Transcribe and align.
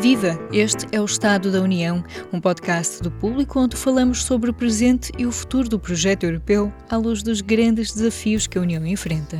Viva! 0.00 0.38
Este 0.50 0.86
é 0.92 1.00
o 1.00 1.04
Estado 1.04 1.52
da 1.52 1.60
União, 1.60 2.02
um 2.32 2.40
podcast 2.40 3.02
do 3.02 3.10
público 3.10 3.60
onde 3.60 3.76
falamos 3.76 4.24
sobre 4.24 4.48
o 4.48 4.54
presente 4.54 5.12
e 5.18 5.26
o 5.26 5.30
futuro 5.30 5.68
do 5.68 5.78
projeto 5.78 6.24
europeu 6.24 6.72
à 6.88 6.96
luz 6.96 7.22
dos 7.22 7.42
grandes 7.42 7.92
desafios 7.92 8.46
que 8.46 8.56
a 8.56 8.62
União 8.62 8.86
enfrenta. 8.86 9.38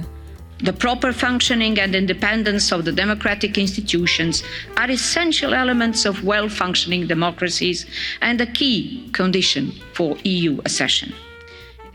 The 0.62 0.72
proper 0.72 1.14
functioning 1.14 1.80
and 1.80 1.96
independence 1.96 2.74
of 2.74 2.84
the 2.84 2.92
democratic 2.92 3.58
institutions 3.58 4.44
are 4.76 4.92
essential 4.92 5.54
elements 5.54 6.04
of 6.04 6.22
well 6.26 6.50
functioning 6.50 7.06
democracies 7.06 7.86
and 8.20 8.42
a 8.42 8.46
key 8.46 9.08
condition 9.16 9.72
for 9.94 10.18
EU 10.24 10.58
accession. 10.66 11.14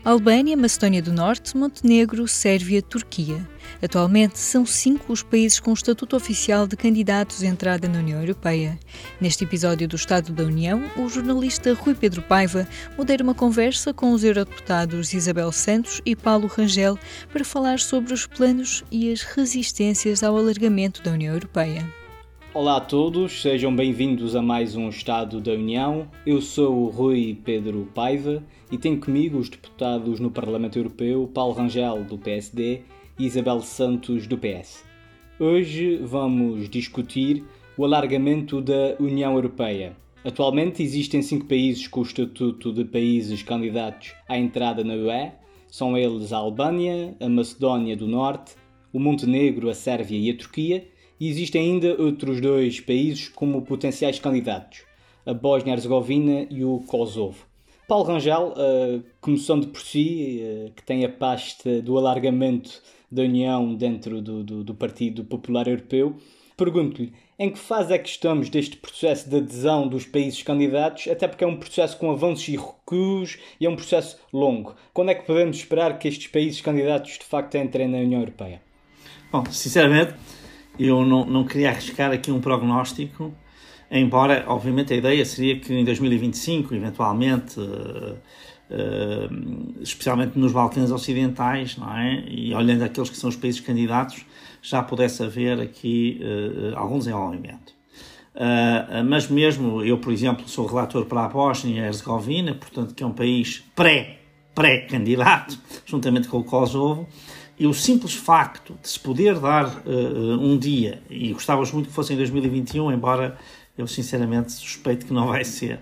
Albânia, 0.06 0.56
Macedónia 0.56 1.02
do 1.02 1.12
Norte, 1.12 1.56
Montenegro, 1.56 2.28
Sérvia, 2.28 2.80
Turquia. 2.80 3.44
Atualmente, 3.82 4.38
são 4.38 4.64
cinco 4.64 5.12
os 5.12 5.20
países 5.20 5.58
com 5.58 5.72
estatuto 5.72 6.14
oficial 6.14 6.64
de 6.64 6.76
candidatos 6.76 7.42
à 7.42 7.46
entrada 7.46 7.88
na 7.88 7.98
União 7.98 8.20
Europeia. 8.20 8.78
Neste 9.20 9.42
episódio 9.42 9.88
do 9.88 9.96
Estado 9.96 10.32
da 10.32 10.44
União, 10.44 10.80
o 10.96 11.08
jornalista 11.08 11.74
Rui 11.74 11.92
Pedro 11.92 12.22
Paiva 12.22 12.68
modera 12.96 13.24
uma 13.24 13.34
conversa 13.34 13.92
com 13.92 14.12
os 14.12 14.22
eurodeputados 14.22 15.12
Isabel 15.12 15.50
Santos 15.50 16.00
e 16.06 16.14
Paulo 16.14 16.46
Rangel 16.46 16.96
para 17.32 17.44
falar 17.44 17.80
sobre 17.80 18.14
os 18.14 18.28
planos 18.28 18.84
e 18.92 19.10
as 19.10 19.22
resistências 19.22 20.22
ao 20.22 20.38
alargamento 20.38 21.02
da 21.02 21.10
União 21.10 21.34
Europeia. 21.34 21.84
Olá 22.56 22.78
a 22.78 22.80
todos, 22.80 23.42
sejam 23.42 23.76
bem-vindos 23.76 24.34
a 24.34 24.40
mais 24.40 24.74
um 24.74 24.88
Estado 24.88 25.42
da 25.42 25.52
União. 25.52 26.10
Eu 26.24 26.40
sou 26.40 26.84
o 26.84 26.88
Rui 26.88 27.38
Pedro 27.44 27.86
Paiva 27.94 28.42
e 28.72 28.78
tenho 28.78 28.98
comigo 28.98 29.36
os 29.36 29.50
deputados 29.50 30.18
no 30.18 30.30
Parlamento 30.30 30.78
Europeu 30.78 31.30
Paulo 31.34 31.52
Rangel, 31.52 32.02
do 32.04 32.16
PSD, 32.16 32.80
e 33.18 33.26
Isabel 33.26 33.60
Santos, 33.60 34.26
do 34.26 34.38
PS. 34.38 34.82
Hoje 35.38 35.98
vamos 35.98 36.70
discutir 36.70 37.44
o 37.76 37.84
alargamento 37.84 38.62
da 38.62 38.96
União 38.98 39.34
Europeia. 39.34 39.94
Atualmente 40.24 40.82
existem 40.82 41.20
cinco 41.20 41.44
países 41.44 41.86
com 41.86 42.00
o 42.00 42.04
estatuto 42.04 42.72
de 42.72 42.86
países 42.86 43.42
candidatos 43.42 44.14
à 44.26 44.38
entrada 44.38 44.82
na 44.82 44.94
UE. 44.94 45.30
São 45.68 45.94
eles 45.94 46.32
a 46.32 46.38
Albânia, 46.38 47.14
a 47.20 47.28
Macedónia 47.28 47.94
do 47.94 48.06
Norte, 48.06 48.54
o 48.94 48.98
Montenegro, 48.98 49.68
a 49.68 49.74
Sérvia 49.74 50.18
e 50.18 50.30
a 50.30 50.38
Turquia 50.38 50.95
e 51.18 51.28
existem 51.28 51.72
ainda 51.72 52.00
outros 52.00 52.40
dois 52.40 52.80
países 52.80 53.28
como 53.28 53.62
potenciais 53.62 54.18
candidatos, 54.18 54.82
a 55.24 55.32
Bósnia-Herzegovina 55.32 56.46
e 56.50 56.64
o 56.64 56.80
Kosovo. 56.86 57.46
Paulo 57.88 58.04
Rangel, 58.04 58.52
uh, 58.52 59.02
começando 59.20 59.68
por 59.68 59.80
si, 59.80 60.40
uh, 60.42 60.72
que 60.72 60.82
tem 60.82 61.04
a 61.04 61.08
pasta 61.08 61.80
do 61.80 61.96
alargamento 61.96 62.82
da 63.10 63.22
União 63.22 63.74
dentro 63.74 64.20
do, 64.20 64.42
do, 64.42 64.64
do 64.64 64.74
Partido 64.74 65.24
Popular 65.24 65.68
Europeu, 65.68 66.16
pergunto-lhe 66.56 67.12
em 67.38 67.50
que 67.50 67.58
fase 67.58 67.92
é 67.92 67.98
que 67.98 68.08
estamos 68.08 68.48
deste 68.48 68.76
processo 68.76 69.28
de 69.28 69.36
adesão 69.36 69.86
dos 69.86 70.06
países 70.06 70.42
candidatos, 70.42 71.06
até 71.06 71.28
porque 71.28 71.44
é 71.44 71.46
um 71.46 71.56
processo 71.56 71.96
com 71.98 72.10
avanços 72.10 72.48
e 72.48 72.56
recuos 72.56 73.38
e 73.60 73.66
é 73.66 73.70
um 73.70 73.76
processo 73.76 74.18
longo. 74.32 74.74
Quando 74.92 75.10
é 75.10 75.14
que 75.14 75.26
podemos 75.26 75.58
esperar 75.58 75.98
que 75.98 76.08
estes 76.08 76.28
países 76.28 76.60
candidatos 76.60 77.18
de 77.18 77.24
facto 77.24 77.56
entrem 77.56 77.88
na 77.88 77.98
União 77.98 78.20
Europeia? 78.20 78.62
Bom, 79.30 79.44
sinceramente, 79.50 80.14
eu 80.78 81.04
não, 81.04 81.24
não 81.24 81.44
queria 81.44 81.70
arriscar 81.70 82.12
aqui 82.12 82.30
um 82.30 82.40
prognóstico, 82.40 83.32
embora, 83.90 84.44
obviamente, 84.46 84.92
a 84.92 84.96
ideia 84.96 85.24
seria 85.24 85.58
que 85.58 85.72
em 85.72 85.84
2025, 85.84 86.74
eventualmente, 86.74 87.58
uh, 87.58 88.16
uh, 88.70 89.74
especialmente 89.80 90.38
nos 90.38 90.52
Balcãs 90.52 90.90
Ocidentais, 90.90 91.76
não 91.76 91.96
é? 91.96 92.24
e 92.28 92.54
olhando 92.54 92.82
aqueles 92.82 93.10
que 93.10 93.16
são 93.16 93.30
os 93.30 93.36
países 93.36 93.60
candidatos, 93.60 94.24
já 94.62 94.82
pudesse 94.82 95.22
haver 95.22 95.60
aqui 95.60 96.20
uh, 96.22 96.76
algum 96.76 96.98
desenvolvimento. 96.98 97.74
Mas 99.08 99.28
mesmo 99.28 99.82
eu, 99.82 99.96
por 99.96 100.12
exemplo, 100.12 100.46
sou 100.46 100.66
relator 100.66 101.06
para 101.06 101.24
a 101.24 101.28
Bósnia 101.28 101.80
e 101.80 101.86
Herzegovina, 101.86 102.52
portanto, 102.52 102.94
que 102.94 103.02
é 103.02 103.06
um 103.06 103.12
país 103.12 103.64
pré, 103.74 104.18
pré-candidato, 104.54 105.58
juntamente 105.86 106.28
com 106.28 106.40
o 106.40 106.44
Kosovo, 106.44 107.08
e 107.58 107.66
o 107.66 107.72
simples 107.72 108.14
facto 108.14 108.78
de 108.82 108.88
se 108.88 109.00
poder 109.00 109.38
dar 109.38 109.66
uh, 109.66 110.40
um 110.40 110.58
dia, 110.58 111.02
e 111.08 111.32
gostávamos 111.32 111.72
muito 111.72 111.88
que 111.88 111.94
fosse 111.94 112.12
em 112.12 112.16
2021, 112.16 112.92
embora 112.92 113.38
eu 113.78 113.86
sinceramente 113.86 114.52
suspeito 114.52 115.06
que 115.06 115.12
não 115.12 115.26
vai 115.28 115.44
ser, 115.44 115.78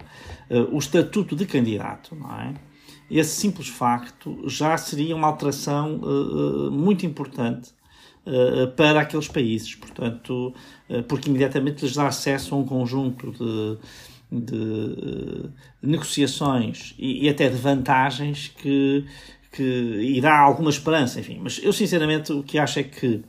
uh, 0.51 0.75
o 0.75 0.79
estatuto 0.79 1.35
de 1.35 1.47
candidato, 1.47 2.15
não 2.15 2.31
é? 2.41 2.55
Esse 3.11 3.37
simples 3.37 3.69
facto 3.69 4.49
já 4.49 4.77
seria 4.79 5.15
uma 5.15 5.27
alteração 5.27 5.97
uh, 5.97 6.71
muito 6.71 7.05
importante 7.05 7.73
para 8.75 9.03
aqueles 9.03 9.29
países, 9.29 9.75
portanto, 9.75 10.55
porque 11.07 11.29
imediatamente 11.29 11.85
lhes 11.85 11.95
dá 11.95 12.07
acesso 12.07 12.55
a 12.55 12.59
um 12.59 12.65
conjunto 12.65 13.31
de, 13.33 13.79
de 14.33 15.51
negociações 15.83 16.95
e, 16.99 17.27
e, 17.27 17.29
até 17.29 17.51
de 17.51 17.57
vantagens 17.57 18.49
que, 18.49 19.05
que 19.55 19.63
irá 19.63 20.41
alguma 20.41 20.69
esperança, 20.69 21.21
enfim. 21.21 21.39
Mas 21.41 21.61
eu, 21.63 21.73
sinceramente, 21.73 22.33
o 22.33 22.43
que 22.43 22.59
acho 22.59 22.81
é 22.81 22.83
que, 22.83 23.23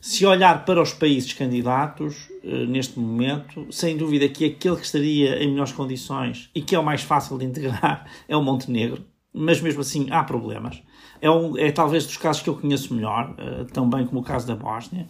se 0.00 0.26
olhar 0.26 0.64
para 0.64 0.82
os 0.82 0.92
países 0.92 1.32
candidatos, 1.32 2.28
eh, 2.42 2.66
neste 2.66 2.98
momento, 2.98 3.66
sem 3.70 3.96
dúvida 3.96 4.28
que 4.28 4.46
aquele 4.46 4.76
que 4.76 4.84
estaria 4.84 5.42
em 5.42 5.50
melhores 5.50 5.72
condições 5.72 6.50
e 6.54 6.62
que 6.62 6.74
é 6.74 6.78
o 6.78 6.84
mais 6.84 7.02
fácil 7.02 7.38
de 7.38 7.44
integrar 7.44 8.06
é 8.26 8.36
o 8.36 8.42
Montenegro, 8.42 9.04
mas 9.32 9.60
mesmo 9.60 9.82
assim 9.82 10.08
há 10.10 10.24
problemas. 10.24 10.82
É, 11.20 11.30
um, 11.30 11.56
é 11.56 11.70
talvez 11.70 12.06
dos 12.06 12.16
casos 12.16 12.42
que 12.42 12.48
eu 12.48 12.56
conheço 12.56 12.92
melhor, 12.94 13.36
uh, 13.38 13.64
tão 13.66 13.88
bem 13.88 14.06
como 14.06 14.22
o 14.22 14.24
caso 14.24 14.46
da 14.46 14.56
Bósnia. 14.56 15.06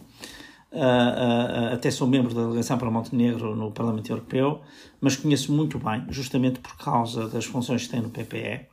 Uh, 0.71 0.77
uh, 0.77 1.73
até 1.73 1.89
sou 1.89 2.07
membro 2.07 2.33
da 2.33 2.43
delegação 2.43 2.77
para 2.77 2.91
Montenegro 2.91 3.55
no 3.55 3.71
Parlamento 3.71 4.11
Europeu, 4.11 4.61
mas 4.99 5.15
conheço 5.15 5.51
muito 5.53 5.79
bem, 5.79 6.05
justamente 6.09 6.59
por 6.59 6.77
causa 6.77 7.27
das 7.29 7.45
funções 7.45 7.85
que 7.85 7.89
tem 7.89 8.01
no 8.01 8.09
PPE 8.09 8.70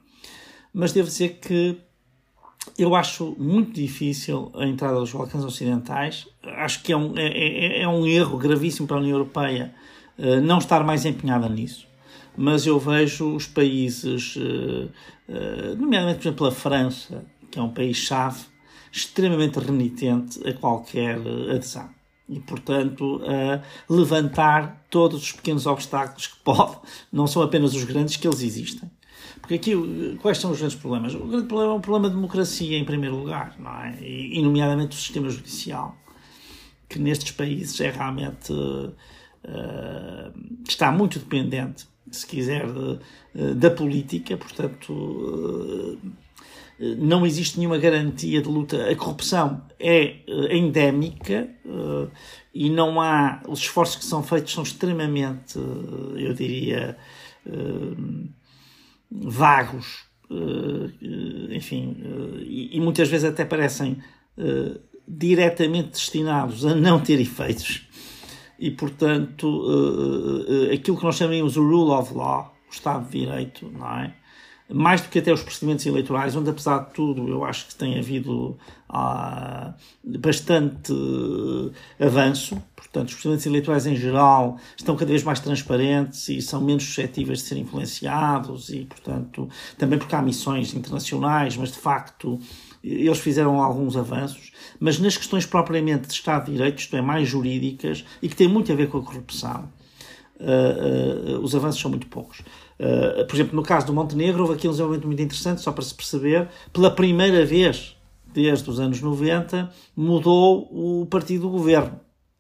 mas 0.73 0.93
devo 0.93 1.09
dizer 1.09 1.39
que 1.41 1.81
eu 2.77 2.95
acho 2.95 3.35
muito 3.39 3.73
difícil 3.73 4.51
a 4.55 4.67
entrada 4.67 4.99
dos 4.99 5.13
Balcãs 5.13 5.45
Ocidentais. 5.45 6.27
Acho 6.43 6.83
que 6.83 6.93
é 6.93 6.97
um, 6.97 7.17
é, 7.17 7.27
é, 7.27 7.83
é 7.83 7.89
um 7.89 8.07
erro 8.07 8.37
gravíssimo 8.37 8.87
para 8.87 8.97
a 8.97 9.01
União 9.01 9.17
Europeia 9.17 9.75
uh, 10.19 10.41
não 10.41 10.59
estar 10.59 10.85
mais 10.85 11.05
empenhada 11.05 11.49
nisso. 11.49 11.87
Mas 12.37 12.67
eu 12.67 12.79
vejo 12.79 13.35
os 13.35 13.47
países, 13.47 14.37
uh, 14.37 14.91
uh, 15.29 15.77
nomeadamente, 15.77 16.19
por 16.19 16.29
exemplo, 16.29 16.47
a 16.47 16.53
França, 16.53 17.25
que 17.51 17.59
é 17.59 17.63
um 17.63 17.71
país-chave, 17.71 18.43
extremamente 18.93 19.59
renitente 19.59 20.47
a 20.47 20.53
qualquer 20.53 21.19
adesão. 21.51 21.89
E, 22.29 22.41
portanto, 22.41 23.23
levantar 23.89 24.85
todos 24.91 25.23
os 25.23 25.33
pequenos 25.33 25.65
obstáculos 25.67 26.27
que 26.27 26.37
pode, 26.41 26.77
não 27.11 27.27
são 27.27 27.41
apenas 27.41 27.75
os 27.75 27.85
grandes, 27.85 28.17
que 28.17 28.29
eles 28.29 28.43
existem. 28.43 28.91
Porque 29.49 29.55
aqui, 29.55 30.19
quais 30.21 30.37
são 30.37 30.51
os 30.51 30.59
grandes 30.59 30.77
problemas? 30.77 31.15
O 31.15 31.21
grande 31.21 31.47
problema 31.47 31.73
é 31.73 31.77
o 31.77 31.81
problema 31.81 32.11
de 32.11 32.17
democracia, 32.17 32.77
em 32.77 32.85
primeiro 32.85 33.17
lugar, 33.17 33.57
não 33.59 33.71
é? 33.81 33.97
E, 34.03 34.39
e 34.39 34.43
nomeadamente 34.43 34.95
o 34.95 35.01
sistema 35.01 35.31
judicial, 35.31 35.97
que 36.87 36.99
nestes 36.99 37.31
países 37.31 37.81
é 37.81 37.91
realmente. 37.91 38.53
Uh, 38.53 38.93
está 40.69 40.93
muito 40.93 41.19
dependente, 41.19 41.87
se 42.11 42.27
quiser, 42.27 42.67
de, 42.71 42.99
uh, 43.41 43.55
da 43.55 43.71
política, 43.71 44.37
portanto. 44.37 44.93
Uh, 44.93 45.99
não 46.99 47.27
existe 47.27 47.59
nenhuma 47.59 47.79
garantia 47.79 48.43
de 48.43 48.49
luta. 48.49 48.89
A 48.89 48.95
corrupção 48.95 49.63
é 49.81 50.19
endémica 50.55 51.49
e 52.55 52.71
não 52.71 53.01
há. 53.01 53.43
Os 53.49 53.59
esforços 53.59 53.97
que 53.97 54.05
são 54.05 54.23
feitos 54.23 54.53
são 54.53 54.63
extremamente, 54.63 55.59
eu 56.17 56.33
diria, 56.35 56.97
vagos, 59.11 60.09
eh, 60.31 61.55
enfim, 61.57 61.97
eh, 62.03 62.45
e 62.75 62.81
muitas 62.81 63.09
vezes 63.09 63.25
até 63.25 63.45
parecem 63.45 63.99
eh, 64.37 64.79
diretamente 65.07 65.91
destinados 65.91 66.65
a 66.67 66.75
não 66.75 67.01
ter 67.01 67.21
efeitos. 67.21 67.87
E, 68.59 68.73
portanto, 68.73 69.65
aquilo 70.75 70.97
que 70.97 71.05
nós 71.05 71.15
chamamos 71.15 71.57
o 71.57 71.63
rule 71.63 71.93
of 71.93 72.13
law, 72.13 72.57
o 72.69 72.73
Estado 72.73 73.09
de 73.09 73.21
Direito, 73.21 73.71
não 73.71 73.87
é? 74.01 74.13
Mais 74.71 75.01
do 75.01 75.09
que 75.09 75.19
até 75.19 75.33
os 75.33 75.43
procedimentos 75.43 75.87
eleitorais, 75.87 76.37
onde 76.37 76.51
apesar 76.51 76.81
de 76.81 76.93
tudo 76.93 77.27
eu 77.29 77.45
acho 77.45 77.67
que 77.69 77.75
tem 77.75 77.99
havido 77.99 78.59
ah, 78.89 79.73
bastante 80.05 80.93
avanço, 81.99 82.63
portanto 82.77 83.09
os 83.09 83.15
procedimentos 83.15 83.47
eleitorais 83.47 83.87
em 83.87 83.97
geral 83.97 84.59
estão 84.77 84.95
cada 84.95 85.11
vez 85.11 85.23
mais 85.23 85.41
transparentes 85.41 86.29
e 86.29 86.43
são 86.43 86.61
menos 86.61 86.85
suscetíveis 86.85 87.39
de 87.39 87.45
ser 87.47 87.57
influenciados 87.57 88.69
e 88.69 88.85
portanto 88.85 89.49
também 89.79 89.99
porque 89.99 90.15
há 90.15 90.21
missões 90.21 90.75
internacionais, 90.75 91.57
mas 91.57 91.73
de 91.73 91.79
facto 91.79 92.39
eles 92.85 93.19
fizeram 93.19 93.63
alguns 93.63 93.97
avanços, 93.97 94.53
mas 94.79 94.99
nas 94.99 95.17
questões 95.17 95.47
propriamente 95.47 96.09
de 96.09 96.13
Estado 96.13 96.47
de 96.47 96.53
Direito, 96.53 96.79
isto 96.79 96.95
é, 96.95 97.01
mais 97.01 97.27
jurídicas 97.27 98.05
e 98.23 98.29
que 98.29 98.37
têm 98.37 98.49
muito 98.49 98.71
a 98.71 98.75
ver 98.75 98.89
com 98.89 98.99
a 98.99 99.03
corrupção, 99.03 99.69
uh, 100.39 101.37
uh, 101.37 101.41
os 101.41 101.55
avanços 101.55 101.81
são 101.81 101.91
muito 101.91 102.07
poucos. 102.07 102.43
Uh, 102.79 103.27
por 103.27 103.35
exemplo, 103.35 103.57
no 103.57 103.63
caso 103.63 103.87
do 103.87 103.93
Montenegro, 103.93 104.43
houve 104.43 104.55
aqui 104.55 104.69
um 104.69 104.71
desenvolvimento 104.71 105.07
muito 105.07 105.23
interessante, 105.23 105.61
só 105.61 105.73
para 105.73 105.83
se 105.83 105.95
perceber, 105.95 106.49
pela 106.73 106.91
primeira 106.91 107.45
vez 107.45 107.97
desde 108.33 108.69
os 108.71 108.79
anos 108.79 109.01
90, 109.01 109.71
mudou 109.97 110.69
o 110.71 111.07
partido 111.07 111.43
do 111.43 111.51
governo. 111.51 111.99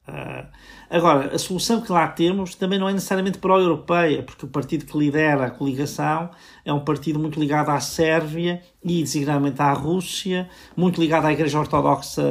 Uh, 0.08 0.46
agora, 0.88 1.34
a 1.34 1.38
solução 1.38 1.82
que 1.82 1.92
lá 1.92 2.08
temos 2.08 2.54
também 2.54 2.78
não 2.78 2.88
é 2.88 2.92
necessariamente 2.92 3.38
pró-europeia, 3.38 4.22
porque 4.22 4.46
o 4.46 4.48
partido 4.48 4.86
que 4.86 4.96
lidera 4.96 5.46
a 5.46 5.50
coligação 5.50 6.30
é 6.64 6.72
um 6.72 6.80
partido 6.80 7.18
muito 7.18 7.38
ligado 7.38 7.70
à 7.70 7.80
Sérvia 7.80 8.62
e 8.82 9.02
designadamente 9.02 9.60
à 9.60 9.72
Rússia, 9.72 10.48
muito 10.74 10.98
ligado 10.98 11.26
à 11.26 11.32
Igreja 11.32 11.58
Ortodoxa 11.58 12.22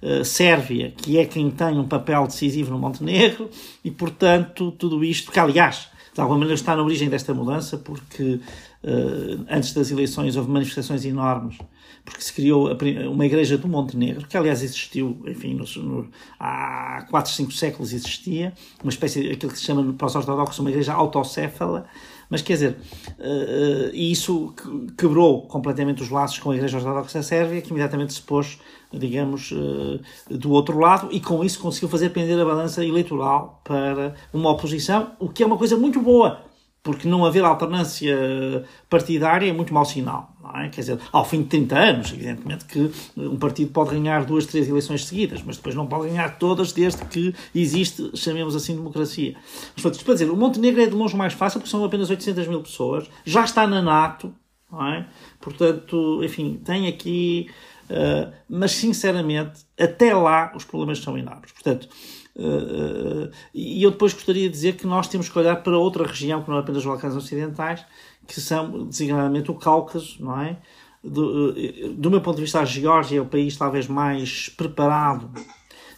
uh, 0.00 0.24
Sérvia, 0.24 0.92
que 0.96 1.18
é 1.18 1.26
quem 1.26 1.50
tem 1.50 1.78
um 1.78 1.86
papel 1.86 2.26
decisivo 2.26 2.70
no 2.70 2.78
Montenegro, 2.78 3.50
e 3.84 3.90
portanto 3.90 4.72
tudo 4.72 5.04
isto, 5.04 5.30
que 5.30 5.38
aliás, 5.38 5.91
de 6.14 6.20
alguma 6.20 6.38
maneira 6.38 6.54
está 6.54 6.76
na 6.76 6.82
origem 6.82 7.08
desta 7.08 7.32
mudança, 7.32 7.78
porque 7.78 8.40
uh, 8.84 9.44
antes 9.48 9.72
das 9.72 9.90
eleições 9.90 10.36
houve 10.36 10.50
manifestações 10.50 11.04
enormes 11.04 11.56
porque 12.04 12.20
se 12.20 12.32
criou 12.32 12.76
uma 13.10 13.24
igreja 13.24 13.56
do 13.56 13.68
Montenegro, 13.68 14.26
que 14.26 14.36
aliás 14.36 14.62
existiu, 14.62 15.22
enfim, 15.26 15.54
no, 15.54 15.64
no, 15.82 16.10
há 16.38 17.06
4, 17.10 17.32
5 17.32 17.52
séculos 17.52 17.92
existia, 17.92 18.52
uma 18.82 18.90
espécie, 18.90 19.30
aquilo 19.30 19.52
que 19.52 19.58
se 19.58 19.64
chama 19.64 19.92
para 19.92 20.06
os 20.06 20.14
ortodoxos 20.14 20.58
uma 20.58 20.70
igreja 20.70 20.92
autocéfala, 20.92 21.86
mas 22.32 22.40
quer 22.40 22.54
dizer, 22.54 22.70
uh, 23.18 23.90
e 23.92 24.10
isso 24.10 24.54
quebrou 24.96 25.42
completamente 25.42 26.02
os 26.02 26.08
laços 26.08 26.38
com 26.38 26.50
a 26.50 26.54
Igreja 26.56 26.78
Ortodoxa 26.78 27.22
Sérvia, 27.22 27.60
que 27.60 27.68
imediatamente 27.68 28.14
se 28.14 28.22
pôs, 28.22 28.58
digamos, 28.90 29.52
uh, 29.52 30.00
do 30.30 30.50
outro 30.50 30.78
lado, 30.78 31.10
e 31.12 31.20
com 31.20 31.44
isso 31.44 31.60
conseguiu 31.60 31.90
fazer 31.90 32.08
pender 32.08 32.40
a 32.40 32.44
balança 32.46 32.82
eleitoral 32.82 33.60
para 33.62 34.14
uma 34.32 34.48
oposição, 34.50 35.12
o 35.20 35.28
que 35.28 35.42
é 35.42 35.46
uma 35.46 35.58
coisa 35.58 35.76
muito 35.76 36.00
boa, 36.00 36.40
porque 36.82 37.06
não 37.06 37.24
haver 37.24 37.44
alternância 37.44 38.64
partidária 38.90 39.48
é 39.48 39.52
muito 39.52 39.72
mau 39.72 39.84
sinal. 39.84 40.32
É? 40.56 40.68
Quer 40.68 40.80
dizer, 40.80 40.98
ao 41.12 41.24
fim 41.24 41.42
de 41.42 41.48
30 41.48 41.78
anos, 41.78 42.12
evidentemente 42.12 42.64
que 42.64 42.90
um 43.16 43.36
partido 43.36 43.70
pode 43.70 43.90
ganhar 43.90 44.24
duas, 44.24 44.44
três 44.44 44.68
eleições 44.68 45.06
seguidas, 45.06 45.42
mas 45.42 45.56
depois 45.56 45.74
não 45.74 45.86
pode 45.86 46.08
ganhar 46.08 46.36
todas 46.38 46.72
desde 46.72 47.04
que 47.06 47.34
existe, 47.54 48.10
chamemos 48.16 48.56
assim, 48.56 48.74
democracia. 48.74 49.34
Mas, 49.74 49.82
portanto, 49.82 50.04
para 50.04 50.14
dizer, 50.14 50.30
o 50.30 50.36
Montenegro 50.36 50.82
é 50.82 50.86
de 50.86 50.94
longe 50.94 51.16
mais 51.16 51.32
fácil 51.32 51.60
porque 51.60 51.70
são 51.70 51.84
apenas 51.84 52.10
800 52.10 52.48
mil 52.48 52.60
pessoas, 52.60 53.08
já 53.24 53.44
está 53.44 53.66
na 53.66 53.80
NATO, 53.80 54.34
é? 54.72 55.04
portanto, 55.40 56.22
enfim, 56.24 56.60
tem 56.64 56.88
aqui. 56.88 57.48
Uh, 57.84 58.32
mas, 58.48 58.72
sinceramente, 58.72 59.60
até 59.78 60.14
lá 60.14 60.52
os 60.56 60.64
problemas 60.64 60.98
são 60.98 61.16
enormes. 61.16 61.52
Portanto, 61.52 61.88
Uh, 62.34 63.30
e 63.52 63.82
eu 63.82 63.90
depois 63.90 64.12
gostaria 64.12 64.48
de 64.48 64.54
dizer 64.54 64.76
que 64.76 64.86
nós 64.86 65.06
temos 65.08 65.28
que 65.28 65.38
olhar 65.38 65.62
para 65.62 65.76
outra 65.76 66.06
região, 66.06 66.42
que 66.42 66.48
não 66.48 66.56
é 66.56 66.60
apenas 66.60 66.78
os 66.78 66.86
Balcãs 66.86 67.14
Ocidentais, 67.14 67.84
que 68.26 68.40
são 68.40 68.86
designadamente 68.86 69.50
o 69.50 69.54
Cáucaso, 69.54 70.16
não 70.20 70.40
é? 70.40 70.56
Do, 71.04 71.52
do 71.94 72.10
meu 72.10 72.20
ponto 72.20 72.36
de 72.36 72.42
vista, 72.42 72.60
a 72.60 72.64
Geórgia 72.64 73.18
é 73.18 73.20
o 73.20 73.26
país 73.26 73.56
talvez 73.56 73.88
mais 73.88 74.48
preparado 74.48 75.30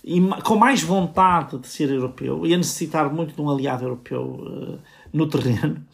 e 0.03 0.21
com 0.43 0.57
mais 0.57 0.83
vontade 0.83 1.59
de 1.59 1.67
ser 1.67 1.91
europeu 1.91 2.47
e 2.47 2.53
a 2.53 2.57
necessitar 2.57 3.13
muito 3.13 3.35
de 3.35 3.41
um 3.41 3.49
aliado 3.49 3.85
europeu 3.85 4.23
uh, 4.23 4.79
no 5.13 5.27
terreno. 5.27 5.85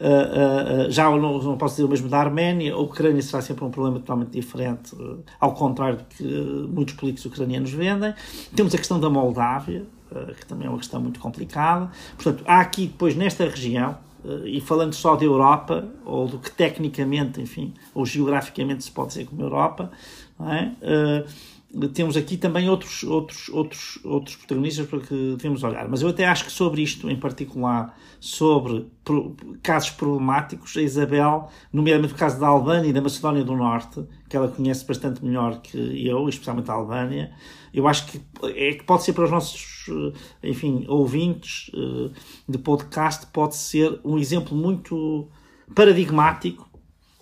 Uh, 0.00 0.86
uh, 0.86 0.90
já 0.90 1.10
não, 1.10 1.42
não, 1.42 1.58
posso 1.58 1.74
dizer 1.74 1.84
o 1.84 1.88
mesmo 1.88 2.08
da 2.08 2.18
Arménia, 2.18 2.72
a 2.72 2.78
Ucrânia 2.78 3.20
será 3.20 3.42
sempre 3.42 3.64
um 3.64 3.70
problema 3.70 3.98
totalmente 3.98 4.30
diferente, 4.30 4.96
ao 5.38 5.52
contrário 5.52 5.98
do 5.98 6.04
que 6.04 6.24
muitos 6.72 6.94
políticos 6.94 7.30
ucranianos 7.30 7.70
vendem. 7.70 8.14
Temos 8.56 8.74
a 8.74 8.78
questão 8.78 8.98
da 8.98 9.10
Moldávia, 9.10 9.84
que 10.38 10.46
também 10.46 10.66
é 10.66 10.70
uma 10.70 10.78
questão 10.78 11.00
muito 11.00 11.20
complicada. 11.20 11.90
Portanto, 12.16 12.42
há 12.46 12.60
aqui 12.60 12.86
depois 12.86 13.14
nesta 13.14 13.44
região, 13.44 13.98
e 14.44 14.60
falando 14.60 14.94
só 14.94 15.16
da 15.16 15.24
Europa, 15.24 15.86
ou 16.04 16.26
do 16.26 16.38
que 16.38 16.50
tecnicamente, 16.50 17.40
enfim, 17.40 17.74
ou 17.94 18.06
geograficamente 18.06 18.84
se 18.84 18.90
pode 18.90 19.08
dizer 19.08 19.26
como 19.26 19.42
Europa, 19.42 19.90
é? 20.40 21.24
Temos 21.94 22.16
aqui 22.16 22.36
também 22.36 22.68
outros, 22.68 23.04
outros, 23.04 23.48
outros, 23.48 23.98
outros 24.04 24.36
protagonistas 24.36 24.86
para 24.86 25.00
que 25.00 25.36
devemos 25.36 25.62
olhar. 25.62 25.88
Mas 25.88 26.02
eu 26.02 26.08
até 26.08 26.24
acho 26.24 26.44
que 26.44 26.52
sobre 26.52 26.82
isto 26.82 27.08
em 27.08 27.16
particular, 27.16 27.96
sobre 28.18 28.86
casos 29.62 29.90
problemáticos, 29.90 30.76
a 30.76 30.82
Isabel, 30.82 31.48
nomeadamente 31.72 32.14
o 32.14 32.16
caso 32.16 32.40
da 32.40 32.48
Albânia 32.48 32.88
e 32.88 32.92
da 32.92 33.00
Macedónia 33.00 33.44
do 33.44 33.56
Norte, 33.56 34.04
que 34.28 34.36
ela 34.36 34.48
conhece 34.48 34.84
bastante 34.84 35.24
melhor 35.24 35.60
que 35.60 36.06
eu, 36.06 36.28
especialmente 36.28 36.70
a 36.70 36.74
Albânia, 36.74 37.32
eu 37.72 37.86
acho 37.86 38.06
que, 38.06 38.20
é, 38.44 38.74
que 38.74 38.84
pode 38.84 39.04
ser 39.04 39.12
para 39.12 39.24
os 39.24 39.30
nossos, 39.30 39.86
enfim, 40.42 40.84
ouvintes 40.88 41.70
eh, 41.72 42.10
de 42.48 42.58
podcast, 42.58 43.26
pode 43.26 43.54
ser 43.54 44.00
um 44.04 44.18
exemplo 44.18 44.56
muito 44.56 45.28
paradigmático 45.72 46.69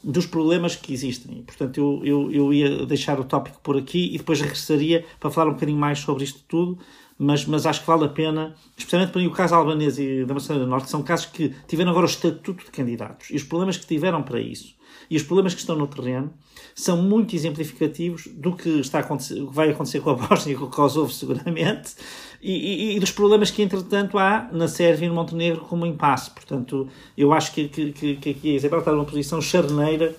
dos 0.02 0.26
problemas 0.26 0.76
que 0.76 0.92
existem. 0.92 1.42
Portanto, 1.42 1.78
eu, 1.78 2.00
eu, 2.04 2.32
eu 2.32 2.52
ia 2.52 2.86
deixar 2.86 3.18
o 3.18 3.24
tópico 3.24 3.60
por 3.62 3.76
aqui 3.76 4.14
e 4.14 4.18
depois 4.18 4.40
regressaria 4.40 5.04
para 5.18 5.30
falar 5.30 5.50
um 5.50 5.54
bocadinho 5.54 5.78
mais 5.78 5.98
sobre 5.98 6.24
isto 6.24 6.40
tudo, 6.46 6.78
mas, 7.18 7.44
mas 7.46 7.66
acho 7.66 7.80
que 7.80 7.86
vale 7.86 8.04
a 8.04 8.08
pena, 8.08 8.54
especialmente 8.76 9.10
para 9.10 9.20
mim, 9.20 9.26
o 9.26 9.32
caso 9.32 9.54
albanês 9.54 9.98
e 9.98 10.24
da 10.24 10.34
Macedónia 10.34 10.64
do 10.64 10.70
Norte, 10.70 10.88
são 10.88 11.02
casos 11.02 11.26
que 11.26 11.52
tiveram 11.66 11.90
agora 11.90 12.06
o 12.06 12.08
estatuto 12.08 12.64
de 12.64 12.70
candidatos 12.70 13.30
e 13.30 13.36
os 13.36 13.42
problemas 13.42 13.76
que 13.76 13.86
tiveram 13.86 14.22
para 14.22 14.40
isso 14.40 14.78
e 15.10 15.16
os 15.16 15.22
problemas 15.22 15.54
que 15.54 15.60
estão 15.60 15.76
no 15.76 15.86
terreno 15.86 16.32
são 16.74 17.02
muito 17.02 17.34
exemplificativos 17.34 18.26
do 18.28 18.54
que, 18.54 18.80
está 18.80 18.98
a 18.98 19.00
acontecer, 19.00 19.42
vai 19.44 19.70
acontecer 19.70 20.00
com 20.00 20.10
a 20.10 20.14
Bósnia 20.26 20.54
e 20.54 20.56
com 20.56 20.66
o 20.66 20.70
Kosovo, 20.70 21.10
seguramente, 21.10 21.94
e, 22.40 22.52
e, 22.52 22.96
e, 22.96 23.00
dos 23.00 23.10
problemas 23.10 23.50
que, 23.50 23.62
entretanto, 23.62 24.16
há 24.18 24.48
na 24.52 24.68
Sérvia 24.68 25.06
e 25.06 25.08
no 25.08 25.14
Montenegro 25.14 25.62
como 25.62 25.84
impasse. 25.84 26.30
Portanto, 26.30 26.88
eu 27.16 27.32
acho 27.32 27.52
que, 27.52 27.68
que, 27.68 27.92
que, 27.92 28.34
que 28.34 28.50
a 28.50 28.54
Isabel 28.54 28.78
está 28.78 28.92
numa 28.92 29.04
posição 29.04 29.40
charneira 29.42 30.14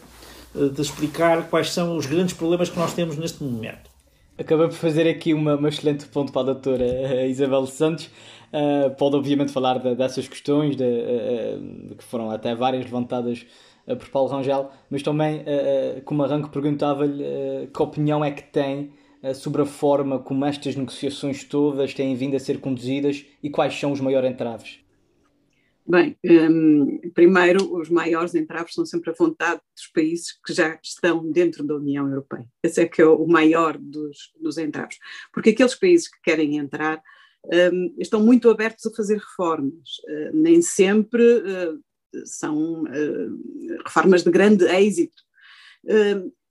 eh, 0.55 0.67
de 0.69 0.81
explicar 0.81 1.49
quais 1.49 1.71
são 1.71 1.95
os 1.95 2.05
grandes 2.05 2.33
problemas 2.33 2.69
que 2.69 2.77
nós 2.77 2.93
temos 2.93 3.17
neste 3.17 3.43
momento. 3.43 3.89
Acabei 4.37 4.67
por 4.67 4.75
fazer 4.75 5.07
aqui 5.07 5.33
uma, 5.33 5.55
uma 5.55 5.69
excelente 5.69 6.05
ponto 6.07 6.31
para 6.31 6.41
a 6.41 6.45
doutora 6.53 6.83
eh, 6.83 7.27
Isabel 7.29 7.65
Santos. 7.67 8.09
Uh, 8.51 8.89
pode, 8.95 9.15
obviamente, 9.15 9.51
falar 9.51 9.77
de, 9.77 9.93
dessas 9.95 10.27
questões 10.27 10.75
de, 10.75 10.83
uh, 10.83 11.95
que 11.95 12.03
foram 12.03 12.31
até 12.31 12.55
várias 12.55 12.83
levantadas 12.83 13.45
uh, 13.85 13.95
por 13.95 14.09
Paulo 14.09 14.29
Rangel, 14.29 14.71
mas 14.89 15.03
também, 15.03 15.43
como 16.03 16.23
arranque, 16.23 16.49
perguntava-lhe 16.49 17.67
que 17.71 17.81
opinião 17.83 18.25
é 18.25 18.31
que 18.31 18.41
tem 18.41 18.91
sobre 19.35 19.61
a 19.61 19.65
forma 19.65 20.19
como 20.19 20.45
estas 20.45 20.75
negociações 20.75 21.43
todas 21.43 21.93
têm 21.93 22.15
vindo 22.15 22.35
a 22.35 22.39
ser 22.39 22.59
conduzidas 22.59 23.25
e 23.43 23.49
quais 23.49 23.77
são 23.77 23.91
os 23.91 23.99
maiores 23.99 24.31
entraves. 24.31 24.79
Bem, 25.89 26.15
um, 26.23 26.99
primeiro, 27.15 27.75
os 27.75 27.89
maiores 27.89 28.35
entraves 28.35 28.75
são 28.75 28.85
sempre 28.85 29.09
a 29.09 29.15
vontade 29.17 29.59
dos 29.75 29.87
países 29.87 30.39
que 30.45 30.53
já 30.53 30.77
estão 30.83 31.31
dentro 31.31 31.63
da 31.63 31.75
União 31.75 32.07
Europeia. 32.07 32.45
Esse 32.61 32.81
é 32.81 32.87
que 32.87 33.01
é 33.01 33.07
o 33.07 33.25
maior 33.25 33.75
dos, 33.75 34.31
dos 34.39 34.59
entraves. 34.59 34.99
Porque 35.33 35.49
aqueles 35.49 35.73
países 35.73 36.07
que 36.07 36.21
querem 36.21 36.57
entrar 36.57 37.01
um, 37.73 37.95
estão 37.97 38.23
muito 38.23 38.51
abertos 38.51 38.85
a 38.85 38.95
fazer 38.95 39.17
reformas. 39.17 39.97
Uh, 40.07 40.29
nem 40.31 40.61
sempre 40.61 41.23
uh, 41.23 41.81
são 42.23 42.83
uh, 42.83 43.83
reformas 43.83 44.23
de 44.23 44.29
grande 44.29 44.65
êxito. 44.65 45.23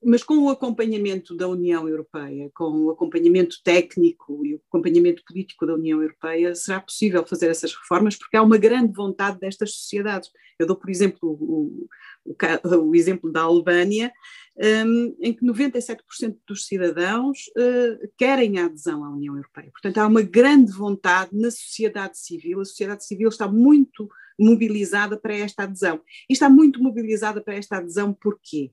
Mas 0.05 0.23
com 0.23 0.39
o 0.39 0.49
acompanhamento 0.49 1.37
da 1.37 1.49
União 1.49 1.89
Europeia, 1.89 2.51
com 2.55 2.85
o 2.85 2.91
acompanhamento 2.91 3.57
técnico 3.65 4.47
e 4.47 4.55
o 4.55 4.61
acompanhamento 4.69 5.23
político 5.27 5.67
da 5.67 5.75
União 5.75 6.01
Europeia, 6.01 6.55
será 6.55 6.81
possível 6.81 7.27
fazer 7.27 7.49
essas 7.49 7.75
reformas, 7.75 8.17
porque 8.17 8.37
há 8.37 8.43
uma 8.43 8.59
grande 8.59 8.93
vontade 8.93 9.41
destas 9.41 9.75
sociedades. 9.75 10.31
Eu 10.59 10.67
dou, 10.67 10.77
por 10.77 10.89
exemplo, 10.89 11.19
o, 11.23 11.89
o, 12.25 12.79
o 12.79 12.95
exemplo 12.95 13.33
da 13.33 13.43
Albânia, 13.43 14.13
um, 14.57 15.17
em 15.21 15.33
que 15.33 15.45
97% 15.45 16.37
dos 16.47 16.67
cidadãos 16.67 17.47
uh, 17.57 18.09
querem 18.17 18.59
a 18.59 18.67
adesão 18.67 19.05
à 19.05 19.11
União 19.11 19.35
Europeia. 19.35 19.71
Portanto, 19.73 19.99
há 19.99 20.07
uma 20.07 20.23
grande 20.23 20.73
vontade 20.73 21.31
na 21.33 21.51
sociedade 21.51 22.19
civil, 22.19 22.61
a 22.61 22.65
sociedade 22.65 23.05
civil 23.05 23.29
está 23.29 23.49
muito 23.49 24.09
mobilizada 24.39 25.19
para 25.19 25.37
esta 25.37 25.65
adesão. 25.65 26.01
E 26.31 26.33
está 26.33 26.49
muito 26.49 26.81
mobilizada 26.83 27.41
para 27.43 27.55
esta 27.55 27.79
adesão 27.79 28.13
porquê? 28.13 28.71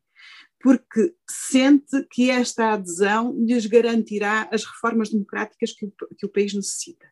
Porque 0.60 1.14
sente 1.30 2.06
que 2.12 2.30
esta 2.30 2.74
adesão 2.74 3.36
lhes 3.46 3.66
garantirá 3.66 4.50
as 4.52 4.64
reformas 4.64 5.10
democráticas 5.10 5.74
que 5.74 5.86
o, 5.86 5.94
que 6.18 6.26
o 6.26 6.30
país 6.30 6.54
necessita. 6.54 7.06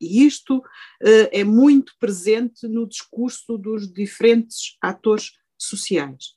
E 0.00 0.26
isto 0.26 0.58
uh, 0.58 1.28
é 1.32 1.44
muito 1.44 1.94
presente 1.98 2.66
no 2.68 2.86
discurso 2.86 3.56
dos 3.56 3.90
diferentes 3.90 4.76
atores 4.80 5.32
sociais. 5.58 6.36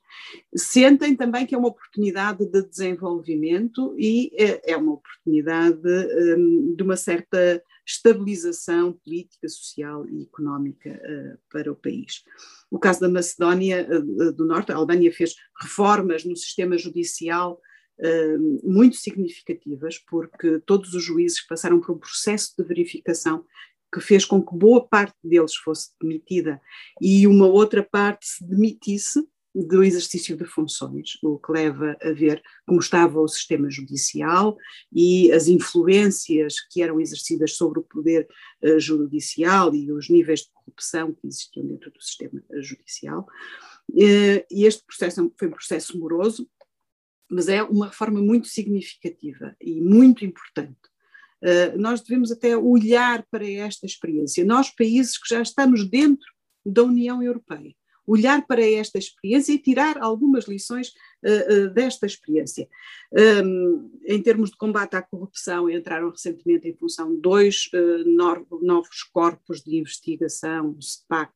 Sentem 0.55 1.15
também 1.15 1.45
que 1.45 1.53
é 1.53 1.57
uma 1.57 1.67
oportunidade 1.67 2.45
de 2.45 2.61
desenvolvimento 2.67 3.95
e 3.97 4.31
é, 4.33 4.71
é 4.73 4.77
uma 4.77 4.93
oportunidade 4.93 5.81
um, 6.37 6.75
de 6.75 6.83
uma 6.83 6.95
certa 6.95 7.61
estabilização 7.89 8.93
política, 8.93 9.47
social 9.49 10.07
e 10.07 10.23
económica 10.23 10.89
uh, 10.91 11.39
para 11.51 11.71
o 11.71 11.75
país. 11.75 12.23
O 12.69 12.77
caso 12.77 12.99
da 12.99 13.09
Macedónia 13.09 13.87
uh, 13.89 14.31
do 14.31 14.45
Norte, 14.45 14.71
a 14.71 14.75
Albânia 14.75 15.11
fez 15.11 15.35
reformas 15.59 16.23
no 16.23 16.35
sistema 16.35 16.77
judicial 16.77 17.59
uh, 17.99 18.69
muito 18.71 18.95
significativas, 18.95 19.97
porque 19.97 20.59
todos 20.59 20.93
os 20.93 21.03
juízes 21.03 21.45
passaram 21.45 21.81
por 21.81 21.95
um 21.95 21.99
processo 21.99 22.53
de 22.55 22.63
verificação 22.63 23.43
que 23.91 23.99
fez 23.99 24.23
com 24.23 24.45
que 24.45 24.55
boa 24.55 24.87
parte 24.87 25.15
deles 25.23 25.55
fosse 25.55 25.89
demitida 25.99 26.61
e 27.01 27.25
uma 27.25 27.47
outra 27.47 27.81
parte 27.81 28.27
se 28.27 28.45
demitisse 28.45 29.27
do 29.53 29.83
exercício 29.83 30.37
de 30.37 30.45
funções, 30.45 31.17
o 31.23 31.39
que 31.39 31.51
leva 31.51 31.97
a 32.01 32.11
ver 32.11 32.41
como 32.67 32.79
estava 32.79 33.19
o 33.19 33.27
sistema 33.27 33.69
judicial 33.69 34.55
e 34.93 35.31
as 35.31 35.47
influências 35.47 36.59
que 36.69 36.81
eram 36.81 36.99
exercidas 36.99 37.55
sobre 37.55 37.79
o 37.79 37.83
poder 37.83 38.27
uh, 38.63 38.79
judicial 38.79 39.73
e 39.73 39.91
os 39.91 40.09
níveis 40.09 40.41
de 40.41 40.51
corrupção 40.53 41.13
que 41.13 41.27
existiam 41.27 41.65
dentro 41.65 41.91
do 41.91 42.01
sistema 42.01 42.41
judicial. 42.61 43.27
Uh, 43.89 44.45
e 44.51 44.65
este 44.65 44.83
processo 44.85 45.33
foi 45.37 45.47
um 45.47 45.51
processo 45.51 45.97
moroso, 45.97 46.47
mas 47.29 47.47
é 47.47 47.63
uma 47.63 47.87
reforma 47.87 48.21
muito 48.21 48.47
significativa 48.47 49.55
e 49.61 49.81
muito 49.81 50.25
importante. 50.25 50.77
Nós 51.77 52.01
devemos 52.01 52.31
até 52.31 52.57
olhar 52.57 53.25
para 53.31 53.47
esta 53.47 53.85
experiência. 53.85 54.43
Nós, 54.43 54.71
países 54.71 55.17
que 55.17 55.29
já 55.29 55.41
estamos 55.41 55.87
dentro 55.87 56.27
da 56.65 56.83
União 56.83 57.23
Europeia, 57.23 57.73
olhar 58.11 58.45
para 58.47 58.65
esta 58.65 58.97
experiência 58.97 59.53
e 59.53 59.59
tirar 59.59 59.97
algumas 59.99 60.47
lições 60.47 60.89
uh, 61.23 61.67
uh, 61.67 61.69
desta 61.73 62.05
experiência. 62.05 62.67
Um, 63.43 63.91
em 64.05 64.21
termos 64.21 64.49
de 64.49 64.57
combate 64.57 64.95
à 64.95 65.01
corrupção, 65.01 65.69
entraram 65.69 66.09
recentemente 66.09 66.67
em 66.67 66.75
função 66.75 67.15
dois 67.15 67.69
novos 68.61 69.03
corpos 69.03 69.61
de 69.61 69.77
investigação, 69.77 70.71
o 70.71 70.81
SPAC 70.81 71.31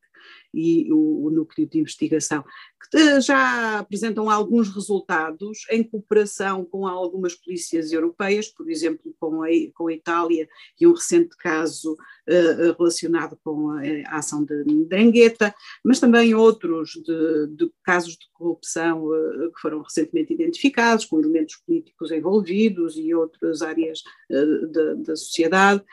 e 0.53 0.91
o, 0.91 1.25
o 1.25 1.31
Núcleo 1.31 1.67
de 1.67 1.79
Investigação, 1.79 2.43
que 2.91 3.21
já 3.21 3.79
apresentam 3.79 4.29
alguns 4.29 4.69
resultados 4.73 5.65
em 5.71 5.83
cooperação 5.83 6.63
com 6.63 6.85
algumas 6.85 7.33
polícias 7.33 7.91
europeias, 7.91 8.47
por 8.47 8.69
exemplo, 8.69 9.15
com 9.19 9.41
a, 9.41 9.47
com 9.73 9.87
a 9.87 9.93
Itália 9.93 10.47
e 10.79 10.85
um 10.85 10.93
recente 10.93 11.35
caso 11.37 11.93
uh, 11.93 12.75
relacionado 12.77 13.37
com 13.43 13.71
a, 13.71 13.81
a 14.07 14.17
ação 14.17 14.45
de 14.45 14.85
Drangheta, 14.85 15.53
mas 15.83 15.99
também 15.99 16.35
outros 16.35 16.91
de, 16.91 17.47
de 17.55 17.71
casos 17.83 18.13
de 18.13 18.27
corrupção 18.33 19.05
uh, 19.05 19.51
que 19.53 19.61
foram 19.61 19.81
recentemente 19.81 20.33
identificados, 20.33 21.05
com 21.05 21.19
elementos 21.19 21.55
políticos 21.65 22.11
envolvidos 22.11 22.97
e 22.97 23.13
outras 23.13 23.61
áreas 23.61 24.01
uh, 24.29 24.97
da 25.03 25.15
sociedade. 25.15 25.83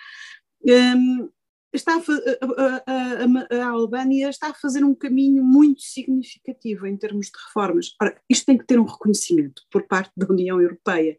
Um, 0.62 1.30
está 1.72 1.94
a, 1.94 1.98
a, 1.98 3.58
a, 3.58 3.62
a, 3.62 3.68
Albânia 3.68 4.28
está 4.28 4.48
a 4.48 4.54
fazer 4.54 4.84
um 4.84 4.94
caminho 4.94 5.42
muito 5.44 5.82
significativo 5.82 6.86
em 6.86 6.96
termos 6.96 7.26
de 7.26 7.38
reformas. 7.46 7.94
Ora, 8.00 8.20
isto 8.28 8.46
tem 8.46 8.58
que 8.58 8.66
ter 8.66 8.78
um 8.78 8.84
reconhecimento 8.84 9.62
por 9.70 9.86
parte 9.86 10.12
da 10.16 10.26
União 10.26 10.60
Europeia, 10.60 11.18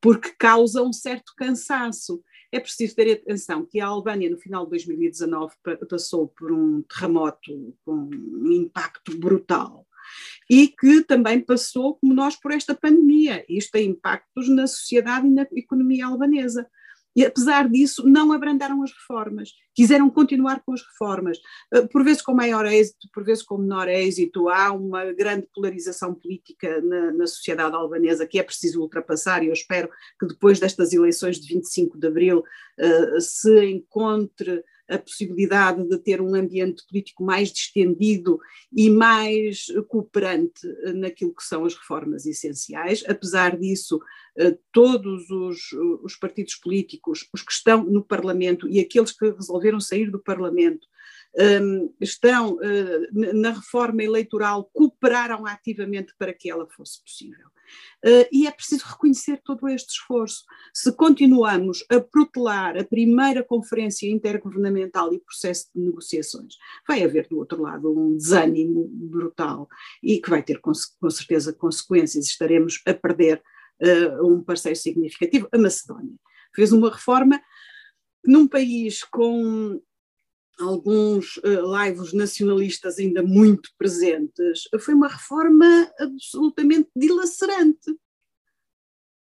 porque 0.00 0.34
causa 0.38 0.82
um 0.82 0.92
certo 0.92 1.32
cansaço. 1.36 2.22
É 2.52 2.58
preciso 2.58 2.96
ter 2.96 3.12
atenção 3.12 3.64
que 3.64 3.80
a 3.80 3.86
Albânia, 3.86 4.30
no 4.30 4.38
final 4.38 4.64
de 4.64 4.70
2019, 4.70 5.54
passou 5.88 6.28
por 6.28 6.50
um 6.50 6.82
terremoto 6.82 7.76
com 7.84 8.10
um 8.12 8.52
impacto 8.52 9.16
brutal 9.16 9.86
e 10.48 10.68
que 10.68 11.02
também 11.04 11.40
passou, 11.40 11.94
como 11.96 12.12
nós, 12.12 12.34
por 12.36 12.52
esta 12.52 12.74
pandemia. 12.74 13.44
Isto 13.48 13.72
tem 13.72 13.90
impactos 13.90 14.48
na 14.48 14.66
sociedade 14.66 15.26
e 15.26 15.30
na 15.30 15.46
economia 15.52 16.06
albanesa. 16.06 16.68
E 17.14 17.24
apesar 17.24 17.68
disso, 17.68 18.06
não 18.06 18.32
abrandaram 18.32 18.82
as 18.82 18.92
reformas, 18.92 19.50
quiseram 19.74 20.08
continuar 20.08 20.62
com 20.64 20.72
as 20.72 20.82
reformas, 20.82 21.38
eh, 21.74 21.86
por 21.86 22.04
vezes 22.04 22.22
com 22.22 22.32
maior 22.32 22.64
êxito, 22.66 23.08
por 23.12 23.24
vezes 23.24 23.42
com 23.42 23.58
menor 23.58 23.88
êxito. 23.88 24.48
Há 24.48 24.72
uma 24.72 25.12
grande 25.12 25.48
polarização 25.52 26.14
política 26.14 26.80
na, 26.82 27.12
na 27.12 27.26
sociedade 27.26 27.74
albanesa 27.74 28.26
que 28.26 28.38
é 28.38 28.42
preciso 28.42 28.80
ultrapassar, 28.80 29.42
e 29.42 29.48
eu 29.48 29.52
espero 29.52 29.90
que 30.18 30.26
depois 30.26 30.60
destas 30.60 30.92
eleições 30.92 31.40
de 31.40 31.52
25 31.52 31.98
de 31.98 32.06
abril 32.06 32.38
uh, 32.38 33.20
se 33.20 33.64
encontre 33.64 34.62
a 34.90 34.98
possibilidade 34.98 35.86
de 35.88 35.98
ter 35.98 36.20
um 36.20 36.34
ambiente 36.34 36.84
político 36.86 37.22
mais 37.22 37.52
distendido 37.52 38.38
e 38.72 38.90
mais 38.90 39.66
cooperante 39.88 40.66
naquilo 40.94 41.34
que 41.34 41.44
são 41.44 41.64
as 41.64 41.74
reformas 41.74 42.26
essenciais. 42.26 43.04
Apesar 43.06 43.56
disso, 43.56 44.00
eh, 44.36 44.58
todos 44.72 45.30
os, 45.30 45.72
os 46.02 46.16
partidos 46.16 46.56
políticos, 46.56 47.28
os 47.32 47.42
que 47.42 47.52
estão 47.52 47.84
no 47.84 48.04
Parlamento 48.04 48.68
e 48.68 48.80
aqueles 48.80 49.12
que 49.12 49.30
resolveram 49.30 49.80
sair 49.80 50.10
do 50.10 50.18
Parlamento, 50.18 50.88
um, 51.38 51.94
estão 52.00 52.54
uh, 52.54 53.34
na 53.34 53.52
reforma 53.52 54.02
eleitoral, 54.02 54.68
cooperaram 54.72 55.46
ativamente 55.46 56.14
para 56.18 56.32
que 56.32 56.50
ela 56.50 56.66
fosse 56.68 57.02
possível. 57.02 57.48
Uh, 58.04 58.26
e 58.32 58.46
é 58.46 58.50
preciso 58.50 58.84
reconhecer 58.84 59.40
todo 59.44 59.68
este 59.68 59.90
esforço. 59.90 60.44
Se 60.74 60.92
continuamos 60.92 61.84
a 61.88 62.00
protelar 62.00 62.76
a 62.76 62.84
primeira 62.84 63.44
conferência 63.44 64.10
intergovernamental 64.10 65.14
e 65.14 65.20
processo 65.20 65.68
de 65.74 65.80
negociações, 65.80 66.54
vai 66.86 67.04
haver 67.04 67.28
do 67.28 67.38
outro 67.38 67.62
lado 67.62 67.96
um 67.96 68.16
desânimo 68.16 68.88
brutal 68.88 69.68
e 70.02 70.20
que 70.20 70.30
vai 70.30 70.42
ter 70.42 70.60
com, 70.60 70.72
certeza 70.74 71.52
consequências. 71.52 72.26
Estaremos 72.26 72.80
a 72.86 72.92
perder 72.92 73.40
uh, 73.80 74.26
um 74.26 74.42
parceiro 74.42 74.76
significativo. 74.76 75.48
A 75.52 75.58
Macedónia 75.58 76.16
fez 76.54 76.72
uma 76.72 76.90
reforma 76.90 77.40
num 78.24 78.48
país 78.48 79.04
com 79.04 79.80
alguns 80.60 81.36
uh, 81.38 81.66
laivos 81.66 82.12
nacionalistas 82.12 82.98
ainda 82.98 83.22
muito 83.22 83.70
presentes, 83.78 84.68
foi 84.80 84.94
uma 84.94 85.08
reforma 85.08 85.90
absolutamente 85.98 86.88
dilacerante. 86.94 87.94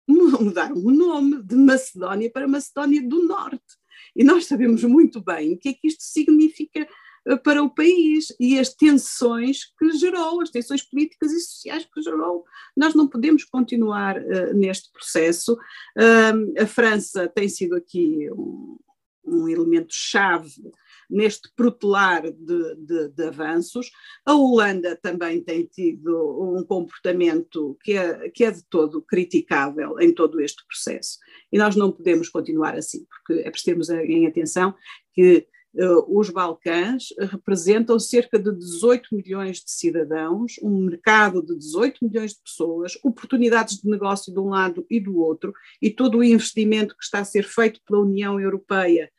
Mudaram 0.07 0.75
o 0.75 0.91
nome 0.91 1.43
de 1.43 1.55
Macedónia 1.55 2.31
para 2.31 2.47
Macedónia 2.47 3.01
do 3.05 3.27
Norte. 3.27 3.77
E 4.15 4.23
nós 4.23 4.45
sabemos 4.45 4.83
muito 4.83 5.21
bem 5.21 5.53
o 5.53 5.57
que 5.57 5.69
é 5.69 5.73
que 5.73 5.87
isto 5.87 6.03
significa 6.03 6.87
eh, 7.27 7.35
para 7.35 7.61
o 7.61 7.69
país 7.69 8.33
e 8.39 8.57
as 8.57 8.73
tensões 8.73 9.65
que 9.77 9.91
gerou, 9.91 10.41
as 10.41 10.49
tensões 10.49 10.81
políticas 10.81 11.31
e 11.33 11.39
sociais 11.41 11.85
que 11.85 12.01
gerou. 12.01 12.45
Nós 12.75 12.95
não 12.95 13.07
podemos 13.07 13.43
continuar 13.43 14.17
uh, 14.17 14.53
neste 14.53 14.91
processo. 14.91 15.53
Uh, 15.53 16.61
a 16.61 16.65
França 16.65 17.27
tem 17.27 17.49
sido 17.49 17.75
aqui 17.75 18.29
um, 18.31 18.77
um 19.25 19.49
elemento 19.49 19.93
chave 19.93 20.71
neste 21.09 21.49
protelar 21.55 22.23
de, 22.31 22.75
de, 22.75 23.09
de, 23.09 23.23
avanços. 23.23 23.91
A 24.25 24.33
Holanda 24.33 24.97
também 25.01 25.41
tem 25.41 25.65
tido 25.65 26.57
um 26.57 26.63
comportamento 26.63 27.77
que 27.81 27.93
é, 27.93 28.29
que 28.29 28.43
é 28.43 28.51
de 28.51 28.63
todo 28.69 29.01
criticável 29.01 29.99
em 29.99 30.13
todo 30.13 30.41
este 30.41 30.65
processo. 30.65 31.17
E 31.51 31.57
nós 31.57 31.75
não 31.75 31.91
podemos 31.91 32.29
continuar 32.29 32.75
assim, 32.75 33.05
porque 33.05 33.41
é 33.41 33.49
preciso 33.49 33.93
em 33.93 34.27
atenção 34.27 34.73
que 35.13 35.47
uh, 35.75 36.19
os 36.19 36.29
Balcãs 36.29 37.07
representam 37.31 37.99
cerca 37.99 38.37
de 38.37 38.51
18 38.51 39.15
milhões 39.15 39.57
de 39.57 39.71
cidadãos, 39.71 40.55
um 40.61 40.85
mercado 40.85 41.41
de 41.45 41.57
18 41.57 42.05
milhões 42.05 42.33
de 42.33 42.41
pessoas, 42.41 42.97
oportunidades 43.03 43.77
de 43.77 43.89
negócio 43.89 44.33
de 44.33 44.39
um 44.39 44.49
lado 44.49 44.85
e 44.89 44.99
do 44.99 45.17
outro, 45.17 45.53
e 45.81 45.89
todo 45.89 46.17
o 46.17 46.23
investimento 46.23 46.95
que 46.97 47.03
está 47.03 47.19
a 47.19 47.25
ser 47.25 47.43
feito 47.43 47.79
pela 47.85 48.01
União 48.01 48.39
Europeia 48.39 49.09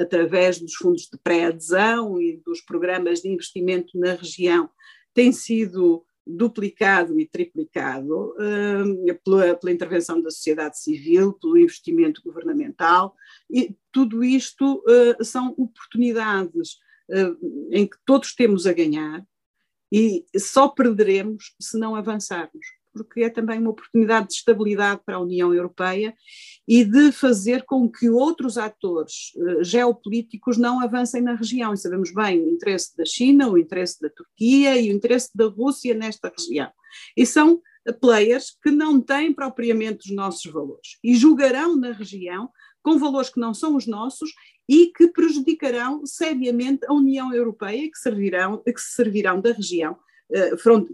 através 0.00 0.58
dos 0.60 0.74
fundos 0.74 1.02
de 1.02 1.18
pré-adesão 1.22 2.20
e 2.20 2.36
dos 2.44 2.60
programas 2.60 3.20
de 3.20 3.28
investimento 3.28 3.98
na 3.98 4.14
região, 4.14 4.68
tem 5.14 5.32
sido 5.32 6.04
duplicado 6.26 7.18
e 7.18 7.26
triplicado 7.26 8.30
uh, 8.32 9.18
pela, 9.24 9.56
pela, 9.56 9.72
intervenção 9.72 10.22
da 10.22 10.30
sociedade 10.30 10.78
civil, 10.78 11.32
pelo 11.32 11.58
investimento 11.58 12.22
governamental, 12.22 13.14
e 13.50 13.76
tudo 13.90 14.22
isto 14.22 14.82
uh, 14.86 15.24
são 15.24 15.54
oportunidades 15.58 16.78
em 17.70 17.86
que 17.86 17.96
todos 18.06 18.34
temos 18.34 18.66
a 18.66 18.72
ganhar 18.72 19.22
e 19.92 20.24
só 20.38 20.68
perderemos 20.68 21.54
se 21.60 21.78
não 21.78 21.94
avançarmos 21.94 22.64
porque 22.92 23.22
é 23.22 23.30
também 23.30 23.58
uma 23.58 23.70
oportunidade 23.70 24.28
de 24.28 24.34
estabilidade 24.34 25.00
para 25.04 25.16
a 25.16 25.20
União 25.20 25.54
Europeia 25.54 26.14
e 26.66 26.84
de 26.84 27.10
fazer 27.12 27.64
com 27.64 27.88
que 27.88 28.10
outros 28.10 28.58
atores 28.58 29.32
uh, 29.36 29.64
geopolíticos 29.64 30.56
não 30.58 30.80
avancem 30.80 31.22
na 31.22 31.34
região. 31.34 31.72
E 31.72 31.78
sabemos 31.78 32.12
bem 32.12 32.40
o 32.40 32.50
interesse 32.50 32.96
da 32.96 33.04
China, 33.04 33.48
o 33.48 33.58
interesse 33.58 34.00
da 34.00 34.10
Turquia 34.10 34.80
e 34.80 34.90
o 34.90 34.92
interesse 34.92 35.30
da 35.34 35.46
Rússia 35.46 35.94
nesta 35.94 36.32
região. 36.36 36.70
E 37.16 37.24
são 37.24 37.60
players 38.00 38.56
que 38.62 38.70
não 38.70 39.00
têm 39.00 39.32
propriamente 39.32 40.08
os 40.08 40.14
nossos 40.14 40.50
valores 40.52 40.98
e 41.02 41.14
julgarão 41.14 41.76
na 41.76 41.90
região 41.90 42.48
com 42.82 42.98
valores 42.98 43.30
que 43.30 43.40
não 43.40 43.54
são 43.54 43.76
os 43.76 43.86
nossos 43.86 44.32
e 44.68 44.86
que 44.86 45.08
prejudicarão 45.08 46.04
seriamente 46.04 46.84
a 46.86 46.92
União 46.92 47.32
Europeia, 47.32 47.90
que 47.90 47.98
servirão, 47.98 48.62
que 48.62 48.80
se 48.80 48.94
servirão 48.94 49.40
da 49.40 49.52
região 49.52 49.92
eh, 49.92 49.98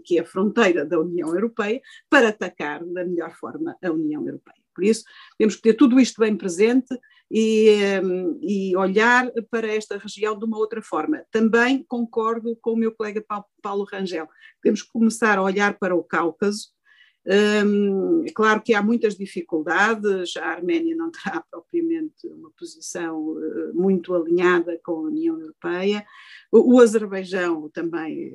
que 0.03 0.17
é 0.17 0.21
a 0.21 0.25
fronteira 0.25 0.85
da 0.85 0.99
União 0.99 1.29
Europeia, 1.29 1.81
para 2.09 2.29
atacar 2.29 2.83
da 2.85 3.05
melhor 3.05 3.33
forma 3.35 3.75
a 3.83 3.91
União 3.91 4.25
Europeia. 4.25 4.59
Por 4.73 4.83
isso, 4.83 5.03
temos 5.37 5.55
que 5.55 5.61
ter 5.61 5.73
tudo 5.73 5.99
isto 5.99 6.21
bem 6.21 6.35
presente 6.37 6.97
e, 7.29 7.69
eh, 7.69 8.01
e, 8.41 8.75
olhar 8.75 9.31
para 9.51 9.67
esta 9.67 9.97
região 9.97 10.37
de 10.37 10.45
uma 10.45 10.57
outra 10.57 10.81
forma. 10.81 11.23
Também 11.31 11.83
concordo 11.83 12.57
com 12.61 12.73
o 12.73 12.77
meu 12.77 12.91
colega 12.91 13.23
Paulo 13.61 13.83
Rangel. 13.83 14.27
Temos 14.61 14.81
que 14.81 14.91
começar 14.91 15.37
a 15.37 15.43
olhar 15.43 15.77
para 15.77 15.95
o 15.95 16.03
Cáucaso. 16.03 16.69
Um, 17.25 18.25
claro 18.33 18.61
que 18.61 18.73
há 18.73 18.81
muitas 18.81 19.15
dificuldades, 19.15 20.35
a 20.37 20.45
Arménia 20.45 20.95
não 20.95 21.11
terá 21.11 21.43
propriamente 21.51 22.25
uma 22.25 22.49
posição 22.57 23.19
uh, 23.19 23.73
muito 23.73 24.15
alinhada 24.15 24.79
com 24.83 24.93
a 24.93 25.01
União 25.01 25.39
Europeia, 25.39 26.03
o, 26.51 26.79
Azerbaijão 26.79 27.69
também 27.69 28.33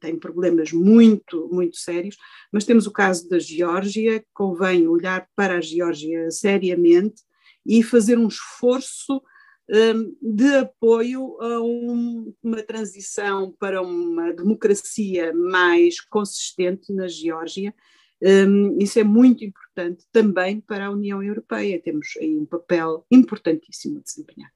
tem 0.00 0.18
problemas 0.18 0.72
muito, 0.72 1.48
muito 1.52 1.76
sérios, 1.76 2.16
mas 2.52 2.64
temos 2.64 2.86
o 2.86 2.92
caso 2.92 3.28
da 3.28 3.38
Geórgia, 3.38 4.24
convém 4.32 4.86
olhar 4.86 5.28
para 5.34 5.58
a 5.58 5.60
Geórgia 5.60 6.30
seriamente 6.30 7.22
e 7.66 7.82
fazer 7.82 8.18
um 8.18 8.28
esforço 8.28 9.22
um, 9.70 10.16
de 10.20 10.56
apoio 10.56 11.40
a 11.40 11.60
um, 11.62 12.34
uma 12.42 12.62
transição 12.62 13.54
para 13.58 13.80
uma 13.80 14.32
democracia 14.32 15.32
mais 15.32 16.00
consistente 16.00 16.92
na 16.92 17.06
Geórgia. 17.06 17.74
Um, 18.22 18.76
isso 18.78 18.98
é 18.98 19.04
muito 19.04 19.44
importante 19.44 20.04
também 20.12 20.60
para 20.60 20.86
a 20.86 20.90
União 20.90 21.22
Europeia. 21.22 21.80
Temos 21.80 22.08
aí 22.20 22.36
um 22.36 22.44
papel 22.44 23.06
importantíssimo 23.10 23.98
a 23.98 24.02
desempenhar. 24.02 24.52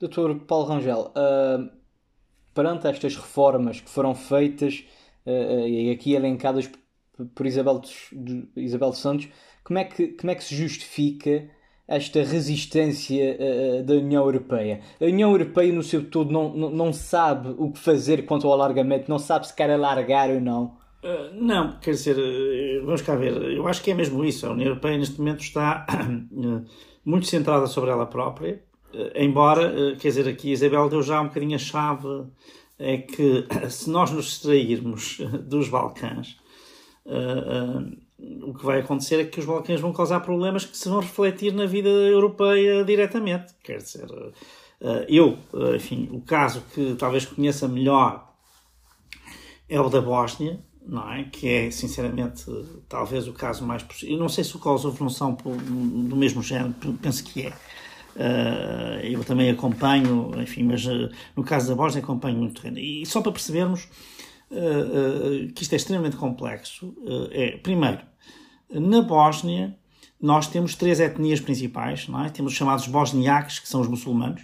Doutor 0.00 0.34
Paulo 0.40 0.66
Rangel, 0.66 1.12
uh, 1.16 1.79
perante 2.60 2.86
estas 2.86 3.16
reformas 3.16 3.80
que 3.80 3.88
foram 3.88 4.14
feitas 4.14 4.84
uh, 5.24 5.66
e 5.66 5.90
aqui 5.90 6.14
elencadas 6.14 6.70
por 7.34 7.46
Isabel, 7.46 7.80
de, 8.12 8.46
Isabel 8.54 8.92
Santos, 8.92 9.28
como 9.64 9.78
é, 9.78 9.84
que, 9.84 10.08
como 10.08 10.30
é 10.30 10.34
que 10.34 10.44
se 10.44 10.54
justifica 10.54 11.48
esta 11.88 12.22
resistência 12.22 13.38
uh, 13.40 13.82
da 13.82 13.94
União 13.94 14.22
Europeia. 14.24 14.82
A 15.00 15.06
União 15.06 15.30
Europeia, 15.30 15.72
no 15.72 15.82
seu 15.82 16.04
todo, 16.04 16.30
não, 16.30 16.52
não, 16.54 16.68
não, 16.68 16.92
sabe 16.92 17.54
o 17.56 17.72
que 17.72 17.78
fazer 17.78 18.26
quanto 18.26 18.46
ao 18.46 18.52
alargamento, 18.52 19.08
não 19.08 19.18
sabe 19.18 19.46
se 19.46 19.56
quer 19.56 19.70
alargar 19.70 20.28
ou 20.28 20.38
não. 20.38 20.78
Não, 21.32 21.78
quer 21.80 21.92
dizer, 21.92 22.14
vamos 22.84 23.00
cá 23.00 23.16
ver, 23.16 23.32
eu 23.54 23.66
acho 23.66 23.82
que 23.82 23.90
é 23.90 23.94
mesmo 23.94 24.22
isso. 24.22 24.46
A 24.46 24.50
União 24.50 24.68
Europeia, 24.68 24.98
neste 24.98 25.18
momento, 25.18 25.40
está 25.40 25.86
muito 27.02 27.26
centrada 27.26 27.66
sobre 27.66 27.88
ela 27.88 28.04
própria, 28.04 28.62
embora, 29.14 29.96
quer 29.96 30.08
dizer, 30.08 30.28
aqui 30.28 30.52
Isabel 30.52 30.88
deu 30.88 31.02
já 31.02 31.20
um 31.20 31.28
bocadinho 31.28 31.56
a 31.56 31.58
chave, 31.58 32.24
é 32.78 32.98
que 32.98 33.46
se 33.70 33.88
nós 33.90 34.10
nos 34.10 34.32
extrairmos 34.32 35.18
dos 35.42 35.68
Balcãs. 35.68 36.36
O 38.42 38.52
que 38.52 38.64
vai 38.64 38.80
acontecer 38.80 39.20
é 39.20 39.24
que 39.24 39.40
os 39.40 39.46
Balcãs 39.46 39.80
vão 39.80 39.92
causar 39.92 40.20
problemas 40.20 40.64
que 40.64 40.76
se 40.76 40.88
vão 40.88 41.00
refletir 41.00 41.52
na 41.54 41.66
vida 41.66 41.88
europeia 41.88 42.84
diretamente. 42.84 43.54
Quer 43.62 43.78
dizer, 43.78 44.06
eh, 44.80 45.06
eu, 45.08 45.38
eh, 45.54 45.76
enfim, 45.76 46.08
o 46.10 46.20
caso 46.22 46.62
que 46.74 46.94
talvez 46.98 47.26
conheça 47.26 47.68
melhor 47.68 48.28
é 49.68 49.80
o 49.80 49.88
da 49.88 50.00
Bósnia, 50.00 50.60
não 50.84 51.12
é? 51.12 51.24
Que 51.24 51.48
é, 51.48 51.70
sinceramente, 51.70 52.44
talvez 52.88 53.28
o 53.28 53.32
caso 53.32 53.64
mais 53.64 53.82
possível. 53.82 54.16
Eu 54.16 54.20
não 54.20 54.28
sei 54.28 54.42
se 54.42 54.56
o 54.56 54.58
Kosovo 54.58 55.02
não 55.02 55.10
são 55.10 55.34
do 55.34 56.16
mesmo 56.16 56.42
género, 56.42 56.74
penso 57.00 57.22
que 57.24 57.46
é. 57.46 57.52
Eh, 58.16 59.10
eu 59.12 59.24
também 59.24 59.50
acompanho, 59.50 60.32
enfim, 60.40 60.64
mas 60.64 60.84
no 61.36 61.44
caso 61.44 61.68
da 61.68 61.74
Bósnia 61.74 62.02
acompanho 62.02 62.36
muito. 62.36 62.66
E 62.78 63.04
só 63.06 63.20
para 63.20 63.32
percebermos 63.32 63.88
que 65.54 65.62
isto 65.62 65.72
é 65.74 65.76
extremamente 65.76 66.16
complexo, 66.16 66.92
é, 67.30 67.56
primeiro, 67.58 68.00
na 68.68 69.00
Bósnia, 69.00 69.78
nós 70.20 70.46
temos 70.46 70.74
três 70.74 71.00
etnias 71.00 71.40
principais, 71.40 72.06
é? 72.26 72.28
Temos 72.28 72.52
os 72.52 72.58
chamados 72.58 72.86
bosniaques, 72.86 73.58
que 73.58 73.68
são 73.68 73.80
os 73.80 73.88
muçulmanos, 73.88 74.42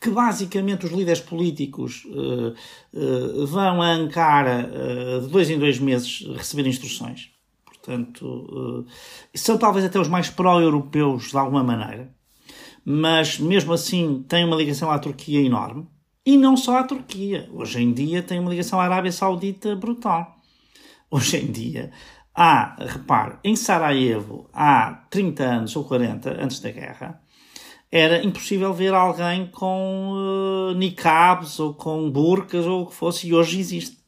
que 0.00 0.10
basicamente 0.10 0.84
os 0.84 0.92
líderes 0.92 1.20
políticos 1.20 2.04
uh, 2.06 2.54
uh, 2.92 3.46
vão 3.46 3.80
a 3.80 3.92
Ankara 3.92 4.68
uh, 4.68 5.20
de 5.22 5.28
dois 5.28 5.48
em 5.48 5.58
dois 5.58 5.78
meses 5.78 6.26
receber 6.36 6.66
instruções. 6.66 7.30
Portanto, 7.64 8.86
são 9.34 9.58
talvez 9.58 9.84
até 9.84 10.00
os 10.00 10.08
mais 10.08 10.30
pró-europeus 10.30 11.30
de 11.30 11.36
alguma 11.36 11.62
maneira, 11.62 12.10
mas 12.84 13.38
mesmo 13.38 13.72
assim 13.72 14.24
têm 14.28 14.44
uma 14.44 14.56
ligação 14.56 14.90
à 14.90 14.98
Turquia 14.98 15.40
enorme. 15.40 15.86
E 16.26 16.36
não 16.36 16.56
só 16.56 16.78
à 16.78 16.84
Turquia. 16.84 17.48
Hoje 17.52 17.82
em 17.82 17.92
dia 17.92 18.22
tem 18.22 18.40
uma 18.40 18.50
ligação 18.50 18.80
à 18.80 18.84
Arábia 18.84 19.12
Saudita 19.12 19.76
brutal. 19.76 20.36
Hoje 21.10 21.36
em 21.36 21.52
dia 21.52 21.92
Há, 22.36 22.74
repare, 22.80 23.36
em 23.44 23.54
Sarajevo, 23.54 24.50
há 24.52 25.04
30 25.08 25.44
anos 25.44 25.76
ou 25.76 25.84
40, 25.84 26.42
antes 26.42 26.58
da 26.58 26.72
guerra, 26.72 27.22
era 27.92 28.24
impossível 28.24 28.74
ver 28.74 28.92
alguém 28.92 29.46
com 29.46 30.10
uh, 30.12 30.74
niqabs 30.74 31.60
ou 31.60 31.74
com 31.74 32.10
burcas 32.10 32.66
ou 32.66 32.82
o 32.82 32.86
que 32.86 32.94
fosse, 32.94 33.28
e 33.28 33.34
hoje 33.34 33.60
existe. 33.60 33.98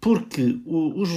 Porque 0.00 0.60
os, 0.64 1.10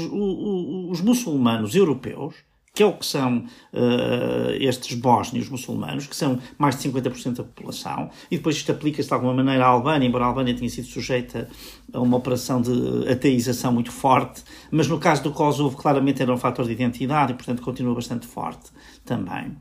os 0.90 1.02
muçulmanos 1.02 1.76
europeus 1.76 2.34
que 2.74 2.84
é 2.84 2.86
o 2.86 2.94
que 2.94 3.06
são 3.06 3.40
uh, 3.40 4.52
estes 4.60 4.96
bósnios 4.96 5.50
muçulmanos, 5.50 6.08
que 6.08 6.16
são 6.16 6.40
mais 6.58 6.78
de 6.78 6.90
50% 6.90 7.36
da 7.36 7.44
população, 7.44 8.10
e 8.30 8.38
depois 8.38 8.56
isto 8.56 8.72
aplica-se 8.72 9.08
de 9.08 9.14
alguma 9.14 9.34
maneira 9.34 9.66
à 9.66 9.68
Albânia, 9.68 10.08
embora 10.08 10.26
a 10.26 10.28
Albânia 10.28 10.56
tenha 10.56 10.70
sido 10.70 10.88
sujeita 10.88 11.50
a 11.92 12.00
uma 12.00 12.18
operação 12.18 12.62
de 12.62 13.10
ateização 13.10 13.74
muito 13.74 13.92
forte, 13.92 14.44
mas 14.72 14.88
no 14.88 15.00
caso 15.00 15.24
do 15.24 15.32
Kosovo 15.32 15.76
claramente 15.76 16.22
era 16.22 16.34
um 16.34 16.38
fator 16.38 16.66
de 16.66 16.72
identidade 16.72 17.34
e, 17.34 17.36
portanto, 17.36 17.62
continua 17.62 17.96
bastante 17.96 18.28
forte 18.28 18.70
também. 19.06 19.56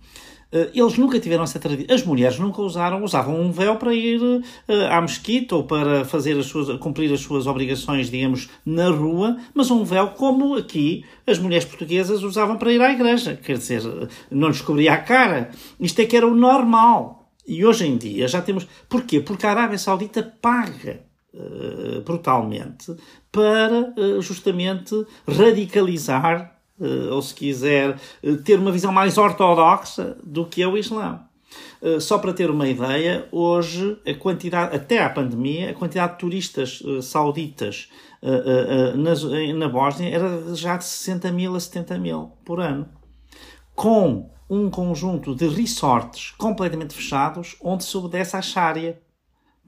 Eh, 0.50 0.70
eles 0.74 0.96
nunca 0.96 1.20
tiveram 1.20 1.44
essa 1.44 1.58
tradição. 1.58 1.94
As 1.94 2.02
mulheres 2.02 2.38
nunca 2.38 2.62
usaram, 2.62 3.02
usavam 3.02 3.40
um 3.40 3.52
véu 3.52 3.76
para 3.76 3.94
ir 3.94 4.20
uh, 4.20 4.42
à 4.90 5.00
mesquita 5.00 5.56
ou 5.56 5.64
para 5.64 6.04
fazer 6.04 6.38
as 6.38 6.46
suas, 6.46 6.78
cumprir 6.78 7.12
as 7.12 7.20
suas 7.20 7.46
obrigações, 7.46 8.10
digamos, 8.10 8.48
na 8.64 8.88
rua, 8.88 9.36
mas 9.54 9.70
um 9.70 9.84
véu 9.84 10.08
como 10.08 10.56
aqui 10.56 11.04
as 11.26 11.38
mulheres 11.38 11.64
portuguesas 11.64 12.22
usavam 12.22 12.56
para 12.56 12.72
ir 12.72 12.80
à 12.80 12.92
igreja. 12.92 13.36
Quer 13.36 13.58
dizer, 13.58 13.82
não 14.30 14.48
lhes 14.48 14.62
cobria 14.62 14.94
a 14.94 14.98
cara. 14.98 15.50
Isto 15.78 16.00
é 16.00 16.06
que 16.06 16.16
era 16.16 16.26
o 16.26 16.34
normal. 16.34 17.30
E 17.46 17.64
hoje 17.64 17.86
em 17.86 17.96
dia 17.96 18.28
já 18.28 18.42
temos. 18.42 18.66
Porquê? 18.88 19.20
Porque 19.20 19.46
a 19.46 19.50
Arábia 19.50 19.78
Saudita 19.78 20.22
paga 20.22 21.00
uh, 21.32 22.00
brutalmente 22.02 22.94
para 23.32 23.94
uh, 23.96 24.20
justamente 24.20 24.94
radicalizar 25.26 26.40
eh, 26.40 26.57
ou 27.10 27.20
se 27.22 27.34
quiser, 27.34 27.98
eh, 28.22 28.34
ter 28.44 28.58
uma 28.58 28.72
visão 28.72 28.92
mais 28.92 29.18
ortodoxa 29.18 30.16
do 30.22 30.44
que 30.44 30.62
é 30.62 30.66
o 30.66 30.76
Islão. 30.76 31.20
Eh, 31.82 32.00
só 32.00 32.18
para 32.18 32.32
ter 32.32 32.50
uma 32.50 32.68
ideia, 32.68 33.28
hoje, 33.32 33.98
a 34.06 34.14
quantidade, 34.14 34.76
até 34.76 35.02
à 35.02 35.10
pandemia, 35.10 35.70
a 35.70 35.74
quantidade 35.74 36.12
de 36.12 36.18
turistas 36.18 36.82
sauditas 37.02 37.88
na, 38.96 39.54
na 39.54 39.68
Bósnia 39.68 40.10
era 40.10 40.54
já 40.54 40.76
de 40.76 40.84
60 40.84 41.30
mil 41.30 41.54
a 41.54 41.60
70 41.60 41.98
mil 41.98 42.32
por 42.44 42.60
ano. 42.60 42.88
Com 43.76 44.28
um 44.50 44.70
conjunto 44.70 45.34
de 45.34 45.46
resorts 45.46 46.32
completamente 46.38 46.94
fechados, 46.94 47.56
onde 47.60 47.84
se 47.84 47.96
obedece 47.96 48.36
à 48.36 48.42
Sharia. 48.42 49.00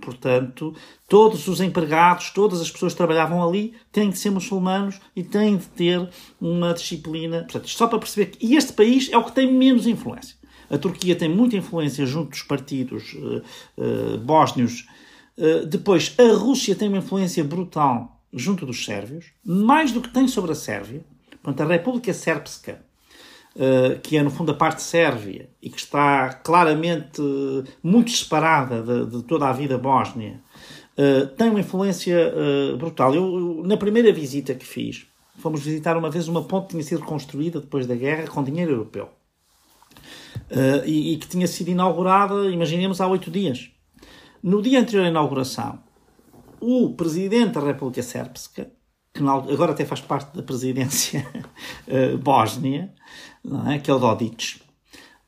Portanto, 0.00 0.74
todos 1.08 1.46
os 1.48 1.60
empregados, 1.60 2.30
todas 2.30 2.60
as 2.60 2.70
pessoas 2.70 2.92
que 2.92 2.96
trabalhavam 2.96 3.46
ali 3.46 3.74
têm 3.92 4.10
de 4.10 4.18
ser 4.18 4.30
muçulmanos 4.30 5.00
e 5.14 5.22
têm 5.22 5.56
de 5.56 5.66
ter 5.66 6.08
uma 6.40 6.72
disciplina. 6.74 7.40
Portanto, 7.42 7.68
só 7.68 7.86
para 7.86 7.98
perceber 7.98 8.26
que. 8.26 8.46
E 8.46 8.56
este 8.56 8.72
país 8.72 9.10
é 9.12 9.16
o 9.16 9.24
que 9.24 9.32
tem 9.32 9.52
menos 9.52 9.86
influência. 9.86 10.36
A 10.70 10.78
Turquia 10.78 11.16
tem 11.16 11.28
muita 11.28 11.56
influência 11.56 12.06
junto 12.06 12.30
dos 12.30 12.42
partidos 12.42 13.14
uh, 13.14 13.42
uh, 13.76 14.18
bósnios. 14.18 14.86
Uh, 15.36 15.66
depois, 15.66 16.14
a 16.18 16.32
Rússia 16.34 16.76
tem 16.76 16.88
uma 16.88 16.98
influência 16.98 17.42
brutal 17.42 18.20
junto 18.32 18.64
dos 18.64 18.84
sérvios, 18.84 19.26
mais 19.44 19.90
do 19.90 20.00
que 20.00 20.08
tem 20.08 20.28
sobre 20.28 20.52
a 20.52 20.54
Sérvia. 20.54 21.04
Portanto, 21.42 21.68
a 21.68 21.72
República 21.72 22.14
Sérpska 22.14 22.80
que 24.02 24.16
é 24.16 24.22
no 24.22 24.30
fundo 24.30 24.52
a 24.52 24.54
parte 24.54 24.82
sérvia 24.82 25.50
e 25.60 25.68
que 25.68 25.78
está 25.78 26.32
claramente 26.32 27.20
muito 27.82 28.10
separada 28.10 28.82
de, 28.82 29.18
de 29.18 29.22
toda 29.24 29.48
a 29.48 29.52
vida 29.52 29.76
bósnia, 29.76 30.40
uh, 30.96 31.26
tem 31.36 31.50
uma 31.50 31.60
influência 31.60 32.32
uh, 32.32 32.76
brutal. 32.78 33.14
Eu, 33.14 33.62
na 33.64 33.76
primeira 33.76 34.12
visita 34.12 34.54
que 34.54 34.64
fiz, 34.64 35.06
fomos 35.36 35.60
visitar 35.60 35.96
uma 35.96 36.10
vez 36.10 36.26
uma 36.26 36.42
ponte 36.42 36.68
que 36.68 36.70
tinha 36.70 36.82
sido 36.82 37.02
construída 37.02 37.60
depois 37.60 37.86
da 37.86 37.94
guerra 37.94 38.26
com 38.28 38.42
dinheiro 38.42 38.72
europeu. 38.72 39.10
E, 40.84 41.16
que 41.16 41.28
tinha 41.28 41.46
sido 41.46 41.68
inaugurada, 41.68 42.50
imaginemos, 42.50 43.00
há 43.00 43.06
oito 43.06 43.30
dias. 43.30 43.70
No 44.42 44.62
dia 44.62 44.80
anterior 44.80 45.04
à 45.04 45.08
inauguração, 45.08 45.78
o 46.60 46.94
presidente 46.94 47.54
da 47.54 47.60
República 47.60 48.02
Sérpska, 48.02 48.70
que 49.22 49.52
agora 49.52 49.72
até 49.72 49.84
faz 49.84 50.00
parte 50.00 50.36
da 50.36 50.42
presidência 50.42 51.26
bósnia, 52.22 52.92
não 53.44 53.70
é? 53.70 53.78
que 53.78 53.90
é 53.90 53.94
o 53.94 53.98
Dodic, 53.98 54.60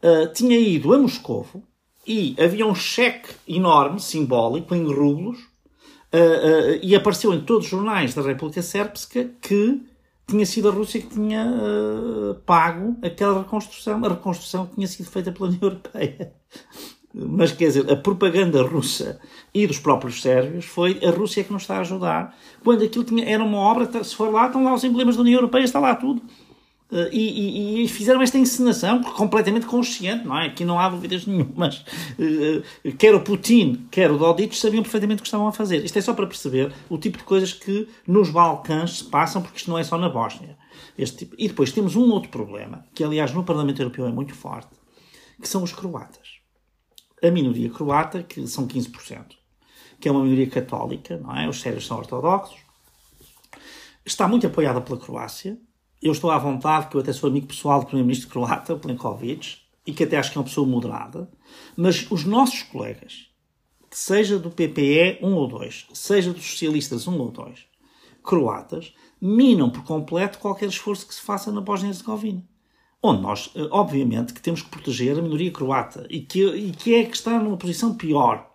uh, 0.02 0.32
tinha 0.32 0.58
ido 0.58 0.92
a 0.92 0.98
Moscovo 0.98 1.62
e 2.06 2.34
havia 2.38 2.66
um 2.66 2.74
cheque 2.74 3.30
enorme, 3.46 4.00
simbólico, 4.00 4.74
em 4.74 4.84
rublos, 4.84 5.38
uh, 5.38 5.44
uh, 6.16 6.78
e 6.82 6.94
apareceu 6.94 7.32
em 7.32 7.40
todos 7.40 7.64
os 7.64 7.70
jornais 7.70 8.14
da 8.14 8.22
República 8.22 8.62
Sérpska 8.62 9.30
que 9.40 9.82
tinha 10.26 10.46
sido 10.46 10.68
a 10.68 10.72
Rússia 10.72 11.00
que 11.00 11.08
tinha 11.08 11.46
pago 12.46 12.96
aquela 13.02 13.40
reconstrução, 13.40 14.02
a 14.04 14.08
reconstrução 14.08 14.66
que 14.66 14.76
tinha 14.76 14.86
sido 14.86 15.10
feita 15.10 15.32
pela 15.32 15.48
União 15.48 15.62
Europeia. 15.62 16.32
Mas 17.12 17.52
quer 17.52 17.66
dizer, 17.66 17.92
a 17.92 17.96
propaganda 17.96 18.62
russa 18.62 19.20
e 19.54 19.66
dos 19.66 19.78
próprios 19.78 20.22
sérvios 20.22 20.64
foi 20.64 20.98
a 21.04 21.10
Rússia 21.10 21.44
que 21.44 21.52
nos 21.52 21.62
está 21.62 21.76
a 21.76 21.80
ajudar, 21.80 22.36
quando 22.64 22.84
aquilo 22.84 23.04
tinha, 23.04 23.24
era 23.24 23.42
uma 23.42 23.58
obra, 23.58 24.02
se 24.02 24.14
for 24.14 24.32
lá, 24.32 24.46
estão 24.46 24.64
lá 24.64 24.72
os 24.72 24.82
emblemas 24.84 25.16
da 25.16 25.22
União 25.22 25.36
Europeia, 25.36 25.64
está 25.64 25.78
lá 25.78 25.94
tudo. 25.94 26.22
Uh, 26.92 27.08
e, 27.10 27.80
e, 27.80 27.84
e, 27.84 27.88
fizeram 27.88 28.20
esta 28.20 28.36
encenação 28.36 29.02
completamente 29.02 29.64
consciente, 29.64 30.26
não 30.26 30.38
é? 30.38 30.48
Aqui 30.48 30.62
não 30.62 30.78
há 30.78 30.90
dúvidas 30.90 31.24
nenhumas. 31.24 31.78
Uh, 32.18 32.62
uh, 32.86 32.92
quer 32.98 33.14
o 33.14 33.22
Putin, 33.22 33.86
quer 33.90 34.10
o 34.10 34.18
Dodich 34.18 34.54
sabiam 34.54 34.82
perfeitamente 34.82 35.20
o 35.20 35.22
que 35.22 35.28
estavam 35.28 35.48
a 35.48 35.52
fazer. 35.52 35.82
Isto 35.82 35.98
é 35.98 36.02
só 36.02 36.12
para 36.12 36.26
perceber 36.26 36.70
o 36.90 36.98
tipo 36.98 37.16
de 37.16 37.24
coisas 37.24 37.54
que 37.54 37.88
nos 38.06 38.28
Balcãs 38.28 38.98
se 38.98 39.04
passam, 39.04 39.40
porque 39.40 39.56
isto 39.56 39.70
não 39.70 39.78
é 39.78 39.84
só 39.84 39.96
na 39.96 40.10
Bósnia. 40.10 40.58
Este 40.98 41.18
tipo. 41.18 41.34
E 41.38 41.48
depois 41.48 41.72
temos 41.72 41.96
um 41.96 42.10
outro 42.10 42.28
problema, 42.28 42.84
que 42.94 43.02
aliás 43.02 43.32
no 43.32 43.42
Parlamento 43.42 43.80
Europeu 43.80 44.06
é 44.06 44.12
muito 44.12 44.34
forte, 44.34 44.76
que 45.40 45.48
são 45.48 45.62
os 45.62 45.72
croatas. 45.72 46.42
A 47.24 47.30
minoria 47.30 47.70
croata, 47.70 48.22
que 48.22 48.46
são 48.46 48.68
15%, 48.68 49.41
que 50.02 50.08
é 50.08 50.12
uma 50.12 50.24
minoria 50.24 50.50
católica, 50.50 51.16
não 51.16 51.34
é? 51.34 51.48
Os 51.48 51.60
sérios 51.60 51.86
são 51.86 51.96
ortodoxos, 51.96 52.60
está 54.04 54.26
muito 54.26 54.44
apoiada 54.44 54.80
pela 54.80 54.98
Croácia, 54.98 55.56
eu 56.02 56.10
estou 56.10 56.32
à 56.32 56.38
vontade, 56.38 56.88
que 56.88 56.96
eu 56.96 57.00
até 57.00 57.12
sou 57.12 57.30
amigo 57.30 57.46
pessoal 57.46 57.78
do 57.78 57.86
primeiro-ministro 57.86 58.28
croata, 58.28 58.74
Plenkovic, 58.74 59.58
e 59.86 59.92
que 59.92 60.02
até 60.02 60.16
acho 60.16 60.32
que 60.32 60.38
é 60.38 60.40
uma 60.40 60.46
pessoa 60.46 60.66
moderada, 60.66 61.30
mas 61.76 62.10
os 62.10 62.24
nossos 62.24 62.64
colegas, 62.64 63.28
seja 63.92 64.40
do 64.40 64.50
PPE 64.50 65.20
1 65.22 65.32
ou 65.32 65.46
2, 65.46 65.86
seja 65.94 66.32
dos 66.32 66.50
socialistas 66.50 67.06
1 67.06 67.16
ou 67.16 67.30
2, 67.30 67.60
croatas, 68.24 68.92
minam 69.20 69.70
por 69.70 69.84
completo 69.84 70.40
qualquer 70.40 70.68
esforço 70.68 71.06
que 71.06 71.14
se 71.14 71.22
faça 71.22 71.52
na 71.52 71.60
Bósnia-Herzegovina. 71.60 72.44
Onde 73.00 73.22
nós, 73.22 73.52
eh, 73.54 73.68
obviamente, 73.70 74.32
que 74.32 74.42
temos 74.42 74.62
que 74.62 74.70
proteger 74.70 75.16
a 75.16 75.22
minoria 75.22 75.50
croata 75.52 76.06
e 76.10 76.20
que, 76.20 76.44
e 76.44 76.72
que 76.72 76.94
é 76.94 77.04
que 77.04 77.14
está 77.14 77.38
numa 77.38 77.56
posição 77.56 77.94
pior 77.94 78.51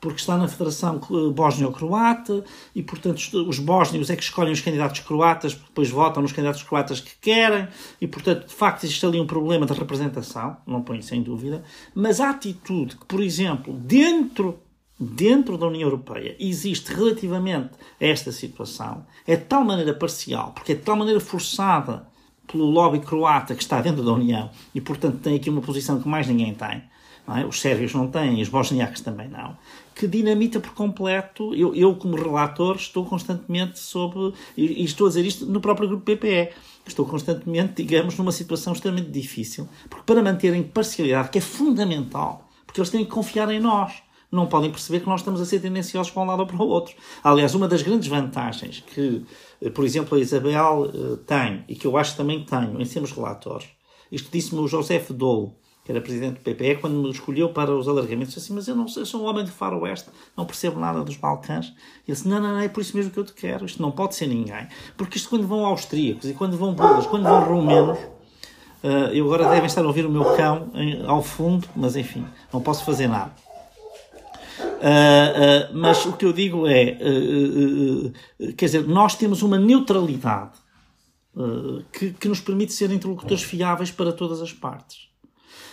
porque 0.00 0.20
está 0.20 0.36
na 0.36 0.46
Federação 0.46 1.00
Bósnio-Croata 1.34 2.44
e, 2.74 2.82
portanto, 2.82 3.18
os 3.48 3.58
bósnios 3.58 4.10
é 4.10 4.16
que 4.16 4.22
escolhem 4.22 4.52
os 4.52 4.60
candidatos 4.60 5.00
croatas, 5.00 5.54
depois 5.54 5.90
votam 5.90 6.22
nos 6.22 6.32
candidatos 6.32 6.62
croatas 6.62 7.00
que 7.00 7.16
querem, 7.20 7.66
e, 8.00 8.06
portanto, 8.06 8.46
de 8.46 8.54
facto, 8.54 8.84
existe 8.84 9.04
ali 9.06 9.18
um 9.20 9.26
problema 9.26 9.66
de 9.66 9.72
representação, 9.72 10.56
não 10.66 10.82
põe 10.82 11.00
sem 11.02 11.22
dúvida, 11.22 11.64
mas 11.94 12.20
a 12.20 12.30
atitude 12.30 12.96
que, 12.96 13.06
por 13.06 13.22
exemplo, 13.22 13.72
dentro 13.72 14.58
dentro 14.98 15.58
da 15.58 15.66
União 15.66 15.82
Europeia 15.82 16.34
existe 16.40 16.90
relativamente 16.90 17.70
a 18.00 18.06
esta 18.06 18.32
situação 18.32 19.04
é 19.26 19.36
de 19.36 19.44
tal 19.44 19.62
maneira 19.62 19.92
parcial, 19.92 20.52
porque 20.54 20.72
é 20.72 20.74
de 20.74 20.80
tal 20.80 20.96
maneira 20.96 21.20
forçada 21.20 22.08
pelo 22.46 22.64
lobby 22.64 23.00
croata 23.00 23.54
que 23.54 23.62
está 23.62 23.80
dentro 23.80 24.02
da 24.02 24.12
União 24.12 24.50
e, 24.74 24.80
portanto, 24.80 25.18
tem 25.18 25.36
aqui 25.36 25.50
uma 25.50 25.60
posição 25.60 26.00
que 26.00 26.08
mais 26.08 26.26
ninguém 26.26 26.54
tem, 26.54 26.82
é? 27.28 27.44
os 27.44 27.60
sérvios 27.60 27.92
não 27.92 28.08
têm, 28.08 28.40
os 28.40 28.48
bosniacos 28.48 29.00
também 29.00 29.28
não, 29.28 29.56
que 29.96 30.06
dinamita 30.06 30.60
por 30.60 30.74
completo. 30.74 31.54
Eu, 31.54 31.74
eu 31.74 31.96
como 31.96 32.16
relator, 32.16 32.76
estou 32.76 33.04
constantemente 33.06 33.78
sob. 33.78 34.34
E, 34.54 34.82
e, 34.82 34.84
estou 34.84 35.06
a 35.06 35.08
dizer 35.08 35.24
isto 35.24 35.46
no 35.46 35.58
próprio 35.60 35.88
grupo 35.88 36.04
PPE. 36.04 36.50
Estou 36.86 37.06
constantemente, 37.06 37.82
digamos, 37.82 38.16
numa 38.16 38.30
situação 38.30 38.74
extremamente 38.74 39.10
difícil, 39.10 39.68
porque 39.90 40.04
para 40.04 40.22
manter 40.22 40.52
a 40.52 40.56
imparcialidade, 40.56 41.30
que 41.30 41.38
é 41.38 41.40
fundamental, 41.40 42.48
porque 42.64 42.78
eles 42.78 42.90
têm 42.90 43.04
que 43.04 43.10
confiar 43.10 43.50
em 43.50 43.58
nós. 43.58 43.94
Não 44.30 44.46
podem 44.46 44.70
perceber 44.70 45.00
que 45.00 45.06
nós 45.06 45.20
estamos 45.20 45.40
a 45.40 45.46
ser 45.46 45.60
tendenciosos 45.60 46.12
para 46.12 46.22
um 46.22 46.26
lado 46.26 46.40
ou 46.40 46.46
para 46.46 46.62
o 46.62 46.68
outro. 46.68 46.94
Aliás, 47.24 47.54
uma 47.54 47.66
das 47.66 47.82
grandes 47.82 48.06
vantagens 48.06 48.84
que, 48.86 49.24
eh, 49.62 49.70
por 49.70 49.84
exemplo, 49.84 50.16
a 50.16 50.20
Isabel 50.20 50.82
uh, 50.82 51.16
tem, 51.18 51.64
e 51.68 51.74
que 51.74 51.86
eu 51.86 51.96
acho 51.96 52.12
que 52.12 52.16
também 52.18 52.44
tenho 52.44 52.80
em 52.80 52.84
sermos 52.84 53.12
relatores, 53.12 53.66
isto 54.10 54.28
disse-me 54.30 54.60
o 54.60 54.68
José 54.68 55.04
Dolo, 55.10 55.56
que 55.86 55.92
era 55.92 56.00
presidente 56.00 56.34
do 56.34 56.40
PPE, 56.40 56.80
quando 56.80 57.00
me 57.00 57.08
escolheu 57.08 57.50
para 57.50 57.72
os 57.72 57.86
alargamentos, 57.86 58.34
disse 58.34 58.46
assim, 58.46 58.54
mas 58.54 58.66
eu 58.66 58.74
não 58.74 58.86
eu 58.96 59.06
sou 59.06 59.22
um 59.22 59.26
homem 59.26 59.44
de 59.44 59.52
faroeste, 59.52 60.10
não 60.36 60.44
percebo 60.44 60.80
nada 60.80 61.04
dos 61.04 61.16
Balcãs. 61.16 61.66
Ele 61.66 61.76
disse, 62.08 62.26
não, 62.26 62.40
não, 62.40 62.54
não, 62.54 62.58
é 62.58 62.68
por 62.68 62.80
isso 62.80 62.96
mesmo 62.96 63.12
que 63.12 63.18
eu 63.20 63.24
te 63.24 63.32
quero, 63.32 63.64
isto 63.64 63.80
não 63.80 63.92
pode 63.92 64.16
ser 64.16 64.26
ninguém. 64.26 64.66
Porque 64.96 65.16
isto 65.16 65.30
quando 65.30 65.46
vão 65.46 65.64
austríacos, 65.64 66.28
e 66.28 66.34
quando 66.34 66.58
vão 66.58 66.74
búlgaros, 66.74 67.06
quando 67.06 67.22
vão 67.22 67.44
romenos, 67.44 67.96
uh, 68.82 69.12
eu 69.12 69.26
agora 69.26 69.48
devem 69.48 69.66
estar 69.66 69.82
a 69.82 69.86
ouvir 69.86 70.04
o 70.04 70.10
meu 70.10 70.24
cão 70.34 70.72
em, 70.74 71.06
ao 71.06 71.22
fundo, 71.22 71.68
mas 71.76 71.94
enfim, 71.94 72.26
não 72.52 72.60
posso 72.60 72.84
fazer 72.84 73.06
nada. 73.06 73.30
Uh, 74.58 75.72
uh, 75.72 75.78
mas 75.78 76.04
o 76.04 76.14
que 76.14 76.24
eu 76.24 76.32
digo 76.32 76.66
é, 76.66 76.98
quer 78.56 78.64
dizer, 78.66 78.88
nós 78.88 79.14
temos 79.14 79.40
uma 79.40 79.56
neutralidade 79.56 80.66
que, 81.92 82.12
que 82.12 82.28
nos 82.28 82.40
permite 82.40 82.72
ser 82.72 82.90
interlocutores 82.90 83.44
fiáveis 83.44 83.92
para 83.92 84.10
todas 84.10 84.40
as 84.40 84.52
partes. 84.52 85.06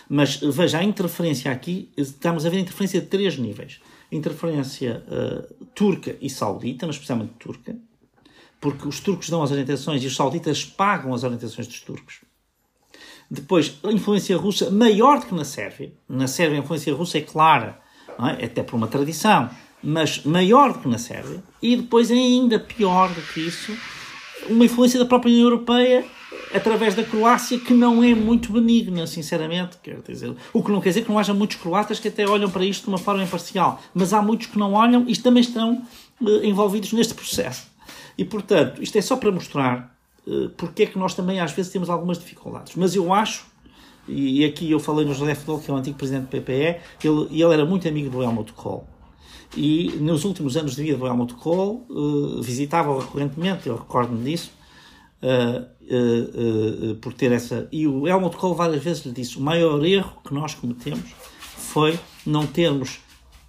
Mas 0.08 0.36
veja, 0.36 0.78
a 0.78 0.84
interferência 0.84 1.50
aqui, 1.50 1.90
estamos 1.96 2.44
a 2.44 2.50
ver 2.50 2.58
a 2.58 2.60
interferência 2.60 3.00
de 3.00 3.06
três 3.06 3.38
níveis. 3.38 3.80
Interferência 4.12 5.02
uh, 5.08 5.64
turca 5.74 6.16
e 6.20 6.28
saudita, 6.28 6.86
mas 6.86 6.96
especialmente 6.96 7.32
turca, 7.38 7.76
porque 8.60 8.86
os 8.86 9.00
turcos 9.00 9.28
dão 9.28 9.42
as 9.42 9.50
orientações 9.50 10.02
e 10.02 10.06
os 10.06 10.14
sauditas 10.14 10.64
pagam 10.64 11.12
as 11.14 11.24
orientações 11.24 11.66
dos 11.66 11.80
turcos. 11.80 12.20
Depois, 13.30 13.78
a 13.82 13.90
influência 13.90 14.36
russa 14.36 14.70
maior 14.70 15.18
do 15.20 15.26
que 15.26 15.34
na 15.34 15.44
Sérvia. 15.44 15.92
Na 16.08 16.26
Sérvia 16.26 16.58
a 16.58 16.62
influência 16.62 16.94
russa 16.94 17.18
é 17.18 17.22
clara, 17.22 17.80
é? 18.38 18.44
até 18.44 18.62
por 18.62 18.76
uma 18.76 18.86
tradição, 18.86 19.50
mas 19.82 20.22
maior 20.24 20.72
do 20.72 20.80
que 20.80 20.88
na 20.88 20.98
Sérvia. 20.98 21.42
E 21.60 21.76
depois, 21.76 22.10
ainda 22.10 22.58
pior 22.58 23.12
do 23.12 23.22
que 23.22 23.40
isso, 23.40 23.76
uma 24.48 24.64
influência 24.64 24.98
da 24.98 25.06
própria 25.06 25.32
União 25.32 25.46
Europeia 25.46 26.04
através 26.54 26.94
da 26.94 27.02
Croácia, 27.02 27.58
que 27.58 27.74
não 27.74 28.02
é 28.02 28.14
muito 28.14 28.52
benigna, 28.52 29.06
sinceramente. 29.06 29.76
Quer 29.82 30.00
dizer, 30.06 30.34
o 30.52 30.62
que 30.62 30.70
não 30.70 30.80
quer 30.80 30.90
dizer 30.90 31.02
que 31.02 31.10
não 31.10 31.18
haja 31.18 31.34
muitos 31.34 31.56
croatas 31.56 31.98
que 31.98 32.08
até 32.08 32.26
olham 32.26 32.50
para 32.50 32.64
isto 32.64 32.84
de 32.84 32.88
uma 32.88 32.98
forma 32.98 33.22
imparcial, 33.22 33.80
mas 33.92 34.12
há 34.12 34.22
muitos 34.22 34.46
que 34.46 34.58
não 34.58 34.72
olham 34.74 35.04
e 35.08 35.16
também 35.16 35.40
estão 35.40 35.82
uh, 36.20 36.44
envolvidos 36.44 36.92
neste 36.92 37.14
processo. 37.14 37.66
E, 38.16 38.24
portanto, 38.24 38.82
isto 38.82 38.96
é 38.96 39.02
só 39.02 39.16
para 39.16 39.32
mostrar 39.32 39.96
uh, 40.26 40.50
porque 40.50 40.84
é 40.84 40.86
que 40.86 40.98
nós 40.98 41.14
também 41.14 41.40
às 41.40 41.52
vezes 41.52 41.72
temos 41.72 41.90
algumas 41.90 42.18
dificuldades. 42.18 42.74
Mas 42.76 42.94
eu 42.94 43.12
acho, 43.12 43.46
e, 44.06 44.44
aqui 44.44 44.70
eu 44.70 44.78
falei 44.78 45.04
no 45.04 45.14
José 45.14 45.34
Fidel, 45.34 45.58
que 45.58 45.70
é 45.70 45.74
o 45.74 45.76
antigo 45.76 45.96
presidente 45.96 46.24
do 46.24 46.28
PPE, 46.28 46.80
ele, 47.02 47.42
ele 47.42 47.52
era 47.52 47.64
muito 47.64 47.88
amigo 47.88 48.10
do 48.10 48.22
Helmut 48.22 48.52
Kohl. 48.52 48.86
E 49.56 49.88
nos 50.00 50.24
últimos 50.24 50.56
anos 50.56 50.74
de 50.74 50.82
vida 50.82 50.98
do 50.98 51.06
Helmut 51.06 51.34
Kohl, 51.34 51.86
uh, 51.88 52.42
visitava-o 52.42 52.98
recorrentemente, 52.98 53.68
eu 53.68 53.76
recordo-me 53.76 54.24
disso, 54.24 54.50
uh, 55.24 55.66
uh, 55.80 56.90
uh, 56.90 56.94
por 56.96 57.14
ter 57.14 57.32
essa. 57.32 57.66
E 57.72 57.86
o 57.86 58.06
Helmut 58.06 58.36
Kohl 58.36 58.54
várias 58.54 58.82
vezes 58.82 59.04
lhe 59.06 59.12
disse: 59.12 59.38
o 59.38 59.40
maior 59.40 59.84
erro 59.84 60.18
que 60.24 60.34
nós 60.34 60.54
cometemos 60.54 61.10
foi 61.40 61.98
não 62.26 62.46
termos, 62.46 63.00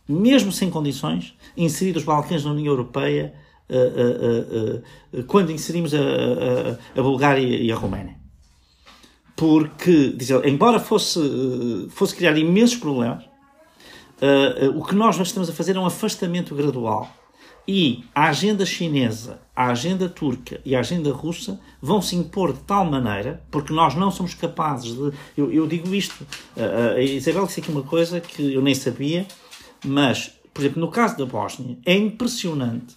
mesmo 0.07 0.51
sem 0.51 0.69
condições, 0.69 1.35
inserido 1.57 1.97
os 1.97 2.05
Balcãs 2.05 2.45
na 2.45 2.51
União 2.51 2.71
Europeia 2.71 3.33
quando 5.25 5.51
inserimos 5.51 5.91
a, 5.95 5.97
a, 5.97 6.99
a, 6.99 7.01
Bulgária 7.01 7.41
e 7.41 7.71
a 7.71 7.75
Roménia. 7.75 8.15
Porque, 9.35 10.13
diz 10.15 10.29
ele, 10.29 10.51
embora 10.51 10.79
fosse, 10.79 11.19
fosse 11.89 12.15
criar 12.15 12.38
imensos 12.38 12.77
problemas, 12.77 13.23
o 14.75 14.83
que 14.83 14.93
nós 14.93 15.19
estamos 15.19 15.49
a 15.49 15.53
fazer 15.53 15.75
é 15.75 15.79
um 15.79 15.85
afastamento 15.88 16.53
gradual 16.53 17.09
e 17.67 18.04
a 18.13 18.30
agenda 18.30 18.65
chinesa, 18.65 19.41
a 19.56 19.67
agenda 19.67 20.08
turca 20.08 20.62
e 20.63 20.75
a 20.75 20.80
agenda 20.80 21.12
russa 21.12 21.60
vão 21.82 22.01
se 22.01 22.15
impor 22.15 22.54
de 22.54 22.60
tal 22.60 22.86
maneira, 22.86 23.43
porque 23.49 23.73
nós 23.73 23.95
não 23.95 24.12
somos 24.12 24.34
capazes 24.34 24.93
de. 24.93 25.12
Eu, 25.36 25.51
eu 25.51 25.67
digo 25.67 25.93
isto, 25.93 26.25
a 26.95 27.01
Isabel 27.01 27.45
disse 27.45 27.62
aqui 27.62 27.71
uma 27.71 27.84
coisa 27.84 28.19
que 28.19 28.54
eu 28.54 28.62
nem 28.62 28.75
sabia, 28.75 29.25
mas, 29.84 30.34
por 30.54 30.62
exemplo, 30.62 30.82
no 30.82 30.89
caso 30.89 31.17
da 31.17 31.25
Bósnia, 31.25 31.78
é 31.86 31.95
impressionante 31.95 32.95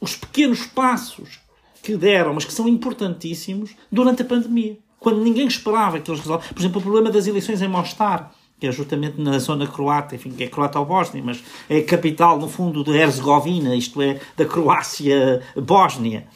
os 0.00 0.16
pequenos 0.16 0.64
passos 0.66 1.40
que 1.82 1.96
deram, 1.96 2.34
mas 2.34 2.44
que 2.44 2.52
são 2.52 2.68
importantíssimos, 2.68 3.70
durante 3.90 4.22
a 4.22 4.24
pandemia. 4.24 4.78
Quando 4.98 5.22
ninguém 5.22 5.46
esperava 5.46 6.00
que 6.00 6.10
eles 6.10 6.20
resolvessem. 6.20 6.52
Por 6.52 6.60
exemplo, 6.60 6.78
o 6.80 6.82
problema 6.82 7.10
das 7.10 7.26
eleições 7.26 7.62
em 7.62 7.68
Mostar 7.68 8.34
que 8.58 8.66
é 8.66 8.72
justamente 8.72 9.20
na 9.20 9.38
zona 9.38 9.66
croata, 9.66 10.16
enfim, 10.16 10.30
que 10.30 10.42
é 10.42 10.48
croata 10.48 10.80
ou 10.80 10.86
bósnia, 10.86 11.22
mas 11.24 11.42
é 11.68 11.80
capital, 11.80 12.38
no 12.38 12.48
fundo, 12.48 12.82
de 12.82 12.90
Herzegovina, 12.90 13.74
isto 13.74 14.02
é, 14.02 14.20
da 14.36 14.44
Croácia-Bósnia. 14.44 16.26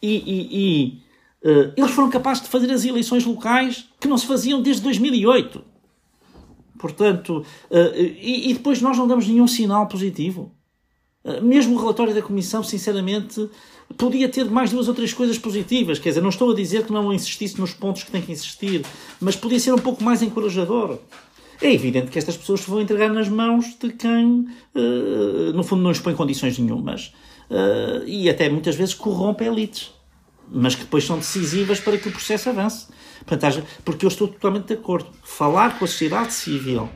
E, 0.00 0.14
e, 0.16 0.48
e 0.52 1.48
uh, 1.48 1.72
eles 1.76 1.90
foram 1.90 2.08
capazes 2.08 2.44
de 2.44 2.48
fazer 2.48 2.70
as 2.70 2.84
eleições 2.84 3.24
locais 3.24 3.88
que 4.00 4.08
não 4.08 4.16
se 4.16 4.26
faziam 4.26 4.62
desde 4.62 4.82
2008. 4.82 5.64
Portanto, 6.78 7.44
uh, 7.70 7.96
e, 7.96 8.50
e, 8.50 8.54
depois 8.54 8.80
nós 8.80 8.96
não 8.96 9.06
damos 9.06 9.26
nenhum 9.26 9.48
sinal 9.48 9.86
positivo. 9.88 10.52
Uh, 11.24 11.42
mesmo 11.42 11.74
o 11.74 11.78
relatório 11.78 12.14
da 12.14 12.22
Comissão, 12.22 12.62
sinceramente, 12.62 13.48
podia 13.98 14.28
ter 14.28 14.44
mais 14.48 14.70
duas 14.70 14.86
ou 14.86 14.94
três 14.94 15.12
coisas 15.12 15.38
positivas. 15.38 15.98
Quer 15.98 16.10
dizer, 16.10 16.20
não 16.20 16.28
estou 16.28 16.52
a 16.52 16.54
dizer 16.54 16.84
que 16.84 16.92
não 16.92 17.12
insistisse 17.12 17.60
nos 17.60 17.72
pontos 17.72 18.04
que 18.04 18.10
tem 18.10 18.22
que 18.22 18.32
insistir, 18.32 18.84
mas 19.20 19.34
podia 19.34 19.58
ser 19.58 19.72
um 19.72 19.78
pouco 19.78 20.02
mais 20.02 20.22
encorajador 20.22 20.98
é 21.62 21.72
evidente 21.72 22.10
que 22.10 22.18
estas 22.18 22.36
pessoas 22.36 22.60
se 22.60 22.70
vão 22.70 22.80
entregar 22.80 23.08
nas 23.08 23.28
mãos 23.28 23.76
de 23.78 23.92
quem, 23.92 24.46
uh, 24.74 25.52
no 25.54 25.62
fundo, 25.62 25.82
não 25.82 25.90
expõe 25.90 26.14
condições 26.14 26.58
nenhumas 26.58 27.12
uh, 27.50 28.06
e 28.06 28.28
até 28.28 28.48
muitas 28.48 28.74
vezes 28.74 28.94
corrompe 28.94 29.44
elites, 29.44 29.92
mas 30.50 30.74
que 30.74 30.82
depois 30.82 31.04
são 31.04 31.18
decisivas 31.18 31.80
para 31.80 31.96
que 31.96 32.08
o 32.08 32.12
processo 32.12 32.48
avance. 32.48 32.88
Portanto, 33.24 33.64
porque 33.84 34.04
eu 34.04 34.08
estou 34.08 34.28
totalmente 34.28 34.66
de 34.66 34.74
acordo. 34.74 35.08
Falar 35.22 35.78
com 35.78 35.84
a 35.84 35.88
sociedade 35.88 36.32
civil. 36.32 36.88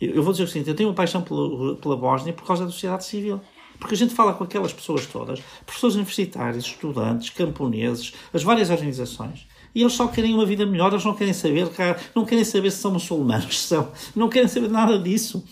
Eu 0.00 0.22
vou 0.22 0.32
dizer 0.32 0.44
o 0.44 0.48
seguinte: 0.48 0.70
eu 0.70 0.76
tenho 0.76 0.88
uma 0.88 0.94
paixão 0.94 1.22
pela, 1.22 1.76
pela 1.76 1.96
Bósnia 1.96 2.32
por 2.32 2.46
causa 2.46 2.64
da 2.64 2.70
sociedade 2.70 3.04
civil. 3.04 3.40
Porque 3.78 3.94
a 3.96 3.98
gente 3.98 4.14
fala 4.14 4.32
com 4.32 4.44
aquelas 4.44 4.72
pessoas 4.72 5.06
todas, 5.06 5.40
professores 5.66 5.96
universitários, 5.96 6.64
estudantes, 6.64 7.30
camponeses, 7.30 8.12
as 8.32 8.44
várias 8.44 8.70
organizações, 8.70 9.48
e 9.74 9.80
eles 9.80 9.92
só 9.92 10.06
querem 10.06 10.34
uma 10.34 10.44
vida 10.44 10.66
melhor, 10.66 10.92
eles 10.92 11.04
não 11.04 11.14
querem 11.14 11.32
saber, 11.32 11.68
não 12.14 12.24
querem 12.24 12.44
saber 12.44 12.70
se 12.70 12.78
são 12.78 12.92
muçulmanos, 12.92 13.58
são, 13.66 13.90
não 14.14 14.28
querem 14.28 14.48
saber 14.48 14.68
nada 14.68 14.98
disso. 14.98 15.44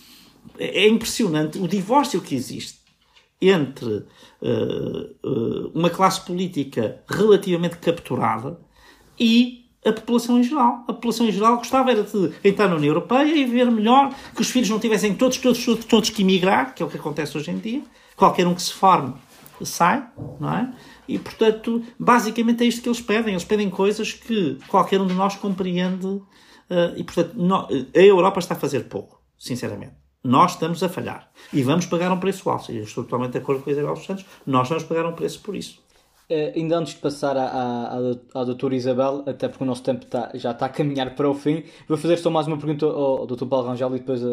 É, 0.59 0.85
é 0.85 0.89
impressionante 0.89 1.59
o 1.59 1.67
divórcio 1.67 2.21
que 2.21 2.35
existe 2.35 2.81
entre 3.41 3.87
uh, 4.43 5.17
uh, 5.25 5.73
uma 5.75 5.89
classe 5.89 6.21
política 6.21 7.03
relativamente 7.09 7.79
capturada 7.79 8.61
e 9.19 9.61
a 9.85 9.93
população 9.93 10.39
em 10.39 10.43
geral. 10.43 10.85
A 10.87 10.93
população 10.93 11.27
em 11.27 11.33
geral 11.33 11.57
gostava 11.57 11.91
era 11.91 12.03
de 12.03 12.33
entrar 12.45 12.69
na 12.69 12.77
União 12.77 12.91
Europeia 12.91 13.35
e 13.35 13.45
viver 13.45 13.71
melhor, 13.71 14.15
que 14.35 14.43
os 14.43 14.51
filhos 14.51 14.69
não 14.69 14.79
tivessem 14.79 15.15
todos, 15.15 15.39
todos, 15.39 15.65
todos, 15.65 15.85
todos 15.87 16.11
que 16.11 16.23
emigrar, 16.23 16.75
que 16.75 16.83
é 16.83 16.87
o 16.87 16.91
que 16.91 16.99
acontece 16.99 17.37
hoje 17.37 17.51
em 17.51 17.59
dia. 17.59 17.83
Qualquer 18.15 18.47
um 18.47 18.55
que 18.55 18.63
se 18.63 18.75
forme 18.75 19.15
sai, 19.65 20.07
não 20.39 20.55
é? 20.55 20.73
E, 21.11 21.19
portanto, 21.19 21.83
basicamente 21.99 22.63
é 22.63 22.67
isto 22.67 22.83
que 22.83 22.89
eles 22.89 23.01
pedem. 23.01 23.35
Eles 23.35 23.45
pedem 23.45 23.69
coisas 23.69 24.13
que 24.13 24.59
qualquer 24.69 25.01
um 25.01 25.07
de 25.07 25.15
nós 25.15 25.35
compreende. 25.35 26.07
Uh, 26.07 26.95
e, 26.97 27.03
portanto, 27.03 27.35
no, 27.35 27.67
a 27.67 27.99
Europa 27.99 28.39
está 28.39 28.55
a 28.55 28.59
fazer 28.59 28.85
pouco, 28.85 29.21
sinceramente. 29.37 29.95
Nós 30.23 30.53
estamos 30.53 30.83
a 30.85 30.89
falhar. 30.89 31.29
E 31.53 31.63
vamos 31.63 31.87
pagar 31.87 32.13
um 32.13 32.21
preço 32.21 32.49
alto. 32.49 32.71
Eu 32.71 32.85
estou 32.85 33.03
totalmente 33.03 33.33
de 33.33 33.39
acordo 33.39 33.63
com 33.63 33.71
a 33.71 33.73
Isabel 33.73 33.95
dos 33.95 34.05
Santos. 34.05 34.25
Nós 34.47 34.69
vamos 34.69 34.85
pagar 34.85 35.05
um 35.05 35.15
preço 35.15 35.41
por 35.41 35.57
isso. 35.57 35.83
Uh, 36.31 36.57
ainda 36.57 36.79
antes 36.79 36.95
de 36.95 37.01
passar 37.01 37.37
à, 37.37 37.47
à, 37.47 37.97
à, 38.41 38.45
doutora 38.45 38.77
Isabel, 38.77 39.25
até 39.27 39.49
porque 39.49 39.65
o 39.65 39.67
nosso 39.67 39.83
tempo 39.83 40.07
tá, 40.07 40.31
já 40.35 40.53
está 40.53 40.67
a 40.67 40.69
caminhar 40.69 41.17
para 41.17 41.29
o 41.29 41.35
fim, 41.35 41.65
vou 41.89 41.99
fazer 41.99 42.19
só 42.19 42.31
mais 42.31 42.47
uma 42.47 42.57
pergunta 42.57 42.87
ao, 42.87 43.19
ao 43.19 43.27
doutor 43.27 43.49
Paulo 43.49 43.67
Rangel 43.67 43.97
e 43.97 43.99
depois 43.99 44.23
a, 44.25 44.29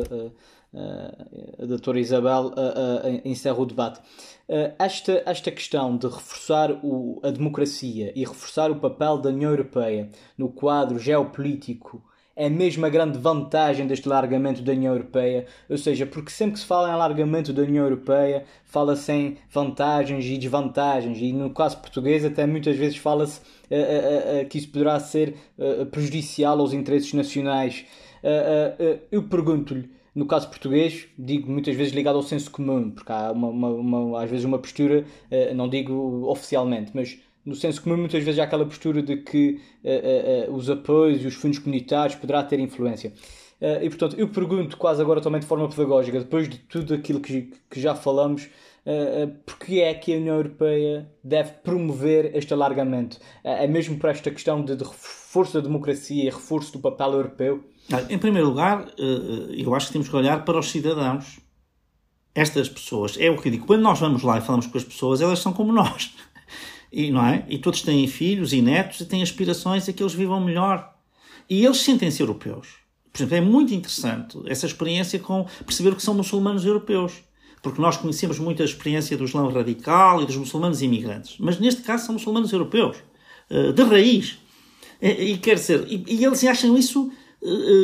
a 0.73 1.65
doutora 1.65 1.99
Isabel 1.99 2.53
encerra 3.23 3.60
o 3.60 3.65
debate. 3.65 3.99
Esta, 4.77 5.23
esta 5.25 5.51
questão 5.51 5.97
de 5.97 6.08
reforçar 6.08 6.71
o, 6.84 7.19
a 7.23 7.32
democracia 7.32 8.12
e 8.15 8.19
reforçar 8.19 8.69
o 8.71 8.80
papel 8.80 9.17
da 9.17 9.30
União 9.30 9.51
Europeia 9.51 10.10
no 10.38 10.49
quadro 10.49 10.99
geopolítico 10.99 12.03
é 12.38 12.49
mesmo 12.49 12.86
a 12.86 12.89
grande 12.89 13.17
vantagem 13.17 13.88
deste 13.88 14.08
largamento 14.08 14.62
da 14.62 14.71
União 14.71 14.93
Europeia, 14.93 15.47
ou 15.67 15.75
seja, 15.75 16.06
porque 16.06 16.30
sempre 16.30 16.53
que 16.53 16.60
se 16.60 16.67
fala 16.67 16.88
em 16.88 16.91
alargamento 16.91 17.51
da 17.51 17.63
União 17.63 17.84
Europeia, 17.84 18.45
fala-se 18.63 19.12
em 19.12 19.38
vantagens 19.49 20.23
e 20.23 20.38
desvantagens, 20.38 21.17
e 21.17 21.34
no 21.34 21.49
caso 21.49 21.80
português 21.80 22.23
até 22.23 22.45
muitas 22.45 22.77
vezes 22.77 22.97
fala-se 22.97 23.39
uh, 23.39 23.73
uh, 23.73 24.43
uh, 24.43 24.47
que 24.47 24.60
isso 24.60 24.69
poderá 24.69 24.99
ser 24.99 25.36
prejudicial 25.89 26.60
aos 26.60 26.73
interesses 26.73 27.12
nacionais. 27.13 27.84
eu 29.12 29.23
pergunto-lhe, 29.23 29.89
no 30.17 30.25
caso 30.25 30.49
português, 30.49 31.08
digo 31.17 31.49
muitas 31.51 31.75
vezes 31.75 31.93
ligado 31.93 32.15
ao 32.15 32.23
senso 32.23 32.49
comum, 32.49 32.89
porque 32.89 33.12
há 33.12 33.32
uma, 33.32 33.49
uma, 33.49 33.69
uma 33.69 34.23
às 34.23 34.30
vezes 34.30 34.45
uma 34.45 34.58
postura, 34.58 35.06
não 35.56 35.69
digo 35.69 36.27
oficialmente, 36.27 36.91
mas 36.93 37.19
no 37.47 37.56
senso 37.56 37.82
comum, 37.82 37.97
muitas 37.97 38.23
vezes 38.23 38.39
há 38.39 38.43
aquela 38.43 38.65
postura 38.65 39.01
de 39.01 39.15
que 39.17 39.62
uh, 39.82 40.51
uh, 40.51 40.56
os 40.56 40.69
apoios 40.69 41.23
e 41.23 41.27
os 41.27 41.36
fundos 41.36 41.60
comunitários 41.60 42.17
poderá 42.17 42.43
ter 42.43 42.60
influência. 42.60 43.13
E 43.82 43.89
portanto, 43.89 44.15
eu 44.19 44.27
pergunto 44.30 44.77
quase 44.77 45.01
agora 45.01 45.19
também 45.19 45.39
de 45.39 45.47
forma 45.47 45.67
pedagógica, 45.67 46.19
depois 46.19 46.47
de 46.47 46.60
tudo 46.60 46.93
aquilo 46.93 47.19
que, 47.19 47.49
que 47.67 47.82
já 47.82 47.95
falamos, 47.95 48.47
porque 49.47 49.80
é 49.80 49.95
que 49.95 50.13
a 50.13 50.17
União 50.17 50.36
Europeia 50.36 51.10
deve 51.23 51.53
promover 51.63 52.36
este 52.36 52.53
alargamento? 52.53 53.17
é 53.43 53.65
mesmo 53.65 53.97
para 53.97 54.12
esta 54.12 54.30
questão 54.30 54.63
de, 54.63 54.75
de 54.75 54.84
reforço 54.84 55.56
da 55.56 55.62
democracia 55.62 56.25
e 56.25 56.30
reforço 56.30 56.73
do 56.73 56.80
papel 56.80 57.13
europeu? 57.13 57.63
Em 58.10 58.17
primeiro 58.17 58.50
lugar, 58.50 58.86
eu 58.97 59.73
acho 59.73 59.88
que 59.88 59.93
temos 59.93 60.10
que 60.10 60.15
olhar 60.15 60.43
para 60.43 60.60
os 60.60 60.69
cidadãos. 60.69 61.39
Estas 62.36 62.69
pessoas, 62.69 63.17
é 63.17 63.32
o 63.32 63.38
que 63.41 63.47
eu 63.47 63.52
digo, 63.52 63.65
quando 63.65 63.82
nós 63.82 64.00
vamos 64.00 64.21
lá 64.21 64.38
e 64.38 64.41
falamos 64.41 64.67
com 64.67 64.78
as 64.78 64.84
pessoas, 64.84 65.21
elas 65.21 65.39
são 65.39 65.52
como 65.52 65.71
nós 65.73 66.13
e, 66.91 67.12
não 67.12 67.26
é? 67.26 67.45
e 67.50 67.58
todos 67.58 67.82
têm 67.82 68.08
filhos 68.08 68.54
e 68.54 68.62
netos 68.62 69.02
e 69.02 69.06
têm 69.06 69.21
aspirações 69.21 69.88
a 69.88 69.93
que 69.93 70.02
eles 70.02 70.13
vivam 70.13 70.39
melhor. 70.39 70.93
E 71.50 71.65
eles 71.65 71.78
sentem-se 71.78 72.21
europeus. 72.21 72.67
Por 73.12 73.19
exemplo, 73.19 73.36
é 73.36 73.41
muito 73.41 73.73
interessante 73.73 74.38
essa 74.45 74.65
experiência 74.65 75.17
com 75.19 75.45
perceber 75.65 75.95
que 75.95 76.04
são 76.04 76.13
muçulmanos 76.13 76.65
europeus. 76.65 77.23
Porque 77.62 77.82
nós 77.82 77.97
conhecemos 77.97 78.38
muito 78.38 78.62
a 78.62 78.65
experiência 78.65 79.17
do 79.17 79.26
Islão 79.26 79.50
radical 79.50 80.21
e 80.21 80.26
dos 80.26 80.38
muçulmanos 80.38 80.82
imigrantes. 80.82 81.38
Mas 81.39 81.60
neste 81.60 81.82
caso 81.82 82.06
são 82.06 82.13
muçulmanos 82.13 82.54
europeus, 82.54 82.97
eh, 83.50 83.71
de 83.71 83.84
raiz. 83.84 84.38
E, 85.02 85.10
e 85.32 85.38
quer 85.38 85.56
dizer, 85.56 85.86
e, 85.88 86.04
e 86.08 86.23
eles 86.23 86.43
acham 86.43 86.78
isso, 86.78 87.12
eh, 87.12 87.12
eh, 87.12 87.27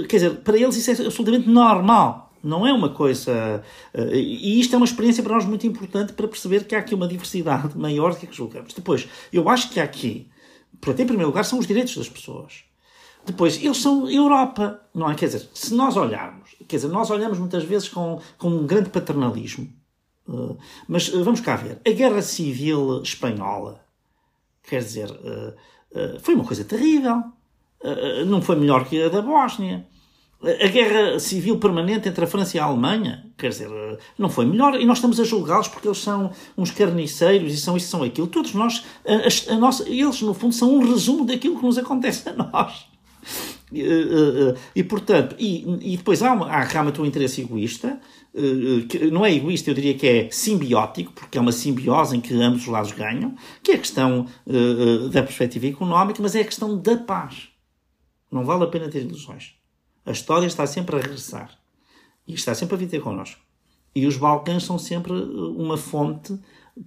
quer 0.10 0.18
dizer, 0.18 0.36
para 0.38 0.58
eles 0.58 0.76
isso 0.76 0.90
é 0.90 1.06
absolutamente 1.06 1.48
normal. 1.48 2.24
Não 2.44 2.68
é 2.68 2.74
uma 2.74 2.90
coisa. 2.90 3.64
Eh, 3.94 4.18
e 4.18 4.60
isto 4.60 4.74
é 4.74 4.78
uma 4.78 4.86
experiência 4.86 5.24
para 5.24 5.34
nós 5.34 5.46
muito 5.46 5.66
importante 5.66 6.12
para 6.12 6.28
perceber 6.28 6.66
que 6.66 6.76
há 6.76 6.80
aqui 6.80 6.94
uma 6.94 7.08
diversidade 7.08 7.76
maior 7.80 8.12
do 8.12 8.20
que 8.20 8.26
a 8.26 8.30
que 8.30 8.36
julgamos. 8.36 8.74
Depois, 8.74 9.08
eu 9.32 9.48
acho 9.48 9.70
que 9.70 9.80
aqui, 9.80 10.30
portanto, 10.82 11.00
em 11.00 11.06
primeiro 11.06 11.30
lugar, 11.30 11.46
são 11.46 11.58
os 11.58 11.66
direitos 11.66 11.96
das 11.96 12.10
pessoas. 12.10 12.66
Depois, 13.26 13.64
eles 13.64 13.78
são 13.78 14.10
Europa, 14.10 14.82
não 14.94 15.10
é? 15.10 15.16
Quer 15.16 15.28
dizer, 15.28 15.50
se 15.54 15.74
nós 15.74 15.96
olharmos, 15.96 16.50
quer 16.68 16.76
dizer, 16.76 16.90
nós 16.90 17.10
olhamos 17.10 17.40
muitas 17.40 17.64
vezes 17.64 17.88
com, 17.88 18.20
com 18.38 18.50
um 18.50 18.68
grande 18.68 18.90
paternalismo. 18.90 19.72
Mas 20.86 21.08
vamos 21.08 21.40
cá 21.40 21.56
ver. 21.56 21.80
A 21.88 21.90
Guerra 21.90 22.22
Civil 22.22 23.02
Espanhola, 23.02 23.82
quer 24.62 24.80
dizer, 24.80 25.10
foi 26.20 26.36
uma 26.36 26.44
coisa 26.44 26.66
terrível. 26.66 27.24
Não 28.26 28.42
foi 28.42 28.56
melhor 28.56 28.86
que 28.86 29.02
a 29.02 29.10
da 29.10 29.22
Bósnia 29.22 29.86
a 30.44 30.68
guerra 30.68 31.20
civil 31.20 31.58
permanente 31.58 32.10
entre 32.10 32.26
a 32.26 32.28
França 32.28 32.58
e 32.58 32.60
a 32.60 32.66
Alemanha, 32.66 33.26
quer 33.38 33.50
dizer, 33.50 33.70
não 34.18 34.30
foi 34.30 34.46
melhor, 34.46 34.80
e 34.80 34.86
nós 34.86 34.98
estamos 34.98 35.20
a 35.20 35.24
julgá-los 35.24 35.70
porque 35.70 35.88
eles 35.88 36.00
são 36.00 36.32
uns 36.58 36.70
carniceiros 36.70 37.54
e 37.54 37.58
são 37.58 37.78
isso, 37.78 37.88
são 37.88 38.04
aquilo. 38.04 38.28
Todos 38.28 38.54
nós, 38.54 38.84
a, 39.08 39.54
a 39.54 39.58
nossa, 39.58 39.88
eles 39.88 40.22
no 40.22 40.34
fundo 40.34 40.54
são 40.54 40.76
um 40.76 40.86
resumo 40.86 41.26
daquilo 41.26 41.58
que 41.58 41.66
nos 41.66 41.78
acontece 41.78 42.28
a 42.28 42.34
nós. 42.34 42.86
E 44.76 44.84
portanto, 44.84 45.36
e, 45.40 45.94
e, 45.94 45.98
depois 45.98 46.22
há, 46.22 46.34
uma, 46.34 46.48
há 46.48 46.62
realmente 46.64 47.02
um 47.02 47.06
interesse 47.06 47.42
egoísta, 47.42 48.00
que 48.90 49.10
não 49.10 49.26
é 49.26 49.34
egoísta, 49.34 49.72
eu 49.72 49.74
diria 49.74 49.94
que 49.94 50.06
é 50.06 50.28
simbiótico, 50.30 51.14
porque 51.14 51.38
é 51.38 51.42
uma 51.42 51.52
simbiose 51.52 52.18
em 52.18 52.22
que 52.22 52.34
ambos 52.36 52.64
os 52.64 52.68
lados 52.68 52.92
ganham, 52.92 53.34
que 53.64 53.72
é 53.72 53.76
a 53.76 53.80
questão 53.80 54.28
da 55.12 55.24
perspectiva 55.24 55.68
económica, 55.68 56.22
mas 56.22 56.36
é 56.36 56.42
a 56.42 56.46
questão 56.46 56.78
da 56.78 56.98
paz. 56.98 57.53
Não 58.34 58.44
vale 58.44 58.64
a 58.64 58.68
pena 58.68 58.90
ter 58.90 59.04
ilusões. 59.04 59.54
A 60.04 60.12
história 60.12 60.48
está 60.48 60.66
sempre 60.66 60.96
a 60.96 61.00
regressar 61.00 61.56
e 62.28 62.34
está 62.34 62.56
sempre 62.56 62.74
a 62.74 62.78
vir 62.80 62.90
ter 62.90 63.00
connosco. 63.00 63.40
E 63.96 64.08
os 64.08 64.18
Balcãs 64.18 64.64
são 64.64 64.80
sempre 64.80 65.14
uh, 65.14 65.56
uma 65.56 65.78
fonte 65.78 66.36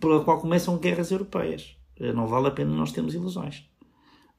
pela 0.01 0.25
qual 0.25 0.41
começam 0.41 0.77
guerras 0.77 1.13
europeias. 1.13 1.77
Uh, 2.01 2.13
não 2.13 2.27
vale 2.27 2.49
a 2.49 2.51
pena 2.51 2.75
nós 2.75 2.91
termos 2.91 3.15
ilusões. 3.15 3.65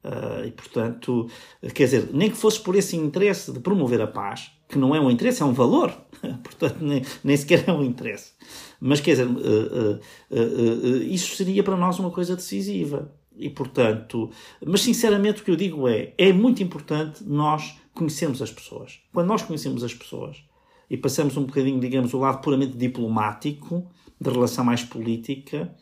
Uh, 0.04 0.46
e, 0.46 0.52
portanto, 0.52 1.30
quer 1.74 1.84
dizer, 1.84 2.10
nem 2.12 2.30
que 2.30 2.36
fosse 2.36 2.60
por 2.60 2.76
esse 2.76 2.94
interesse 2.94 3.52
de 3.52 3.58
promover 3.58 4.02
a 4.02 4.06
paz, 4.06 4.52
que 4.68 4.78
não 4.78 4.94
é 4.94 5.00
um 5.00 5.10
interesse, 5.10 5.42
é 5.42 5.46
um 5.46 5.54
valor, 5.54 5.90
portanto, 6.44 6.76
nem, 6.80 7.02
nem 7.24 7.36
sequer 7.38 7.66
é 7.66 7.72
um 7.72 7.82
interesse. 7.82 8.32
Mas, 8.78 9.00
quer 9.00 9.12
dizer, 9.12 9.26
uh, 9.26 9.98
uh, 10.30 11.02
isso 11.04 11.34
seria 11.34 11.64
para 11.64 11.76
nós 11.76 11.98
uma 11.98 12.10
coisa 12.10 12.36
decisiva. 12.36 13.10
E, 13.38 13.48
portanto, 13.48 14.30
mas 14.66 14.80
sinceramente 14.80 15.40
o 15.40 15.44
que 15.44 15.50
eu 15.50 15.56
digo 15.56 15.88
é, 15.88 16.12
é 16.18 16.32
muito 16.32 16.62
importante 16.62 17.22
nós 17.24 17.76
conhecemos 17.94 18.42
as 18.42 18.50
pessoas. 18.50 19.00
Quando 19.12 19.28
nós 19.28 19.42
conhecemos 19.42 19.82
as 19.84 19.94
pessoas 19.94 20.42
e 20.90 20.96
passamos 20.96 21.36
um 21.36 21.44
bocadinho, 21.44 21.80
digamos, 21.80 22.12
o 22.14 22.18
lado 22.18 22.40
puramente 22.40 22.76
diplomático, 22.76 23.88
de 24.20 24.30
relação 24.30 24.64
mais 24.64 24.82
política, 24.82 25.72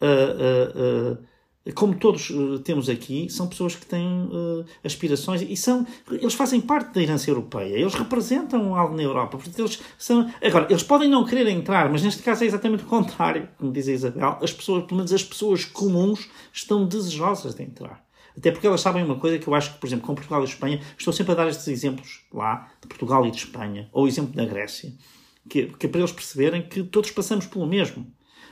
uh, 0.00 1.12
uh, 1.12 1.12
uh, 1.12 1.24
como 1.72 1.94
todos 1.94 2.30
temos 2.62 2.88
aqui, 2.90 3.28
são 3.30 3.46
pessoas 3.46 3.74
que 3.74 3.86
têm 3.86 4.28
aspirações 4.84 5.40
e 5.40 5.56
são, 5.56 5.86
eles 6.10 6.34
fazem 6.34 6.60
parte 6.60 6.92
da 6.92 7.02
herança 7.02 7.30
europeia, 7.30 7.74
eles 7.76 7.94
representam 7.94 8.74
algo 8.74 8.94
na 8.94 9.02
Europa. 9.02 9.38
Portanto, 9.38 9.58
eles 9.58 9.80
são, 9.96 10.30
agora, 10.42 10.66
eles 10.68 10.82
podem 10.82 11.08
não 11.08 11.24
querer 11.24 11.48
entrar, 11.48 11.90
mas 11.90 12.02
neste 12.02 12.22
caso 12.22 12.44
é 12.44 12.46
exatamente 12.46 12.84
o 12.84 12.86
contrário, 12.86 13.48
como 13.58 13.72
diz 13.72 13.88
a 13.88 13.92
Isabel. 13.92 14.38
As 14.42 14.52
pessoas, 14.52 14.84
pelo 14.84 14.96
menos 14.96 15.12
as 15.12 15.24
pessoas 15.24 15.64
comuns, 15.64 16.28
estão 16.52 16.86
desejosas 16.86 17.54
de 17.54 17.62
entrar. 17.62 18.04
Até 18.36 18.50
porque 18.50 18.66
elas 18.66 18.80
sabem 18.80 19.04
uma 19.04 19.16
coisa 19.16 19.38
que 19.38 19.46
eu 19.46 19.54
acho 19.54 19.74
que, 19.74 19.78
por 19.78 19.86
exemplo, 19.86 20.06
com 20.06 20.14
Portugal 20.14 20.42
e 20.42 20.44
Espanha, 20.44 20.80
estou 20.98 21.12
sempre 21.12 21.32
a 21.32 21.34
dar 21.36 21.48
estes 21.48 21.68
exemplos 21.68 22.24
lá, 22.32 22.68
de 22.82 22.88
Portugal 22.88 23.24
e 23.26 23.30
de 23.30 23.38
Espanha, 23.38 23.88
ou 23.92 24.04
o 24.04 24.08
exemplo 24.08 24.34
da 24.34 24.44
Grécia, 24.44 24.92
que, 25.48 25.66
que 25.66 25.86
é 25.86 25.88
para 25.88 26.00
eles 26.00 26.12
perceberem 26.12 26.62
que 26.62 26.82
todos 26.82 27.10
passamos 27.10 27.46
pelo 27.46 27.66
mesmo. 27.66 28.06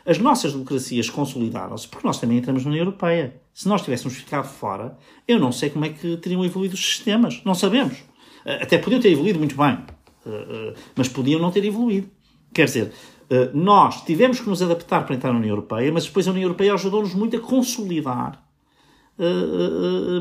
As 0.04 0.18
nossas 0.18 0.52
democracias 0.52 1.08
consolidaram-se 1.08 1.86
porque 1.86 2.06
nós 2.06 2.18
também 2.18 2.38
entramos 2.38 2.64
na 2.64 2.70
União 2.70 2.84
Europeia. 2.84 3.40
Se 3.54 3.68
nós 3.68 3.82
tivéssemos 3.82 4.16
ficado 4.16 4.48
fora, 4.48 4.98
eu 5.28 5.38
não 5.38 5.52
sei 5.52 5.70
como 5.70 5.84
é 5.84 5.90
que 5.90 6.16
teriam 6.16 6.44
evoluído 6.44 6.74
os 6.74 6.84
sistemas. 6.84 7.40
Não 7.44 7.54
sabemos. 7.54 7.98
Até 8.44 8.78
podiam 8.78 9.00
ter 9.00 9.12
evoluído 9.12 9.38
muito 9.38 9.56
bem, 9.56 9.78
eh, 10.26 10.46
eh, 10.48 10.74
mas 10.96 11.08
podiam 11.08 11.40
não 11.40 11.50
ter 11.50 11.64
evoluído. 11.64 12.08
Quer 12.52 12.64
dizer, 12.64 12.92
eh, 13.30 13.50
nós 13.54 14.02
tivemos 14.02 14.40
que 14.40 14.48
nos 14.48 14.60
adaptar 14.60 15.06
para 15.06 15.14
entrar 15.14 15.32
na 15.32 15.38
União 15.38 15.52
Europeia, 15.52 15.92
mas 15.92 16.04
depois 16.04 16.26
a 16.26 16.32
União 16.32 16.44
Europeia 16.44 16.74
ajudou-nos 16.74 17.14
muito 17.14 17.36
a 17.36 17.40
consolidar 17.40 18.42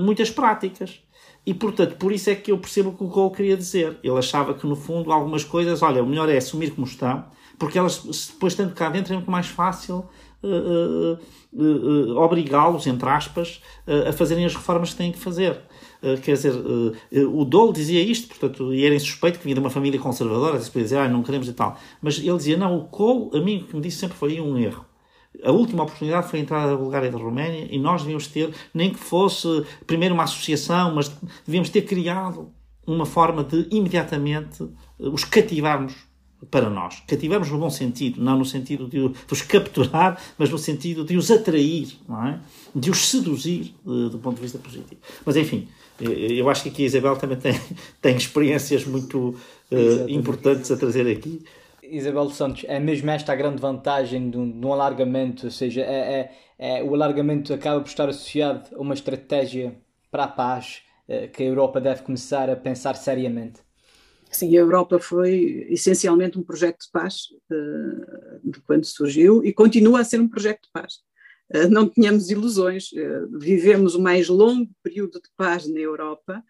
muitas 0.01 0.29
práticas. 0.29 1.01
E, 1.43 1.55
portanto, 1.55 1.95
por 1.95 2.11
isso 2.11 2.29
é 2.29 2.35
que 2.35 2.51
eu 2.51 2.57
percebo 2.59 2.89
o 2.89 2.93
que 2.93 3.03
o 3.03 3.07
Cole 3.07 3.33
queria 3.33 3.57
dizer. 3.57 3.97
Ele 4.03 4.17
achava 4.17 4.53
que, 4.53 4.67
no 4.67 4.75
fundo, 4.75 5.11
algumas 5.11 5.43
coisas, 5.43 5.81
olha, 5.81 6.03
o 6.03 6.05
melhor 6.05 6.29
é 6.29 6.37
assumir 6.37 6.71
como 6.71 6.85
estão, 6.85 7.25
porque 7.61 7.77
elas, 7.77 8.01
depois, 8.33 8.53
estando 8.53 8.73
cá 8.73 8.89
dentro, 8.89 9.13
é 9.13 9.15
muito 9.17 9.29
mais 9.29 9.45
fácil 9.45 10.09
uh, 10.41 11.19
uh, 11.53 12.17
obrigá-los, 12.17 12.87
entre 12.87 13.07
aspas, 13.07 13.61
a 14.09 14.11
fazerem 14.11 14.43
as 14.43 14.55
reformas 14.55 14.89
que 14.89 14.95
têm 14.95 15.11
que 15.11 15.19
fazer. 15.19 15.61
quer 16.23 16.33
dizer, 16.33 16.53
o 17.31 17.45
Dole 17.45 17.71
dizia 17.73 18.01
isto, 18.01 18.29
portanto, 18.29 18.73
e 18.73 18.83
era 18.83 18.95
insuspeito 18.95 19.37
que 19.37 19.43
vinha 19.43 19.53
de 19.53 19.61
uma 19.61 19.69
família 19.69 19.99
conservadora, 19.99 20.59
se 20.59 20.71
podia 20.71 20.85
dizer, 20.85 20.97
ah, 20.97 21.07
não 21.07 21.21
queremos 21.21 21.47
e 21.47 21.53
tal. 21.53 21.77
Mas 22.01 22.17
ele 22.17 22.35
dizia, 22.35 22.57
não, 22.57 22.79
o 22.79 22.85
Cole, 22.85 23.37
a 23.37 23.45
mim, 23.45 23.63
que 23.69 23.75
me 23.75 23.81
disse 23.83 23.97
sempre 23.97 24.17
foi 24.17 24.41
um 24.41 24.57
erro. 24.57 24.83
A 25.43 25.51
última 25.51 25.83
oportunidade 25.83 26.31
foi 26.31 26.39
a 26.39 26.41
entrada 26.41 26.71
da 26.71 26.75
Bulgária 26.75 27.09
e 27.09 27.11
da 27.11 27.19
Roménia 27.19 27.67
e 27.69 27.77
nós 27.77 28.01
devíamos 28.01 28.25
ter, 28.25 28.51
nem 28.73 28.89
que 28.89 28.99
fosse 28.99 29.47
primeiro 29.85 30.15
uma 30.15 30.23
associação, 30.23 30.95
mas 30.95 31.15
devíamos 31.45 31.69
ter 31.69 31.83
criado 31.83 32.51
uma 32.87 33.05
forma 33.05 33.43
de 33.43 33.67
imediatamente 33.69 34.67
os 34.97 35.23
cativarmos 35.23 36.09
para 36.49 36.69
nós. 36.69 37.01
Cativarmos 37.07 37.49
no 37.51 37.57
bom 37.59 37.69
sentido, 37.69 38.21
não 38.21 38.37
no 38.37 38.45
sentido 38.45 38.87
de, 38.87 39.11
os 39.29 39.41
capturar, 39.41 40.19
mas 40.37 40.49
no 40.49 40.57
sentido 40.57 41.03
de 41.03 41.15
os 41.15 41.29
atrair, 41.29 41.89
é? 42.27 42.39
de 42.73 42.89
os 42.89 43.09
seduzir 43.09 43.75
de, 43.85 44.09
do 44.09 44.17
ponto 44.19 44.35
de 44.35 44.41
vista 44.41 44.57
positivo. 44.57 44.99
Mas 45.25 45.35
enfim, 45.35 45.67
eu 45.99 46.49
acho 46.49 46.63
que 46.63 46.69
aqui 46.69 46.83
a 46.83 46.85
Isabel 46.85 47.15
também 47.15 47.37
tem, 47.37 47.53
tem 48.01 48.15
experiências 48.15 48.85
muito 48.85 49.35
uh, 49.71 50.09
importantes 50.09 50.71
a 50.71 50.77
trazer 50.77 51.07
aqui. 51.07 51.43
Isabel 51.83 52.29
Santos, 52.29 52.63
é 52.67 52.79
mesmo 52.79 53.09
esta 53.11 53.33
a 53.33 53.35
grande 53.35 53.61
vantagem 53.61 54.29
de 54.29 54.37
um, 54.37 54.59
de 54.59 54.65
um 54.65 54.71
alargamento, 54.71 55.47
ou 55.47 55.51
seja, 55.51 55.81
é, 55.81 56.31
é, 56.57 56.77
é, 56.79 56.83
o 56.83 56.95
alargamento 56.95 57.53
acaba 57.53 57.81
por 57.81 57.89
estar 57.89 58.07
associado 58.07 58.73
a 58.75 58.79
uma 58.79 58.93
estratégia 58.93 59.75
para 60.09 60.23
a 60.23 60.27
paz 60.27 60.83
que 61.33 61.43
a 61.43 61.45
Europa 61.45 61.81
deve 61.81 62.03
começar 62.03 62.49
a 62.49 62.55
pensar 62.55 62.95
seriamente. 62.95 63.59
Sim, 64.31 64.55
a 64.55 64.61
Europa 64.61 64.97
foi 64.97 65.67
essencialmente 65.69 66.39
um 66.39 66.43
projeto 66.43 66.79
de 66.79 66.91
paz 66.91 67.25
uh, 67.51 68.49
de 68.49 68.61
quando 68.61 68.85
surgiu 68.85 69.43
e 69.43 69.51
continua 69.51 69.99
a 69.99 70.03
ser 70.05 70.21
um 70.21 70.27
projeto 70.27 70.63
de 70.63 70.69
paz. 70.71 70.95
Uh, 71.53 71.69
não 71.69 71.89
tínhamos 71.89 72.29
ilusões, 72.29 72.91
uh, 72.93 73.37
vivemos 73.37 73.93
o 73.93 74.01
mais 74.01 74.29
longo 74.29 74.71
período 74.81 75.21
de 75.21 75.29
paz 75.35 75.67
na 75.67 75.79
Europa, 75.79 76.43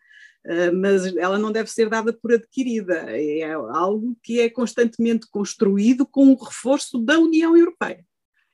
mas 0.73 1.05
ela 1.17 1.37
não 1.37 1.51
deve 1.51 1.69
ser 1.69 1.87
dada 1.87 2.11
por 2.11 2.33
adquirida, 2.33 2.95
é 3.11 3.53
algo 3.53 4.17
que 4.23 4.41
é 4.41 4.49
constantemente 4.49 5.27
construído 5.29 6.03
com 6.03 6.31
o 6.31 6.43
reforço 6.43 6.97
da 6.97 7.19
União 7.19 7.55
Europeia. 7.55 8.03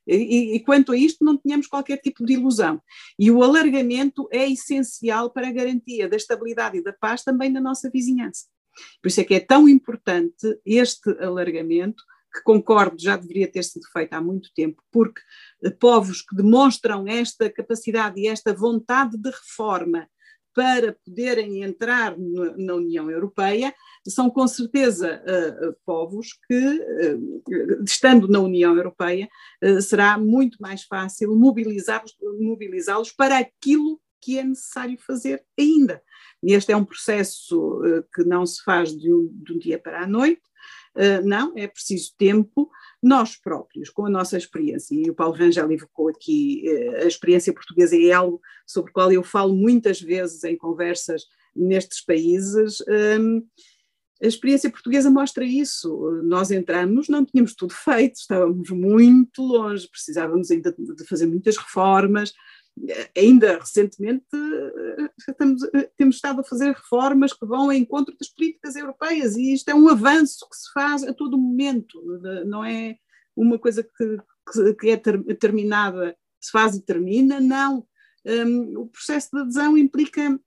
E, 0.05 0.55
e, 0.55 0.59
quanto 0.59 0.91
a 0.91 0.97
isto, 0.97 1.23
não 1.23 1.37
tínhamos 1.37 1.65
qualquer 1.65 1.95
tipo 1.99 2.25
de 2.25 2.33
ilusão. 2.33 2.81
E 3.17 3.31
o 3.31 3.41
alargamento 3.41 4.27
é 4.33 4.49
essencial 4.51 5.29
para 5.29 5.47
a 5.47 5.51
garantia 5.51 6.09
da 6.09 6.17
estabilidade 6.17 6.77
e 6.77 6.83
da 6.83 6.91
paz 6.91 7.23
também 7.23 7.49
na 7.49 7.61
nossa 7.61 7.89
vizinhança. 7.89 8.47
Por 9.01 9.07
isso 9.07 9.21
é 9.21 9.23
que 9.23 9.35
é 9.35 9.39
tão 9.39 9.67
importante 9.67 10.59
este 10.65 11.09
alargamento, 11.21 12.03
que 12.33 12.43
concordo 12.43 12.97
já 12.99 13.15
deveria 13.15 13.51
ter 13.51 13.63
sido 13.63 13.87
feito 13.91 14.13
há 14.13 14.21
muito 14.21 14.49
tempo, 14.53 14.81
porque 14.91 15.21
eh, 15.63 15.69
povos 15.71 16.21
que 16.21 16.35
demonstram 16.35 17.07
esta 17.07 17.49
capacidade 17.49 18.19
e 18.19 18.27
esta 18.27 18.53
vontade 18.53 19.17
de 19.17 19.29
reforma 19.29 20.07
para 20.57 20.97
poderem 21.05 21.61
entrar 21.61 22.17
na 22.17 22.73
União 22.73 23.11
Europeia, 23.11 23.71
são 24.07 24.27
com 24.27 24.47
certeza 24.47 25.21
uh, 25.21 25.75
povos 25.85 26.29
que, 26.47 26.57
uh, 26.57 27.83
estando 27.83 28.27
na 28.27 28.39
União 28.39 28.75
Europeia, 28.75 29.29
uh, 29.63 29.79
será 29.79 30.17
muito 30.17 30.57
mais 30.59 30.81
fácil 30.81 31.35
mobilizá-los 31.35 32.17
mobilizá 32.39 32.95
para 33.15 33.37
aquilo 33.37 34.01
que 34.21 34.37
é 34.37 34.43
necessário 34.43 34.97
fazer 34.99 35.43
ainda. 35.57 36.01
E 36.43 36.53
este 36.53 36.71
é 36.71 36.77
um 36.77 36.85
processo 36.85 37.81
uh, 37.81 38.03
que 38.13 38.23
não 38.23 38.45
se 38.45 38.63
faz 38.63 38.95
de 38.95 39.11
um, 39.13 39.29
de 39.43 39.53
um 39.53 39.59
dia 39.59 39.79
para 39.79 40.03
a 40.03 40.07
noite, 40.07 40.41
uh, 40.95 41.25
não, 41.25 41.53
é 41.55 41.67
preciso 41.67 42.13
tempo. 42.17 42.69
Nós 43.01 43.35
próprios, 43.35 43.89
com 43.89 44.05
a 44.05 44.09
nossa 44.09 44.37
experiência, 44.37 44.95
e 44.95 45.09
o 45.09 45.15
Paulo 45.15 45.35
Rangel 45.35 45.71
evocou 45.71 46.09
aqui, 46.09 46.63
uh, 46.65 47.03
a 47.03 47.05
experiência 47.05 47.53
portuguesa 47.53 47.95
é 47.95 48.11
algo 48.11 48.41
sobre 48.65 48.91
o 48.91 48.93
qual 48.93 49.11
eu 49.11 49.23
falo 49.23 49.55
muitas 49.55 50.01
vezes 50.01 50.43
em 50.43 50.57
conversas 50.57 51.23
nestes 51.55 52.03
países. 52.03 52.81
Um, 52.87 53.43
a 54.21 54.25
experiência 54.25 54.69
portuguesa 54.69 55.09
mostra 55.11 55.45
isso. 55.45 56.21
Nós 56.23 56.49
entramos, 56.49 57.07
não 57.07 57.23
tínhamos 57.23 57.53
tudo 57.53 57.73
feito, 57.73 58.15
estávamos 58.15 58.69
muito 58.71 59.43
longe, 59.43 59.87
precisávamos 59.87 60.49
ainda 60.49 60.73
de 60.73 61.05
fazer 61.05 61.27
muitas 61.27 61.55
reformas, 61.57 62.33
ainda 63.15 63.57
recentemente 63.57 64.25
eh, 64.33 65.09
estamos, 65.27 65.63
eh, 65.73 65.89
temos 65.97 66.15
estado 66.15 66.41
a 66.41 66.43
fazer 66.43 66.67
reformas 66.67 67.33
que 67.33 67.45
vão 67.45 67.65
ao 67.65 67.73
encontro 67.73 68.15
das 68.17 68.29
políticas 68.29 68.75
europeias 68.75 69.35
e 69.35 69.53
isto 69.53 69.69
é 69.69 69.75
um 69.75 69.89
avanço 69.89 70.47
que 70.49 70.55
se 70.55 70.71
faz 70.73 71.03
a 71.03 71.13
todo 71.13 71.37
momento, 71.37 72.01
não 72.45 72.63
é 72.63 72.97
uma 73.35 73.59
coisa 73.59 73.83
que, 73.83 74.73
que 74.79 74.89
é 74.89 74.97
terminada, 75.35 76.15
se 76.39 76.51
faz 76.51 76.75
e 76.75 76.81
termina, 76.81 77.39
não. 77.39 77.85
Um, 78.25 78.81
o 78.81 78.87
processo 78.87 79.29
de 79.31 79.41
adesão 79.41 79.77
implica 79.77 80.39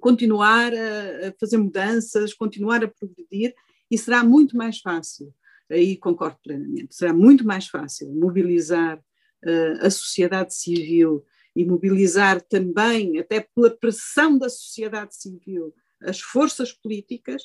continuar 0.00 0.72
a, 0.72 1.28
a 1.28 1.34
fazer 1.38 1.56
mudanças, 1.56 2.34
continuar 2.34 2.84
a 2.84 2.88
progredir 2.88 3.54
e 3.90 3.96
será 3.96 4.24
muito 4.24 4.56
mais 4.56 4.80
fácil, 4.80 5.32
aí 5.70 5.96
concordo 5.96 6.38
plenamente, 6.42 6.94
será 6.94 7.12
muito 7.12 7.46
mais 7.46 7.68
fácil 7.68 8.12
mobilizar 8.12 8.98
uh, 8.98 9.86
a 9.86 9.90
sociedade 9.90 10.54
civil 10.54 11.24
e 11.56 11.64
mobilizar 11.64 12.42
também, 12.42 13.18
até 13.18 13.40
pela 13.40 13.70
pressão 13.70 14.36
da 14.36 14.50
sociedade 14.50 15.16
civil, 15.16 15.74
as 16.02 16.20
forças 16.20 16.70
políticas, 16.70 17.42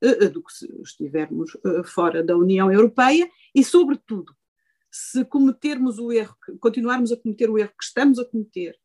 eh, 0.00 0.26
eh, 0.26 0.28
do 0.28 0.40
que 0.40 0.52
se 0.52 0.72
estivermos 0.80 1.56
eh, 1.66 1.82
fora 1.84 2.22
da 2.22 2.36
União 2.36 2.72
Europeia 2.72 3.28
e, 3.52 3.64
sobretudo, 3.64 4.32
se 4.90 5.24
cometermos 5.24 5.98
o 5.98 6.12
erro, 6.12 6.36
continuarmos 6.60 7.10
a 7.10 7.16
cometer 7.16 7.50
o 7.50 7.58
erro 7.58 7.72
que 7.76 7.84
estamos 7.84 8.20
a 8.20 8.24
cometer, 8.24 8.76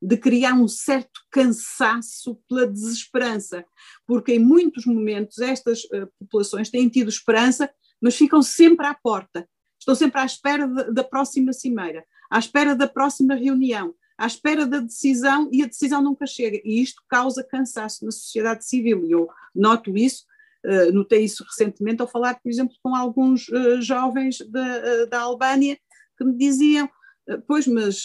de 0.00 0.16
criar 0.16 0.54
um 0.54 0.66
certo 0.66 1.20
cansaço 1.30 2.42
pela 2.48 2.66
desesperança, 2.66 3.64
porque 4.06 4.32
em 4.32 4.38
muitos 4.38 4.86
momentos 4.86 5.38
estas 5.38 5.82
populações 6.18 6.70
têm 6.70 6.88
tido 6.88 7.08
esperança, 7.08 7.70
mas 8.00 8.16
ficam 8.16 8.42
sempre 8.42 8.84
à 8.84 8.94
porta, 8.94 9.48
estão 9.78 9.94
sempre 9.94 10.20
à 10.20 10.24
espera 10.24 10.66
da 10.66 11.04
próxima 11.04 11.52
cimeira, 11.52 12.04
à 12.28 12.38
espera 12.40 12.74
da 12.74 12.88
próxima 12.88 13.36
reunião, 13.36 13.94
à 14.18 14.26
espera 14.26 14.66
da 14.66 14.78
decisão 14.78 15.48
e 15.52 15.62
a 15.62 15.66
decisão 15.66 16.02
nunca 16.02 16.26
chega. 16.26 16.60
E 16.64 16.82
isto 16.82 17.02
causa 17.08 17.44
cansaço 17.44 18.04
na 18.04 18.10
sociedade 18.10 18.64
civil. 18.64 19.04
E 19.06 19.12
eu 19.12 19.28
noto 19.54 19.96
isso, 19.96 20.24
uh, 20.64 20.92
notei 20.92 21.24
isso 21.24 21.44
recentemente 21.44 22.00
ao 22.00 22.08
falar, 22.08 22.40
por 22.40 22.50
exemplo, 22.50 22.74
com 22.82 22.94
alguns 22.94 23.48
uh, 23.48 23.80
jovens 23.80 24.38
da, 24.48 24.60
uh, 24.60 25.06
da 25.08 25.20
Albânia 25.20 25.78
que 26.16 26.24
me 26.24 26.36
diziam. 26.36 26.88
Pois, 27.46 27.68
mas 27.68 28.02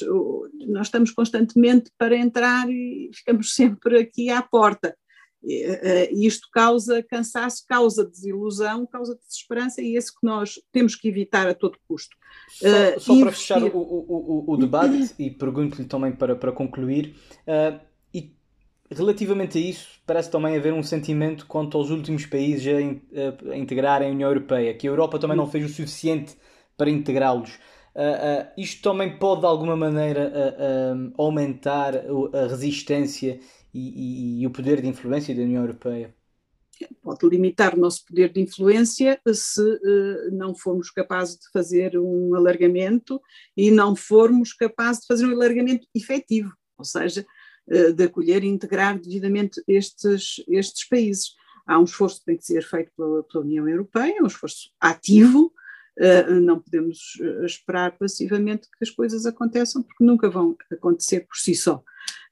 nós 0.68 0.88
estamos 0.88 1.10
constantemente 1.10 1.90
para 1.98 2.16
entrar 2.16 2.70
e 2.70 3.10
ficamos 3.12 3.54
sempre 3.56 4.00
aqui 4.00 4.30
à 4.30 4.44
porta. 4.44 4.96
E 5.44 6.26
isto 6.26 6.50
causa 6.52 7.04
cansaço, 7.04 7.64
causa 7.68 8.06
desilusão, 8.06 8.86
causa 8.86 9.16
desesperança 9.16 9.82
e 9.82 9.96
esse 9.96 10.12
que 10.12 10.26
nós 10.26 10.60
temos 10.72 10.96
que 10.96 11.08
evitar 11.08 11.48
a 11.48 11.54
todo 11.54 11.78
custo. 11.88 12.16
Só, 12.50 12.68
uh, 12.68 13.00
só 13.00 13.20
para 13.20 13.32
fechar 13.32 13.64
o, 13.64 13.78
o, 13.78 14.44
o, 14.48 14.58
debate 14.58 15.14
e 15.20 15.30
pergunto-lhe 15.30 15.88
também 15.88 16.12
para, 16.12 16.36
para 16.36 16.52
concluir, 16.52 17.16
uh, 17.48 17.80
e 18.14 18.34
relativamente 18.90 19.58
a 19.58 19.62
isso, 19.62 20.00
parece 20.06 20.32
também 20.32 20.56
haver 20.56 20.74
um 20.74 20.84
sentimento 20.84 21.46
quanto 21.46 21.78
aos 21.78 21.90
últimos 21.90 22.26
países 22.26 22.68
a, 22.68 22.82
in, 22.82 23.02
a, 23.52 23.58
integrarem 23.58 24.10
a 24.10 24.12
União 24.12 24.30
Europeia, 24.30 24.74
que 24.74 24.88
a 24.88 24.90
Europa 24.90 25.20
também 25.20 25.38
não 25.38 25.48
fez 25.48 25.66
o 25.66 25.70
suficiente 25.70 26.36
para 26.76 26.90
integrá-los. 26.90 27.56
Uh, 27.96 28.48
isto 28.58 28.82
também 28.84 29.18
pode 29.18 29.42
de 29.42 29.48
alguma 29.48 29.76
maneira 29.76 30.32
aumentar 31.18 31.96
a 31.96 32.48
resistência 32.48 33.40
e, 33.78 34.40
e, 34.40 34.42
e 34.42 34.48
o 34.48 34.52
poder 34.52 34.82
de 34.82 34.88
influência 34.88 35.36
da 35.36 35.44
União 35.44 35.62
Europeia? 35.62 36.14
Pode 37.02 37.28
limitar 37.28 37.76
o 37.76 37.80
nosso 37.80 38.06
poder 38.06 38.32
de 38.32 38.42
influência 38.42 39.20
se 39.34 39.62
uh, 39.62 40.32
não 40.32 40.54
formos 40.54 40.92
capazes 40.92 41.36
de 41.36 41.50
fazer 41.52 41.98
um 41.98 42.36
alargamento 42.36 43.20
e 43.56 43.72
não 43.72 43.96
formos 43.96 44.54
capazes 44.54 45.02
de 45.02 45.08
fazer 45.08 45.26
um 45.26 45.32
alargamento 45.32 45.88
efetivo, 45.96 46.54
ou 46.78 46.86
seja, 46.86 47.26
uh, 47.68 47.94
de 47.94 48.04
acolher 48.04 48.44
e 48.44 48.48
integrar 48.48 49.00
devidamente 49.00 49.62
estes, 49.68 50.44
estes 50.48 50.88
países. 50.88 51.32
Há 51.66 51.80
um 51.80 51.84
esforço 51.84 52.20
que 52.20 52.26
tem 52.26 52.38
que 52.38 52.46
ser 52.46 52.64
feito 52.64 52.92
pela, 52.96 53.24
pela 53.24 53.44
União 53.44 53.68
Europeia, 53.68 54.22
um 54.22 54.28
esforço 54.28 54.70
ativo, 54.80 55.52
uh, 56.00 56.40
não 56.40 56.60
podemos 56.60 57.20
esperar 57.44 57.98
passivamente 57.98 58.68
que 58.70 58.84
as 58.84 58.92
coisas 58.92 59.26
aconteçam, 59.26 59.82
porque 59.82 60.04
nunca 60.04 60.30
vão 60.30 60.56
acontecer 60.72 61.22
por 61.22 61.38
si 61.38 61.56
só. 61.56 61.84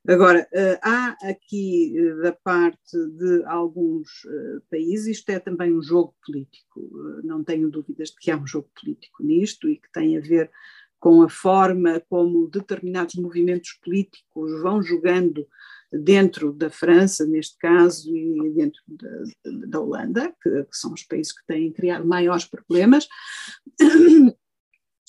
Agora, 0.07 0.47
eh, 0.53 0.79
há 0.83 1.17
aqui 1.23 1.97
eh, 1.97 2.15
da 2.21 2.32
parte 2.32 2.95
de 3.17 3.43
alguns 3.45 4.07
eh, 4.25 4.59
países, 4.69 5.17
isto 5.17 5.30
é 5.32 5.39
também 5.39 5.73
um 5.73 5.82
jogo 5.82 6.13
político, 6.23 6.91
não 7.23 7.43
tenho 7.43 7.71
dúvidas 7.71 8.09
de 8.09 8.17
que 8.17 8.30
há 8.30 8.38
um 8.38 8.45
jogo 8.45 8.69
político 8.80 9.23
nisto 9.23 9.67
e 9.67 9.77
que 9.77 9.91
tem 9.91 10.15
a 10.15 10.21
ver 10.21 10.51
com 10.99 11.23
a 11.23 11.30
forma 11.30 11.99
como 12.07 12.47
determinados 12.49 13.15
movimentos 13.15 13.73
políticos 13.84 14.61
vão 14.61 14.82
jogando 14.82 15.45
dentro 15.91 16.53
da 16.53 16.69
França, 16.69 17.25
neste 17.25 17.57
caso, 17.57 18.15
e 18.15 18.51
dentro 18.55 18.82
da, 18.88 19.67
da 19.67 19.80
Holanda, 19.80 20.36
que, 20.41 20.49
que, 20.49 20.77
são 20.77 20.93
os 20.93 21.03
países 21.03 21.32
que 21.32 21.45
têm 21.47 21.71
criado 21.71 22.05
maiores 22.05 22.45
problemas. 22.45 23.07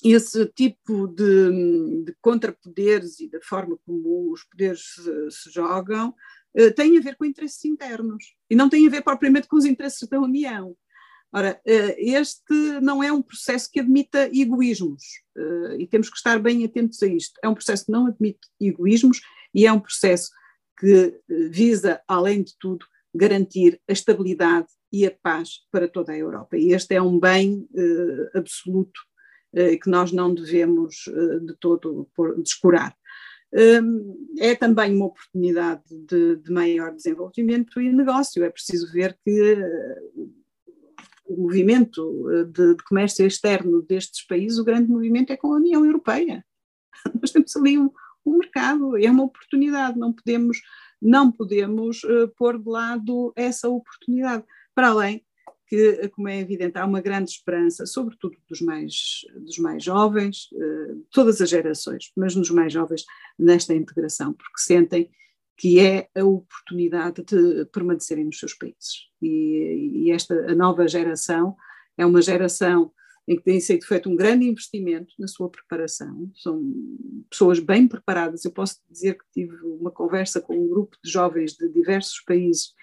Esse 0.03 0.45
tipo 0.47 1.07
de, 1.07 2.03
de 2.05 2.15
contrapoderes 2.21 3.19
e 3.19 3.29
da 3.29 3.39
forma 3.41 3.77
como 3.85 4.31
os 4.31 4.43
poderes 4.43 4.81
se, 4.93 5.31
se 5.31 5.51
jogam 5.51 6.09
uh, 6.09 6.73
tem 6.75 6.97
a 6.97 7.01
ver 7.01 7.15
com 7.15 7.25
interesses 7.25 7.63
internos 7.65 8.35
e 8.49 8.55
não 8.55 8.69
tem 8.69 8.85
a 8.85 8.89
ver 8.89 9.01
propriamente 9.01 9.47
com 9.47 9.57
os 9.57 9.65
interesses 9.65 10.07
da 10.07 10.19
União. 10.19 10.75
Ora, 11.33 11.59
uh, 11.65 11.95
este 11.97 12.53
não 12.81 13.03
é 13.03 13.11
um 13.11 13.21
processo 13.21 13.69
que 13.71 13.79
admita 13.79 14.29
egoísmos 14.31 15.03
uh, 15.35 15.79
e 15.79 15.87
temos 15.87 16.09
que 16.09 16.17
estar 16.17 16.39
bem 16.39 16.63
atentos 16.63 17.01
a 17.01 17.07
isto. 17.07 17.39
É 17.43 17.49
um 17.49 17.55
processo 17.55 17.85
que 17.85 17.91
não 17.91 18.07
admite 18.07 18.39
egoísmos 18.61 19.19
e 19.53 19.65
é 19.65 19.73
um 19.73 19.79
processo 19.79 20.29
que 20.79 21.19
visa, 21.49 21.99
além 22.07 22.43
de 22.43 22.53
tudo, 22.59 22.85
garantir 23.15 23.81
a 23.89 23.93
estabilidade 23.93 24.67
e 24.93 25.07
a 25.07 25.11
paz 25.23 25.61
para 25.71 25.87
toda 25.87 26.11
a 26.11 26.17
Europa. 26.17 26.55
E 26.55 26.71
este 26.71 26.93
é 26.93 27.01
um 27.01 27.19
bem 27.19 27.67
absoluto 28.35 29.06
eh, 29.53 29.77
que 29.77 29.89
nós 29.89 30.11
não 30.11 30.33
devemos 30.33 31.07
eh, 31.07 31.39
de 31.39 31.55
todo 31.59 32.07
descurar. 32.43 32.95
Hum, 33.53 34.33
é 34.39 34.55
também 34.55 34.93
uma 34.93 35.05
oportunidade 35.05 35.83
de, 35.89 36.35
de, 36.35 36.51
maior 36.51 36.93
desenvolvimento 36.93 37.79
e 37.79 37.91
negócio. 37.91 38.43
É 38.43 38.49
preciso 38.49 38.91
ver 38.91 39.17
que 39.23 39.31
eh, 39.31 39.99
o 41.25 41.41
movimento 41.43 42.25
de, 42.51 42.75
de, 42.75 42.83
comércio 42.83 43.25
externo 43.25 43.81
destes 43.81 44.25
países, 44.25 44.59
o 44.59 44.65
grande 44.65 44.89
movimento 44.89 45.31
é 45.31 45.37
com 45.37 45.53
a 45.53 45.57
União 45.57 45.85
Europeia. 45.85 46.45
Nós 47.21 47.31
temos 47.31 47.55
ali 47.55 47.77
um, 47.77 47.89
um 48.25 48.37
mercado, 48.37 48.97
é 48.97 49.09
uma 49.09 49.23
oportunidade, 49.23 49.97
não 49.97 50.13
podemos, 50.13 50.61
não 51.01 51.31
podemos 51.31 52.01
pôr 52.37 52.59
de 52.61 52.69
lado 52.69 53.33
essa 53.35 53.69
oportunidade. 53.69 54.43
Para 54.75 54.89
além 54.89 55.25
que, 55.67 56.07
como 56.09 56.29
é 56.29 56.39
evidente, 56.39 56.77
há 56.77 56.85
uma 56.85 57.01
grande 57.01 57.31
esperança, 57.31 57.85
sobretudo 57.85 58.37
dos 58.49 58.61
mais, 58.61 59.21
dos 59.35 59.57
mais 59.57 59.83
jovens, 59.83 60.47
eh, 60.53 60.95
todas 61.11 61.41
as 61.41 61.49
gerações, 61.49 62.11
mas 62.15 62.35
nos 62.35 62.49
mais 62.49 62.71
jovens, 62.71 63.03
nesta 63.37 63.73
integração, 63.73 64.33
porque 64.33 64.59
sentem 64.59 65.09
que 65.57 65.79
é 65.79 66.07
a 66.15 66.23
oportunidade 66.23 67.23
de 67.23 67.65
permanecerem 67.65 68.23
nos 68.25 68.39
seus 68.39 68.53
países. 68.53 69.09
E, 69.21 70.05
e 70.05 70.11
esta 70.11 70.33
a 70.49 70.55
nova 70.55 70.87
geração 70.87 71.55
é 71.97 72.05
uma 72.05 72.21
geração 72.21 72.91
em 73.27 73.35
que 73.35 73.43
tem 73.43 73.59
sido 73.59 73.85
feito 73.85 74.09
um 74.09 74.15
grande 74.15 74.45
investimento 74.45 75.13
na 75.19 75.27
sua 75.27 75.49
preparação. 75.49 76.31
São 76.35 76.61
pessoas 77.29 77.59
bem 77.59 77.85
preparadas. 77.87 78.45
Eu 78.45 78.51
posso 78.51 78.79
dizer 78.89 79.17
que 79.17 79.25
tive 79.33 79.57
uma 79.65 79.91
conversa 79.91 80.39
com 80.39 80.57
um 80.57 80.69
grupo 80.69 80.95
de 81.03 81.11
jovens 81.11 81.53
de 81.53 81.67
diversos 81.67 82.21
países 82.21 82.73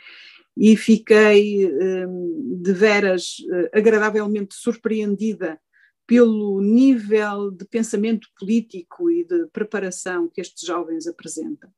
e 0.56 0.76
fiquei 0.76 1.66
hum, 1.66 2.60
de 2.62 2.72
veras 2.72 3.36
eh, 3.52 3.78
agradavelmente 3.78 4.54
surpreendida 4.54 5.60
pelo 6.06 6.60
nível 6.60 7.50
de 7.50 7.64
pensamento 7.64 8.28
político 8.38 9.10
e 9.10 9.24
de 9.24 9.46
preparação 9.52 10.28
que 10.28 10.40
estes 10.40 10.66
jovens 10.66 11.06
apresentam. 11.06 11.70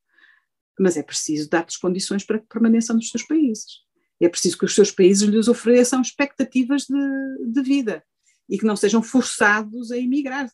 Mas 0.78 0.96
é 0.96 1.02
preciso 1.02 1.48
dar-lhes 1.48 1.76
condições 1.76 2.24
para 2.24 2.38
que 2.38 2.46
permaneçam 2.46 2.96
nos 2.96 3.08
seus 3.08 3.22
países. 3.22 3.86
É 4.20 4.28
preciso 4.28 4.58
que 4.58 4.64
os 4.64 4.74
seus 4.74 4.90
países 4.90 5.28
lhes 5.28 5.48
ofereçam 5.48 6.00
expectativas 6.00 6.82
de, 6.82 7.52
de 7.52 7.62
vida 7.62 8.02
e 8.48 8.58
que 8.58 8.64
não 8.64 8.76
sejam 8.76 9.02
forçados 9.02 9.90
a 9.90 9.96
emigrar. 9.96 10.50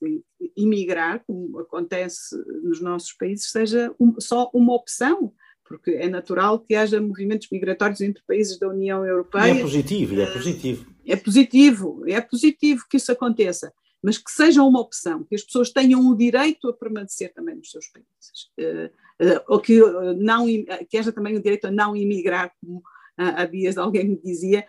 Emigrar, 0.57 1.23
como 1.27 1.59
acontece 1.61 2.37
nos 2.63 2.81
nossos 2.81 3.13
países, 3.13 3.51
seja 3.51 3.95
um, 3.99 4.21
só 4.21 4.51
uma 4.55 4.75
opção 4.75 5.33
porque 5.79 5.93
é 5.93 6.09
natural 6.09 6.61
que 6.61 6.75
haja 6.75 7.01
movimentos 7.01 7.49
migratórios 7.51 8.01
entre 8.03 8.23
países 8.27 8.59
da 8.59 8.69
União 8.69 9.05
Europeia. 9.07 9.55
E 9.55 9.59
é 9.59 9.63
positivo, 9.63 10.21
é 10.21 10.27
positivo. 10.27 10.87
É 11.07 11.17
positivo, 11.17 12.05
é 12.07 12.21
positivo 12.21 12.85
que 12.89 12.99
isso 12.99 13.11
aconteça, 13.11 13.73
mas 14.03 14.19
que 14.19 14.31
seja 14.31 14.63
uma 14.63 14.81
opção, 14.81 15.25
que 15.25 15.35
as 15.35 15.43
pessoas 15.43 15.71
tenham 15.71 16.07
o 16.07 16.15
direito 16.15 16.69
a 16.69 16.73
permanecer 16.73 17.33
também 17.33 17.57
nos 17.57 17.71
seus 17.71 17.87
países, 17.89 18.51
eh, 18.59 18.91
eh, 19.19 19.45
ou 19.49 19.59
que, 19.61 19.81
não, 20.19 20.47
que 20.89 20.99
haja 20.99 21.11
também 21.11 21.37
o 21.37 21.43
direito 21.43 21.67
a 21.67 21.71
não 21.71 21.97
emigrar, 21.97 22.53
como 22.61 22.83
há 23.17 23.45
dias 23.47 23.77
alguém 23.79 24.09
me 24.09 24.21
dizia, 24.23 24.67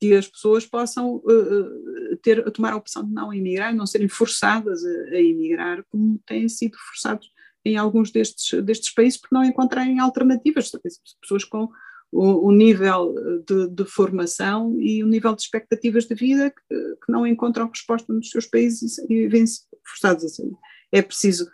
que 0.00 0.14
as 0.14 0.26
pessoas 0.26 0.66
possam 0.66 1.22
ter, 2.22 2.42
tomar 2.50 2.72
a 2.72 2.76
opção 2.76 3.04
de 3.04 3.12
não 3.12 3.32
emigrar, 3.32 3.74
não 3.74 3.86
serem 3.86 4.08
forçadas 4.08 4.84
a, 4.84 5.14
a 5.14 5.20
emigrar, 5.20 5.84
como 5.90 6.20
têm 6.26 6.48
sido 6.48 6.76
forçados 6.78 7.30
em 7.68 7.76
alguns 7.76 8.10
destes, 8.10 8.62
destes 8.62 8.92
países 8.92 9.20
por 9.20 9.28
não 9.32 9.44
encontrarem 9.44 9.98
alternativas, 9.98 10.70
pessoas 11.20 11.44
com 11.44 11.68
o, 12.10 12.48
o 12.48 12.52
nível 12.52 13.14
de, 13.46 13.68
de, 13.68 13.84
formação 13.84 14.76
e 14.80 15.04
o 15.04 15.06
nível 15.06 15.34
de 15.34 15.42
expectativas 15.42 16.06
de 16.06 16.14
vida 16.14 16.50
que, 16.50 16.74
que 16.74 17.12
não 17.12 17.26
encontram 17.26 17.68
resposta 17.68 18.12
nos 18.12 18.30
seus 18.30 18.46
países 18.46 18.98
e 19.10 19.28
vêm-se 19.28 19.62
forçados 19.84 20.24
a 20.24 20.28
sair. 20.28 20.52
É 20.90 21.02
preciso 21.02 21.50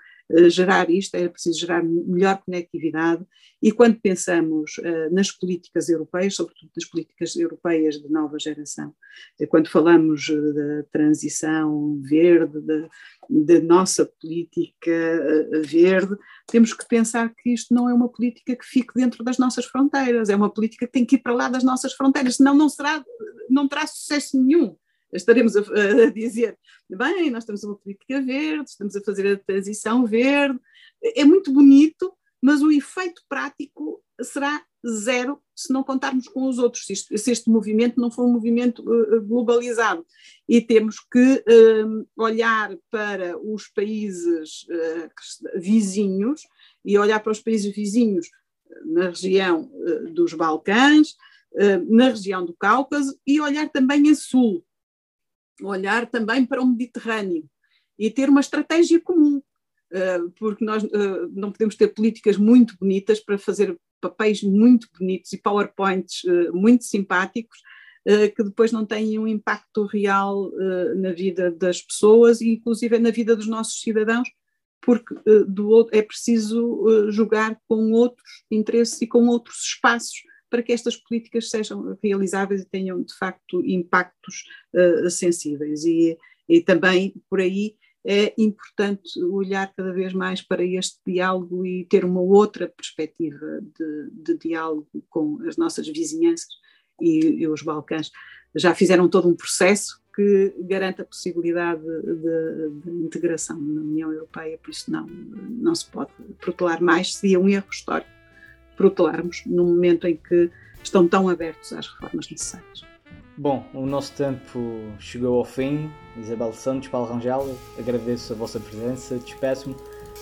gerar 0.48 0.90
isto, 0.90 1.14
é 1.14 1.28
preciso 1.28 1.60
gerar 1.60 1.82
melhor 1.82 2.40
conectividade. 2.44 3.24
E 3.62 3.70
quando 3.70 4.00
pensamos 4.00 4.76
uh, 4.78 5.14
nas 5.14 5.30
políticas 5.30 5.88
europeias, 5.88 6.34
sobretudo 6.34 6.70
nas 6.76 6.84
políticas 6.86 7.36
europeias 7.36 7.96
de 7.96 8.10
nova 8.10 8.38
geração, 8.38 8.94
uh, 9.40 9.46
quando 9.48 9.68
falamos 9.68 10.26
da 10.28 10.82
transição 10.90 12.00
verde, 12.02 12.58
da 13.28 13.60
nossa 13.60 14.06
política 14.20 14.90
verde, 15.64 16.14
temos 16.46 16.72
que 16.72 16.86
pensar 16.86 17.32
que 17.34 17.50
isto 17.52 17.72
não 17.72 17.88
é 17.88 17.94
uma 17.94 18.08
política 18.08 18.56
que 18.56 18.64
fique 18.64 18.92
dentro 18.94 19.24
das 19.24 19.38
nossas 19.38 19.64
fronteiras, 19.64 20.28
é 20.28 20.36
uma 20.36 20.52
política 20.52 20.86
que 20.86 20.92
tem 20.92 21.06
que 21.06 21.16
ir 21.16 21.20
para 21.20 21.34
lá 21.34 21.48
das 21.48 21.64
nossas 21.64 21.94
fronteiras, 21.94 22.36
senão 22.36 22.54
não, 22.54 22.68
será, 22.68 23.04
não 23.48 23.68
terá 23.68 23.86
sucesso 23.86 24.42
nenhum 24.42 24.76
estaremos 25.16 25.56
a, 25.56 25.60
a, 26.04 26.10
dizer, 26.10 26.58
bem, 26.88 27.30
nós 27.30 27.44
temos 27.44 27.64
uma 27.64 27.76
política 27.76 28.20
verde, 28.20 28.70
estamos 28.70 28.96
a 28.96 29.02
fazer 29.02 29.26
a 29.32 29.38
transição 29.38 30.06
verde, 30.06 30.58
é 31.02 31.24
muito 31.24 31.52
bonito, 31.52 32.12
mas 32.42 32.62
o 32.62 32.70
efeito 32.70 33.22
prático 33.28 34.02
será 34.22 34.62
zero 34.86 35.40
se 35.56 35.72
não 35.72 35.82
contarmos 35.82 36.28
com 36.28 36.48
os 36.48 36.58
outros, 36.58 36.84
se, 36.84 36.92
isto, 36.92 37.16
se 37.16 37.30
este 37.30 37.48
movimento 37.48 38.00
não 38.00 38.10
for 38.10 38.26
um 38.26 38.32
movimento 38.32 38.82
uh, 38.82 39.22
globalizado. 39.22 40.04
E 40.48 40.60
temos 40.60 40.96
que 41.00 41.44
uh, 41.48 42.06
olhar 42.16 42.76
para 42.90 43.38
os 43.38 43.68
países 43.68 44.64
uh, 44.64 45.60
vizinhos 45.60 46.42
e 46.84 46.98
olhar 46.98 47.20
para 47.20 47.32
os 47.32 47.40
países 47.40 47.74
vizinhos 47.74 48.28
na 48.84 49.06
região 49.06 49.70
dos 50.12 50.34
Balcãs, 50.34 51.14
na 51.86 52.08
região 52.08 52.44
do 52.44 52.52
Cáucaso 52.54 53.16
e 53.26 53.40
olhar 53.40 53.68
também 53.70 54.10
a 54.10 54.14
sul, 54.14 54.64
olhar 55.62 56.06
também 56.06 56.44
para 56.44 56.62
o 56.62 56.66
Mediterrâneo 56.66 57.44
e 57.98 58.10
ter 58.10 58.28
uma 58.28 58.40
estratégia 58.40 59.00
comum. 59.00 59.40
Eh, 59.94 60.18
porque 60.36 60.64
nós 60.64 60.82
eh, 60.82 61.28
não 61.32 61.52
podemos 61.52 61.76
ter 61.76 61.88
políticas 61.88 62.36
muito 62.36 62.76
bonitas 62.80 63.20
para 63.20 63.38
fazer 63.38 63.78
papéis 64.00 64.42
muito 64.42 64.88
bonitos 64.98 65.32
e 65.32 65.38
PowerPoints 65.38 66.24
eh, 66.24 66.50
muito 66.50 66.84
simpáticos 66.84 67.58
que 68.36 68.44
depois 68.44 68.70
não 68.70 68.84
têm 68.84 69.18
um 69.18 69.26
impacto 69.26 69.86
real 69.86 70.52
na 70.94 71.10
vida 71.10 71.50
das 71.50 71.80
pessoas 71.80 72.42
e 72.42 72.50
inclusive 72.50 72.98
na 72.98 73.10
vida 73.10 73.34
dos 73.34 73.46
nossos 73.46 73.80
cidadãos, 73.80 74.28
porque 74.82 75.14
do, 75.48 75.88
é 75.90 76.02
preciso 76.02 77.10
jogar 77.10 77.58
com 77.66 77.92
outros 77.92 78.44
interesses 78.50 79.00
e 79.00 79.06
com 79.06 79.26
outros 79.26 79.56
espaços 79.64 80.22
para 80.54 80.62
que 80.62 80.72
estas 80.72 80.96
políticas 80.96 81.50
sejam 81.50 81.98
realizáveis 82.00 82.62
e 82.62 82.64
tenham 82.64 83.02
de 83.02 83.12
facto 83.12 83.60
impactos 83.66 84.44
sensíveis. 85.10 85.84
E, 85.84 86.16
e 86.48 86.60
também 86.60 87.12
por 87.28 87.40
aí 87.40 87.74
é 88.06 88.32
importante 88.38 89.20
olhar 89.20 89.74
cada 89.74 89.92
vez 89.92 90.12
mais 90.12 90.40
para 90.40 90.62
este 90.62 91.00
diálogo 91.04 91.66
e 91.66 91.86
ter 91.86 92.04
uma 92.04 92.20
outra 92.20 92.68
perspectiva 92.68 93.60
de, 93.62 94.10
de 94.12 94.38
diálogo 94.38 94.86
com 95.10 95.40
as 95.44 95.56
nossas 95.56 95.88
vizinhanças 95.88 96.46
e, 97.00 97.42
e, 97.42 97.48
os 97.48 97.62
Balcãs. 97.62 98.12
Já 98.54 98.76
fizeram 98.76 99.08
todo 99.08 99.28
um 99.28 99.34
processo 99.34 100.00
que 100.14 100.54
garante 100.60 101.02
a 101.02 101.04
possibilidade 101.04 101.82
de, 101.82 102.80
de, 102.80 102.90
integração 103.04 103.60
na 103.60 103.80
União 103.80 104.12
Europeia, 104.12 104.56
por 104.56 104.70
isso 104.70 104.88
não, 104.88 105.04
não 105.04 105.74
se 105.74 105.86
pode 105.86 106.12
protelar 106.38 106.80
mais, 106.80 107.16
seria 107.16 107.40
um 107.40 107.48
erro 107.48 107.66
histórico 107.68 108.13
protelarmos 108.76 109.42
no 109.46 109.64
momento 109.64 110.06
em 110.06 110.16
que 110.16 110.50
estão 110.82 111.06
tão 111.08 111.28
abertos 111.28 111.72
às 111.72 111.86
reformas 111.88 112.30
necessárias. 112.30 112.84
Bom, 113.36 113.66
o 113.74 113.84
nosso 113.84 114.12
tempo 114.12 114.60
chegou 114.98 115.38
ao 115.38 115.44
fim. 115.44 115.90
Isabel 116.16 116.52
Santos, 116.52 116.88
Paulo 116.88 117.12
Rangel, 117.12 117.58
agradeço 117.78 118.32
a 118.32 118.36
vossa 118.36 118.60
presença, 118.60 119.18
despeço-me. 119.18 119.74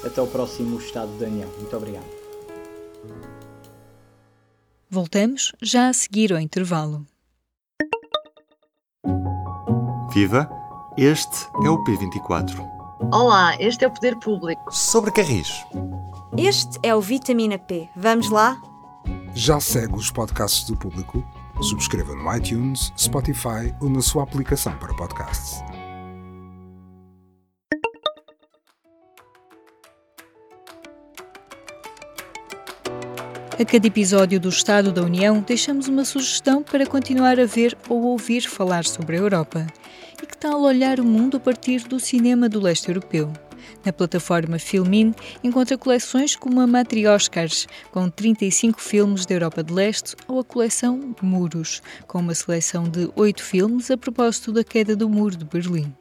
Até 0.05 0.21
o 0.21 0.27
próximo 0.27 0.79
Estado 0.79 1.13
da 1.19 1.27
União. 1.27 1.49
Muito 1.59 1.77
obrigado. 1.77 2.07
Voltamos 4.89 5.53
já 5.63 5.89
a 5.89 5.93
seguir 5.93 6.33
ao 6.33 6.41
intervalo. 6.41 7.07
Viva! 10.13 10.49
Este 10.99 11.47
é 11.65 11.71
o 11.71 11.83
P24. 11.85 12.82
Olá, 13.11 13.57
este 13.59 13.85
é 13.85 13.89
o 13.89 13.91
Poder 13.91 14.17
Público. 14.17 14.63
Sobre 14.71 15.11
Carris. 15.11 15.65
Este 16.37 16.79
é 16.83 16.95
o 16.95 17.01
Vitamina 17.01 17.59
P. 17.59 17.89
Vamos 17.97 18.31
lá? 18.31 18.61
Já 19.35 19.59
segue 19.59 19.95
os 19.95 20.11
podcasts 20.11 20.65
do 20.65 20.77
público? 20.77 21.25
Subscreva 21.61 22.15
no 22.15 22.35
iTunes, 22.35 22.93
Spotify 22.97 23.75
ou 23.81 23.89
na 23.89 24.01
sua 24.01 24.23
aplicação 24.23 24.77
para 24.79 24.95
podcasts. 24.95 25.63
A 33.61 33.65
cada 33.65 33.87
episódio 33.87 34.41
do 34.41 34.49
Estado 34.49 34.93
da 34.93 35.03
União, 35.03 35.41
deixamos 35.41 35.87
uma 35.87 36.05
sugestão 36.05 36.63
para 36.63 36.87
continuar 36.87 37.39
a 37.39 37.47
ver 37.47 37.77
ou 37.89 38.03
ouvir 38.03 38.43
falar 38.43 38.85
sobre 38.85 39.17
a 39.17 39.21
Europa. 39.21 39.67
Tal 40.43 40.61
olhar 40.61 40.99
o 40.99 41.05
mundo 41.05 41.37
a 41.37 41.41
partir 41.41 41.85
do 41.85 42.01
cinema 42.01 42.49
do 42.49 42.59
leste 42.59 42.89
europeu? 42.89 43.33
Na 43.85 43.93
plataforma 43.93 44.59
Filmin 44.59 45.13
encontra 45.43 45.77
coleções 45.77 46.37
como 46.37 46.61
a 46.61 46.67
Matrioscars, 46.67 47.67
com 47.91 48.09
35 48.09 48.81
filmes 48.81 49.27
da 49.27 49.35
Europa 49.35 49.63
de 49.63 49.73
Leste, 49.73 50.15
ou 50.29 50.39
a 50.39 50.45
coleção 50.45 51.15
Muros, 51.21 51.83
com 52.07 52.21
uma 52.21 52.35
seleção 52.35 52.85
de 52.85 53.11
8 53.17 53.43
filmes 53.43 53.91
a 53.91 53.97
propósito 53.97 54.53
da 54.53 54.63
queda 54.63 54.95
do 54.95 55.09
Muro 55.09 55.37
de 55.37 55.45
Berlim. 55.45 55.93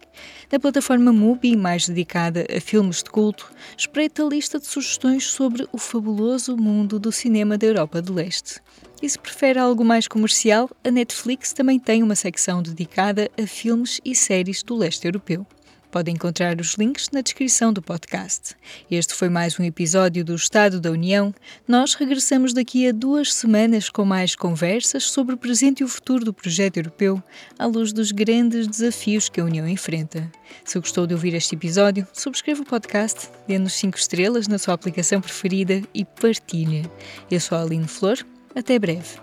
Na 0.52 0.60
plataforma 0.60 1.12
Mubi, 1.12 1.56
mais 1.56 1.88
dedicada 1.88 2.46
a 2.56 2.60
filmes 2.60 3.02
de 3.02 3.10
culto, 3.10 3.52
espreita 3.76 4.24
a 4.24 4.30
lista 4.30 4.60
de 4.60 4.68
sugestões 4.68 5.26
sobre 5.26 5.68
o 5.72 5.78
fabuloso 5.78 6.56
mundo 6.58 7.00
do 7.00 7.12
cinema 7.12 7.58
da 7.58 7.66
Europa 7.66 8.02
de 8.02 8.12
Leste. 8.12 8.60
E 9.02 9.10
se 9.10 9.18
prefere 9.18 9.58
algo 9.58 9.84
mais 9.84 10.08
comercial, 10.08 10.70
a 10.84 10.92
Netflix 10.92 11.54
também 11.54 11.80
tem 11.80 12.04
uma 12.04 12.16
secção 12.16 12.62
dedicada 12.62 13.32
a 13.42 13.48
filmes 13.48 14.00
e 14.06 14.14
séries 14.14 14.62
do 14.62 14.76
leste 14.76 15.06
europeu. 15.06 15.48
Pode 15.92 16.10
encontrar 16.10 16.60
os 16.62 16.76
links 16.76 17.10
na 17.12 17.20
descrição 17.20 17.74
do 17.74 17.82
podcast. 17.82 18.56
Este 18.90 19.14
foi 19.14 19.28
mais 19.28 19.60
um 19.60 19.64
episódio 19.64 20.24
do 20.24 20.34
Estado 20.34 20.80
da 20.80 20.90
União. 20.90 21.36
Nós 21.68 21.96
regressamos 21.96 22.54
daqui 22.54 22.88
a 22.88 22.94
duas 22.94 23.34
semanas 23.34 23.90
com 23.90 24.06
mais 24.06 24.34
conversas 24.34 25.04
sobre 25.04 25.36
o 25.36 25.38
presente 25.38 25.82
e 25.82 25.84
o 25.84 25.90
futuro 25.90 26.24
do 26.24 26.34
projeto 26.34 26.78
europeu, 26.78 27.22
à 27.60 27.66
luz 27.66 27.92
dos 27.92 28.14
grandes 28.14 28.68
desafios 28.68 29.28
que 29.28 29.42
a 29.42 29.44
União 29.44 29.68
enfrenta. 29.68 30.32
Se 30.64 30.80
gostou 30.80 31.06
de 31.06 31.14
ouvir 31.14 31.34
este 31.34 31.56
episódio, 31.56 32.08
subscreva 32.14 32.62
o 32.62 32.66
podcast, 32.66 33.30
dê-nos 33.46 33.74
5 33.74 33.98
estrelas 33.98 34.48
na 34.48 34.58
sua 34.58 34.74
aplicação 34.74 35.20
preferida 35.20 35.82
e 35.94 36.06
partilhe. 36.06 36.90
Eu 37.30 37.42
sou 37.42 37.58
a 37.58 37.64
Aline 37.64 37.88
Flor. 37.88 38.18
Até 38.56 38.80
breve. 38.80 39.20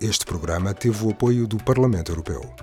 Este 0.00 0.24
programa 0.24 0.72
teve 0.72 1.04
o 1.04 1.10
apoio 1.10 1.48
do 1.48 1.56
Parlamento 1.56 2.12
Europeu. 2.12 2.54